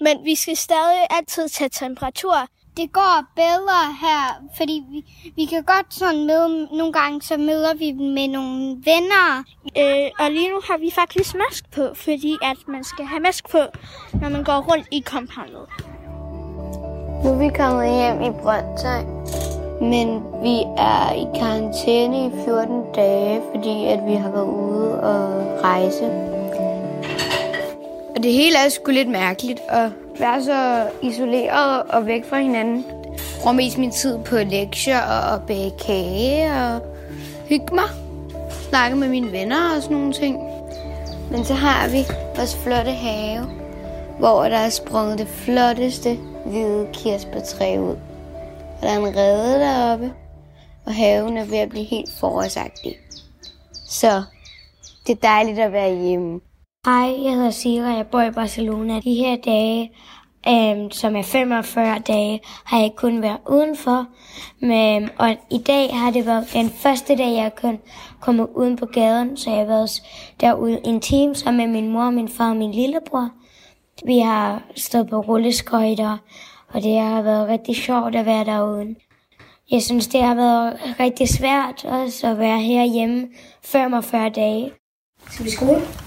men 0.00 0.24
vi 0.24 0.34
skal 0.34 0.56
stadig 0.56 1.06
altid 1.10 1.48
tage 1.48 1.68
temperatur. 1.68 2.36
Det 2.76 2.92
går 2.92 3.24
bedre 3.36 3.80
her, 4.00 4.22
fordi 4.56 4.84
vi, 4.90 5.04
vi 5.36 5.44
kan 5.44 5.62
godt 5.62 5.94
sådan 5.94 6.26
møde, 6.26 6.76
nogle 6.76 6.92
gange 6.92 7.22
så 7.22 7.36
møder 7.36 7.74
vi 7.74 7.92
med 7.92 8.28
nogle 8.28 8.76
venner. 8.84 9.44
Øh, 9.78 10.10
og 10.18 10.30
lige 10.30 10.48
nu 10.48 10.60
har 10.64 10.78
vi 10.78 10.90
faktisk 10.94 11.34
mask 11.34 11.70
på, 11.70 11.94
fordi 11.94 12.36
at 12.42 12.56
man 12.68 12.84
skal 12.84 13.04
have 13.04 13.20
mask 13.20 13.50
på, 13.50 13.58
når 14.20 14.28
man 14.28 14.44
går 14.44 14.60
rundt 14.70 14.86
i 14.90 15.02
compoundet. 15.06 15.66
Nu 17.24 17.30
er 17.30 17.38
vi 17.38 17.48
kommet 17.56 17.86
hjem 17.98 18.22
i 18.22 18.30
Brøndshøj, 18.42 19.02
men 19.80 20.08
vi 20.42 20.56
er 20.78 21.12
i 21.12 21.26
karantæne 21.38 22.26
i 22.26 22.30
14 22.44 22.92
dage, 22.94 23.42
fordi 23.54 23.84
at 23.84 24.00
vi 24.06 24.14
har 24.14 24.30
været 24.30 24.48
ude 24.48 25.00
og 25.00 25.24
rejse. 25.62 26.04
Og 28.16 28.22
det 28.22 28.32
hele 28.32 28.56
er 28.56 28.68
sgu 28.68 28.90
lidt 28.90 29.08
mærkeligt 29.08 29.60
at 29.68 29.90
være 30.18 30.42
så 30.42 30.88
isoleret 31.02 31.82
og 31.82 32.06
væk 32.06 32.24
fra 32.28 32.38
hinanden. 32.38 32.84
bruger 33.40 33.52
mest 33.52 33.78
min 33.78 33.90
tid 33.90 34.18
på 34.18 34.36
lektier 34.36 35.00
og 35.00 35.42
bage 35.46 35.72
kage 35.86 36.52
og 36.52 36.80
hygge 37.48 37.74
mig. 37.74 37.84
Snakke 38.68 38.96
med 38.96 39.08
mine 39.08 39.32
venner 39.32 39.76
og 39.76 39.82
sådan 39.82 39.96
nogle 39.96 40.12
ting. 40.12 40.38
Men 41.30 41.44
så 41.44 41.54
har 41.54 41.88
vi 41.88 42.04
vores 42.36 42.56
flotte 42.56 42.90
have, 42.90 43.46
hvor 44.18 44.42
der 44.42 44.56
er 44.56 44.68
sprunget 44.68 45.18
det 45.18 45.28
flotteste 45.28 46.18
hvide 46.46 46.88
kirsebærtræ 46.92 47.78
ud. 47.78 47.96
Og 48.76 48.82
der 48.82 48.88
er 48.88 48.98
en 48.98 49.16
rede 49.16 49.60
deroppe, 49.60 50.12
og 50.86 50.94
haven 50.94 51.36
er 51.36 51.44
ved 51.44 51.58
at 51.58 51.68
blive 51.68 51.84
helt 51.84 52.10
forårsagtig. 52.20 52.96
Så 53.86 54.22
det 55.06 55.12
er 55.12 55.20
dejligt 55.28 55.58
at 55.58 55.72
være 55.72 55.94
hjemme. 55.94 56.40
Hej, 56.84 57.24
jeg 57.24 57.34
hedder 57.34 57.50
Sira, 57.50 57.86
jeg 57.86 58.06
bor 58.06 58.22
i 58.22 58.30
Barcelona. 58.30 59.00
De 59.00 59.14
her 59.14 59.36
dage, 59.36 59.92
øhm, 60.48 60.90
som 60.90 61.16
er 61.16 61.22
45 61.22 61.98
dage, 61.98 62.40
har 62.64 62.80
jeg 62.80 62.92
kun 62.96 63.22
været 63.22 63.38
udenfor. 63.48 64.06
Men, 64.60 65.10
og 65.18 65.36
i 65.50 65.58
dag 65.58 65.96
har 65.96 66.10
det 66.10 66.26
været 66.26 66.46
den 66.52 66.70
første 66.70 67.16
dag, 67.16 67.34
jeg 67.34 67.52
kun 67.56 67.78
kommet 68.20 68.48
uden 68.54 68.76
på 68.76 68.86
gaden, 68.86 69.36
så 69.36 69.50
jeg 69.50 69.58
har 69.58 69.66
været 69.66 70.02
derude 70.40 70.80
en 70.84 71.00
time 71.00 71.34
sammen 71.34 71.72
med 71.72 71.82
min 71.82 71.92
mor, 71.92 72.10
min 72.10 72.28
far 72.28 72.50
og 72.50 72.56
min 72.56 72.72
lillebror. 72.72 73.30
Vi 74.06 74.18
har 74.18 74.62
stået 74.76 75.08
på 75.08 75.20
rulleskøjter, 75.20 76.18
og 76.68 76.82
det 76.82 76.98
har 76.98 77.22
været 77.22 77.48
rigtig 77.48 77.76
sjovt 77.76 78.16
at 78.16 78.26
være 78.26 78.44
derude. 78.44 78.94
Jeg 79.70 79.82
synes, 79.82 80.06
det 80.06 80.22
har 80.22 80.34
været 80.34 80.78
rigtig 81.00 81.28
svært 81.28 81.84
også 81.84 82.26
at 82.26 82.38
være 82.38 82.60
herhjemme 82.60 83.28
45 83.62 84.30
dage. 84.30 84.72
Skal 85.30 85.44
vi 85.44 85.50
skole? 85.50 86.03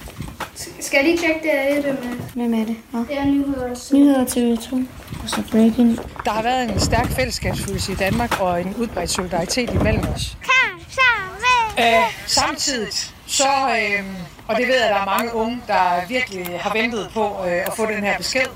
Skal 0.79 0.97
jeg 0.97 1.05
lige 1.05 1.17
tjekke 1.17 1.39
det 1.43 1.49
af 1.49 1.83
det 1.83 2.03
med? 2.03 2.17
Hvem 2.33 2.53
er 2.53 2.65
det? 2.65 2.77
Ja. 2.93 2.97
Det 2.97 3.17
er 3.17 3.25
nyheder. 3.25 3.93
Nyheder 3.93 4.25
TV2. 4.25 4.75
Og 5.23 5.29
så 5.29 5.43
breaking. 5.51 5.99
Der 6.25 6.31
har 6.31 6.43
været 6.43 6.71
en 6.71 6.79
stærk 6.79 7.07
fællesskabsfølelse 7.11 7.91
i 7.91 7.95
Danmark 7.95 8.41
og 8.41 8.61
en 8.61 8.75
udbredt 8.75 9.09
solidaritet 9.09 9.73
imellem 9.73 10.03
os. 10.15 10.37
Kom 10.43 10.81
sammen! 10.89 11.93
Øh, 11.95 12.03
samtidig 12.25 12.93
så, 13.27 13.47
øh, 13.69 14.05
og 14.47 14.55
det 14.55 14.67
ved 14.67 14.75
jeg, 14.75 14.83
at 14.83 14.95
der 14.95 15.01
er 15.01 15.05
mange 15.05 15.33
unge, 15.33 15.61
der 15.67 16.07
virkelig 16.07 16.59
har 16.59 16.73
ventet 16.73 17.09
på 17.13 17.25
øh, 17.45 17.51
at 17.67 17.73
få 17.75 17.85
den 17.85 18.03
her 18.03 18.17
besked, 18.17 18.47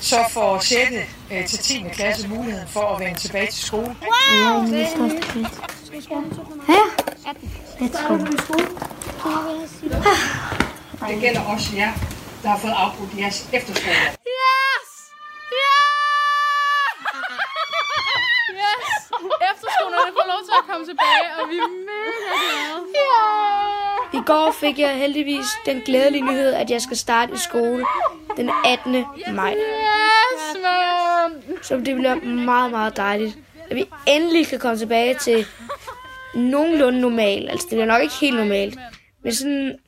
så 0.00 0.16
får 0.30 0.58
6. 0.58 0.80
Øh, 1.32 1.46
til 1.46 1.58
10. 1.58 1.84
klasse 1.92 2.28
muligheden 2.28 2.68
for 2.68 2.80
at 2.80 3.00
vende 3.00 3.18
tilbage 3.18 3.50
til 3.50 3.62
skole. 3.64 3.86
Wow! 3.86 4.66
Det 4.66 4.82
er 4.82 4.86
klasse. 4.86 5.46
Ja. 6.68 6.82
Let's 7.80 8.08
go. 8.08 8.18
Det 11.08 11.20
gælder 11.20 11.40
også 11.40 11.76
jer, 11.76 11.92
der 12.42 12.48
har 12.48 12.58
fået 12.58 12.74
afbrudt 12.76 13.10
jeres 13.18 13.48
efterskole. 13.52 13.94
Yes! 13.94 14.90
Yes! 15.62 16.12
Efterskolerne 19.50 20.12
får 20.18 20.26
lov 20.32 20.40
til 20.44 20.54
at 20.60 20.64
komme 20.70 20.86
tilbage, 20.86 21.26
og 21.40 21.48
vi 21.50 21.56
er 21.56 21.70
mega 21.90 22.32
glade. 22.94 24.22
I 24.22 24.26
går 24.26 24.52
fik 24.60 24.78
jeg 24.78 24.96
heldigvis 24.96 25.46
den 25.66 25.80
glædelige 25.80 26.24
nyhed, 26.24 26.52
at 26.52 26.70
jeg 26.70 26.82
skal 26.82 26.96
starte 26.96 27.32
i 27.34 27.38
skole 27.38 27.84
den 28.36 28.50
18. 28.64 29.04
maj. 29.34 29.54
Yes, 29.54 30.56
man! 30.62 31.42
Så 31.62 31.76
det 31.76 31.96
bliver 31.96 32.14
meget, 32.24 32.70
meget 32.70 32.96
dejligt, 32.96 33.38
at 33.70 33.76
vi 33.76 33.84
endelig 34.06 34.46
kan 34.46 34.58
komme 34.58 34.78
tilbage 34.78 35.14
til 35.14 35.46
nogenlunde 36.34 37.00
normal. 37.00 37.48
Altså, 37.48 37.66
det 37.70 37.76
bliver 37.76 37.86
nok 37.86 38.02
ikke 38.02 38.14
helt 38.20 38.36
normalt, 38.36 38.78
men 39.24 39.34
sådan 39.34 39.78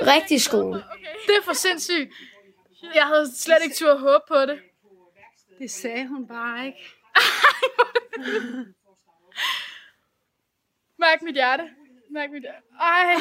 rigtig 0.00 0.42
skole. 0.42 0.84
Det 1.26 1.36
er 1.36 1.42
for 1.44 1.52
sindssygt. 1.52 2.12
Jeg 2.94 3.06
havde 3.06 3.36
slet 3.36 3.58
ikke 3.64 3.76
tur 3.76 3.92
at 3.92 4.00
håbe 4.00 4.24
på 4.28 4.40
det. 4.40 4.58
Det 5.58 5.70
sagde 5.70 6.08
hun 6.08 6.26
bare 6.26 6.66
ikke. 6.66 6.78
Mærk 10.98 11.22
mit 11.22 11.34
hjerte. 11.34 11.62
Mærk 12.10 12.30
mit 12.30 12.42
hjerte. 12.42 12.66
Ej. 12.80 13.14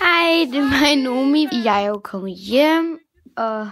Hej, 0.00 0.46
det 0.50 0.58
er 0.58 0.80
mig, 0.80 0.96
Nomi. 0.96 1.48
Jeg 1.64 1.84
er 1.84 1.88
jo 1.88 2.00
kommet 2.04 2.34
hjem, 2.34 3.00
og 3.36 3.70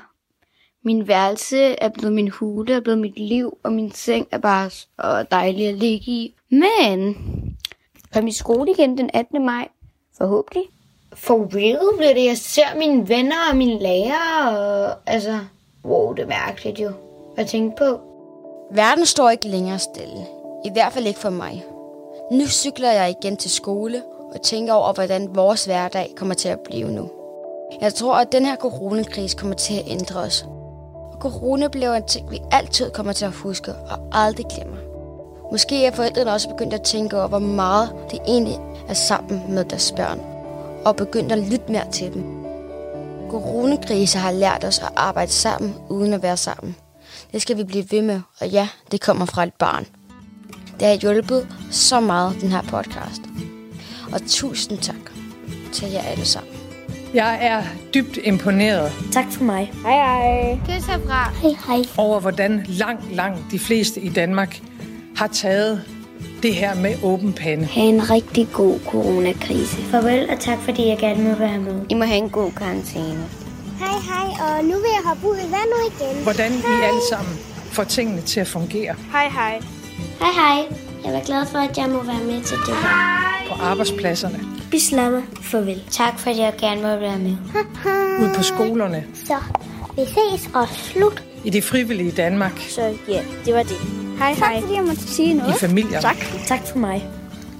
min 0.82 1.08
værelse 1.08 1.58
er 1.58 1.88
blevet 1.88 2.12
min 2.12 2.28
hule, 2.28 2.74
er 2.74 2.80
blevet 2.80 2.98
mit 2.98 3.18
liv, 3.18 3.58
og 3.62 3.72
min 3.72 3.92
seng 3.92 4.28
er 4.30 4.38
bare 4.38 4.70
så 4.70 5.26
dejlig 5.30 5.68
at 5.68 5.74
ligge 5.74 6.12
i. 6.12 6.34
Men 6.48 7.16
kom 8.12 8.26
i 8.26 8.32
skole 8.32 8.70
igen 8.70 8.98
den 8.98 9.10
18. 9.14 9.44
maj, 9.44 9.68
forhåbentlig. 10.18 10.62
For 11.14 11.34
real 11.34 11.96
bliver 11.96 12.14
det, 12.14 12.24
jeg 12.24 12.38
ser 12.38 12.78
mine 12.78 13.08
venner 13.08 13.36
og 13.50 13.56
mine 13.56 13.78
lærere, 13.78 14.58
og 14.58 14.96
altså, 15.06 15.38
wow, 15.84 16.12
det 16.12 16.22
er 16.22 16.26
mærkeligt 16.26 16.80
jo 16.80 16.90
at 17.36 17.46
tænke 17.46 17.76
på. 17.76 18.00
Verden 18.70 19.06
står 19.06 19.30
ikke 19.30 19.48
længere 19.48 19.78
stille. 19.78 20.26
I 20.64 20.70
hvert 20.72 20.92
fald 20.92 21.06
ikke 21.06 21.20
for 21.20 21.30
mig. 21.30 21.64
Nu 22.30 22.46
cykler 22.46 22.92
jeg 22.92 23.10
igen 23.10 23.36
til 23.36 23.50
skole 23.50 24.02
og 24.34 24.42
tænker 24.42 24.72
over, 24.72 24.92
hvordan 24.92 25.34
vores 25.34 25.64
hverdag 25.64 26.12
kommer 26.16 26.34
til 26.34 26.48
at 26.48 26.60
blive 26.60 26.90
nu. 26.90 27.10
Jeg 27.80 27.94
tror, 27.94 28.14
at 28.14 28.32
den 28.32 28.46
her 28.46 28.56
coronakrise 28.56 29.36
kommer 29.36 29.56
til 29.56 29.74
at 29.74 29.84
ændre 29.86 30.20
os. 30.20 30.46
Og 31.12 31.18
corona 31.20 31.68
bliver 31.68 31.94
en 31.94 32.06
ting, 32.06 32.30
vi 32.30 32.40
altid 32.52 32.90
kommer 32.90 33.12
til 33.12 33.24
at 33.24 33.32
huske 33.32 33.72
og 33.72 33.98
aldrig 34.12 34.46
glemmer. 34.54 34.83
Måske 35.52 35.86
er 35.86 35.94
forældrene 35.94 36.32
også 36.32 36.48
begyndt 36.48 36.74
at 36.74 36.82
tænke 36.82 37.18
over, 37.18 37.28
hvor 37.28 37.38
meget 37.38 37.92
det 38.10 38.18
egentlig 38.26 38.56
er 38.88 38.94
sammen 38.94 39.42
med 39.54 39.64
deres 39.64 39.92
børn. 39.96 40.20
Og 40.84 40.96
begyndt 40.96 41.32
at 41.32 41.38
lytte 41.38 41.72
mere 41.72 41.90
til 41.92 42.14
dem. 42.14 42.44
Coronakrise 43.30 44.18
har 44.18 44.32
lært 44.32 44.64
os 44.64 44.78
at 44.78 44.88
arbejde 44.96 45.32
sammen, 45.32 45.74
uden 45.88 46.12
at 46.12 46.22
være 46.22 46.36
sammen. 46.36 46.76
Det 47.32 47.42
skal 47.42 47.56
vi 47.56 47.64
blive 47.64 47.84
ved 47.90 48.02
med, 48.02 48.20
og 48.40 48.48
ja, 48.48 48.68
det 48.90 49.00
kommer 49.00 49.26
fra 49.26 49.42
et 49.42 49.54
barn. 49.54 49.86
Det 50.80 50.88
har 50.88 50.94
hjulpet 50.94 51.48
så 51.70 52.00
meget, 52.00 52.36
den 52.40 52.48
her 52.48 52.62
podcast. 52.62 53.22
Og 54.12 54.20
tusind 54.28 54.78
tak 54.78 55.10
til 55.72 55.90
jer 55.90 56.02
alle 56.02 56.24
sammen. 56.24 56.52
Jeg 57.14 57.38
er 57.40 57.62
dybt 57.94 58.18
imponeret 58.24 58.92
Tak 59.12 59.24
for 59.30 59.44
mig. 59.44 59.72
Hej 59.82 59.92
hej. 59.92 60.58
Kys 60.66 60.86
herfra. 60.86 61.30
Hej 61.30 61.50
hej. 61.66 61.84
over, 61.96 62.20
hvordan 62.20 62.64
langt, 62.68 63.14
langt 63.14 63.40
de 63.50 63.58
fleste 63.58 64.00
i 64.00 64.08
Danmark 64.08 64.60
har 65.16 65.26
taget 65.26 65.82
det 66.42 66.54
her 66.54 66.74
med 66.74 66.94
åben 67.02 67.32
pande. 67.32 67.64
Ha' 67.64 67.80
en 67.80 68.10
rigtig 68.10 68.48
god 68.52 68.78
coronakrise. 68.86 69.76
Farvel, 69.76 70.30
og 70.30 70.40
tak 70.40 70.58
fordi 70.64 70.86
jeg 70.88 70.98
gerne 70.98 71.22
må 71.28 71.34
være 71.34 71.58
med. 71.58 71.74
I 71.88 71.94
må 71.94 72.04
have 72.04 72.18
en 72.18 72.30
god 72.30 72.52
karantæne. 72.52 73.24
Hej 73.78 73.88
hej, 74.08 74.46
og 74.58 74.64
nu 74.64 74.70
vil 74.70 74.90
jeg 74.96 75.02
hoppe 75.04 75.28
ud 75.28 75.36
i 75.36 75.50
vandet 75.50 76.00
igen. 76.00 76.22
Hvordan 76.22 76.52
I 76.52 76.82
alle 76.84 77.00
sammen 77.10 77.34
får 77.72 77.84
tingene 77.84 78.20
til 78.22 78.40
at 78.40 78.46
fungere 78.48 78.94
Hej 79.12 79.28
hej. 79.28 79.60
Hej 80.20 80.30
hej. 80.34 80.64
Jeg 81.04 81.14
er 81.14 81.24
glad 81.24 81.46
for, 81.46 81.58
at 81.58 81.78
jeg 81.78 81.88
må 81.88 82.02
være 82.02 82.24
med 82.26 82.42
til 82.42 82.56
det 82.56 82.74
her. 82.74 83.44
på 83.48 83.62
arbejdspladserne, 83.62 84.40
Bislama, 84.70 85.22
farvel. 85.42 85.82
Tak 85.90 86.18
for, 86.18 86.30
at 86.30 86.38
jeg 86.38 86.52
gerne 86.60 86.82
må 86.82 86.88
være 86.96 87.18
med. 87.18 87.36
ude 88.20 88.32
på 88.36 88.42
skolerne, 88.42 89.04
Så, 89.14 89.34
vi 89.96 90.02
ses 90.04 90.50
og 90.54 90.68
slut. 90.68 91.22
i 91.44 91.50
det 91.50 91.64
frivillige 91.64 92.10
Danmark, 92.10 92.58
Så 92.68 92.94
ja, 93.08 93.20
det 93.44 93.54
var 93.54 93.62
det. 93.62 94.03
Hej 94.18 94.34
tak 94.34 94.50
hej. 94.52 94.60
fordi 94.60 94.74
jeg 94.74 94.84
måtte 94.84 95.02
sige 95.02 95.30
i 95.30 95.32
noget. 95.32 95.56
familierne. 95.56 96.00
Tak. 96.02 96.16
Tak 96.46 96.60
for 96.66 96.78
mig. 96.78 97.08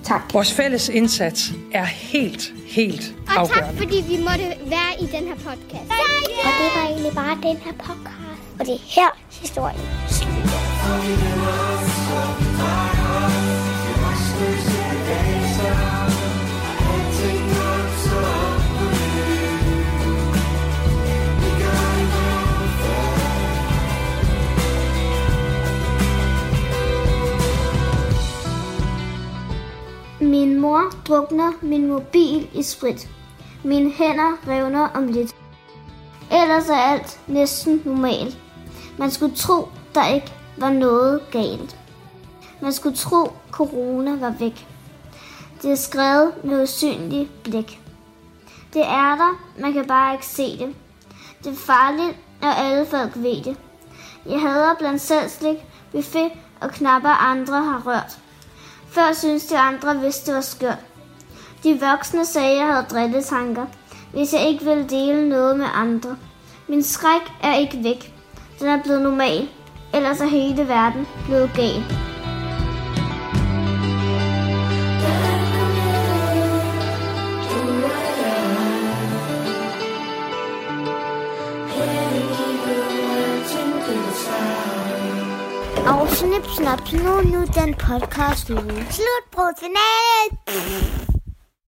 Tak. 0.05 0.21
Vores 0.33 0.53
fælles 0.53 0.89
indsats 0.89 1.53
er 1.73 1.85
helt, 1.85 2.53
helt 2.67 3.15
Og 3.21 3.27
tak 3.29 3.37
afgørende. 3.37 3.79
fordi 3.79 4.05
vi 4.09 4.17
måtte 4.17 4.45
være 4.67 4.93
i 5.01 5.07
den 5.07 5.29
her 5.29 5.35
podcast. 5.35 5.91
Og 6.45 6.51
det 6.61 6.71
var 6.77 6.87
egentlig 6.89 7.13
bare 7.15 7.39
den 7.43 7.57
her 7.65 7.73
podcast. 7.73 8.41
Og 8.61 8.67
det 8.67 8.75
er 8.75 8.79
her 8.87 9.19
historien 9.43 9.81
slutter. 10.09 10.55
Min 30.35 30.61
mor 30.61 30.93
drukner 31.09 31.53
min 31.62 31.87
mobil 31.87 32.49
i 32.55 32.62
sprit. 32.62 33.09
Mine 33.64 33.91
hænder 33.91 34.49
revner 34.49 34.89
om 34.95 35.07
lidt. 35.07 35.35
Ellers 36.32 36.68
er 36.68 36.76
alt 36.76 37.20
næsten 37.26 37.82
normalt. 37.85 38.39
Man 38.99 39.11
skulle 39.11 39.37
tro, 39.37 39.68
der 39.95 40.07
ikke 40.07 40.32
var 40.57 40.70
noget 40.70 41.22
galt. 41.30 41.76
Man 42.62 42.72
skulle 42.72 42.97
tro, 42.97 43.32
corona 43.51 44.16
var 44.16 44.35
væk. 44.39 44.66
Det 45.62 45.70
er 45.70 45.76
skrevet 45.76 46.45
med 46.45 46.62
usynlig 46.62 47.30
blik. 47.45 47.80
Det 48.72 48.82
er 48.82 49.16
der, 49.16 49.41
man 49.61 49.72
kan 49.72 49.87
bare 49.87 50.14
ikke 50.14 50.26
se 50.26 50.59
det. 50.59 50.74
Det 51.45 51.53
er 51.53 51.57
farligt, 51.57 52.16
og 52.43 52.59
alle 52.59 52.87
folk 52.87 53.12
ved 53.14 53.43
det. 53.43 53.57
Jeg 54.26 54.41
hader 54.41 54.74
blandt 54.78 55.01
selv 55.01 55.28
slik, 55.28 55.57
buffet 55.93 56.30
og 56.61 56.70
knapper 56.70 57.11
andre 57.11 57.62
har 57.62 57.82
rørt. 57.87 58.24
Før 58.95 59.13
synes 59.13 59.47
de 59.47 59.59
andre 59.59 60.01
vidste, 60.01 60.27
det 60.27 60.35
var 60.35 60.41
skørt. 60.41 60.79
De 61.65 61.81
voksne 61.81 62.27
sagde, 62.27 62.59
jeg 62.59 62.73
havde 62.73 62.87
drilletanker, 62.91 63.67
hvis 64.13 64.33
jeg 64.33 64.49
ikke 64.49 64.65
ville 64.65 64.89
dele 64.89 65.29
noget 65.29 65.57
med 65.57 65.67
andre. 65.75 66.17
Min 66.69 66.83
skræk 66.83 67.33
er 67.43 67.55
ikke 67.55 67.85
væk. 67.85 68.15
Den 68.61 68.69
er 68.69 68.83
blevet 68.83 69.03
normal. 69.03 69.49
ellers 69.95 70.21
er 70.21 70.27
hele 70.27 70.69
verden 70.69 71.07
blevet 71.27 71.51
gal. 71.55 71.85
Yeah. 75.03 75.34
Snip, 86.35 86.47
snap, 86.57 86.93
nu, 86.93 87.20
nu 87.30 87.45
den 87.55 87.74
podcast 87.74 88.51
ude. 88.51 88.87
Slut 88.91 89.30
på 89.30 89.43
finalen! 89.59 91.14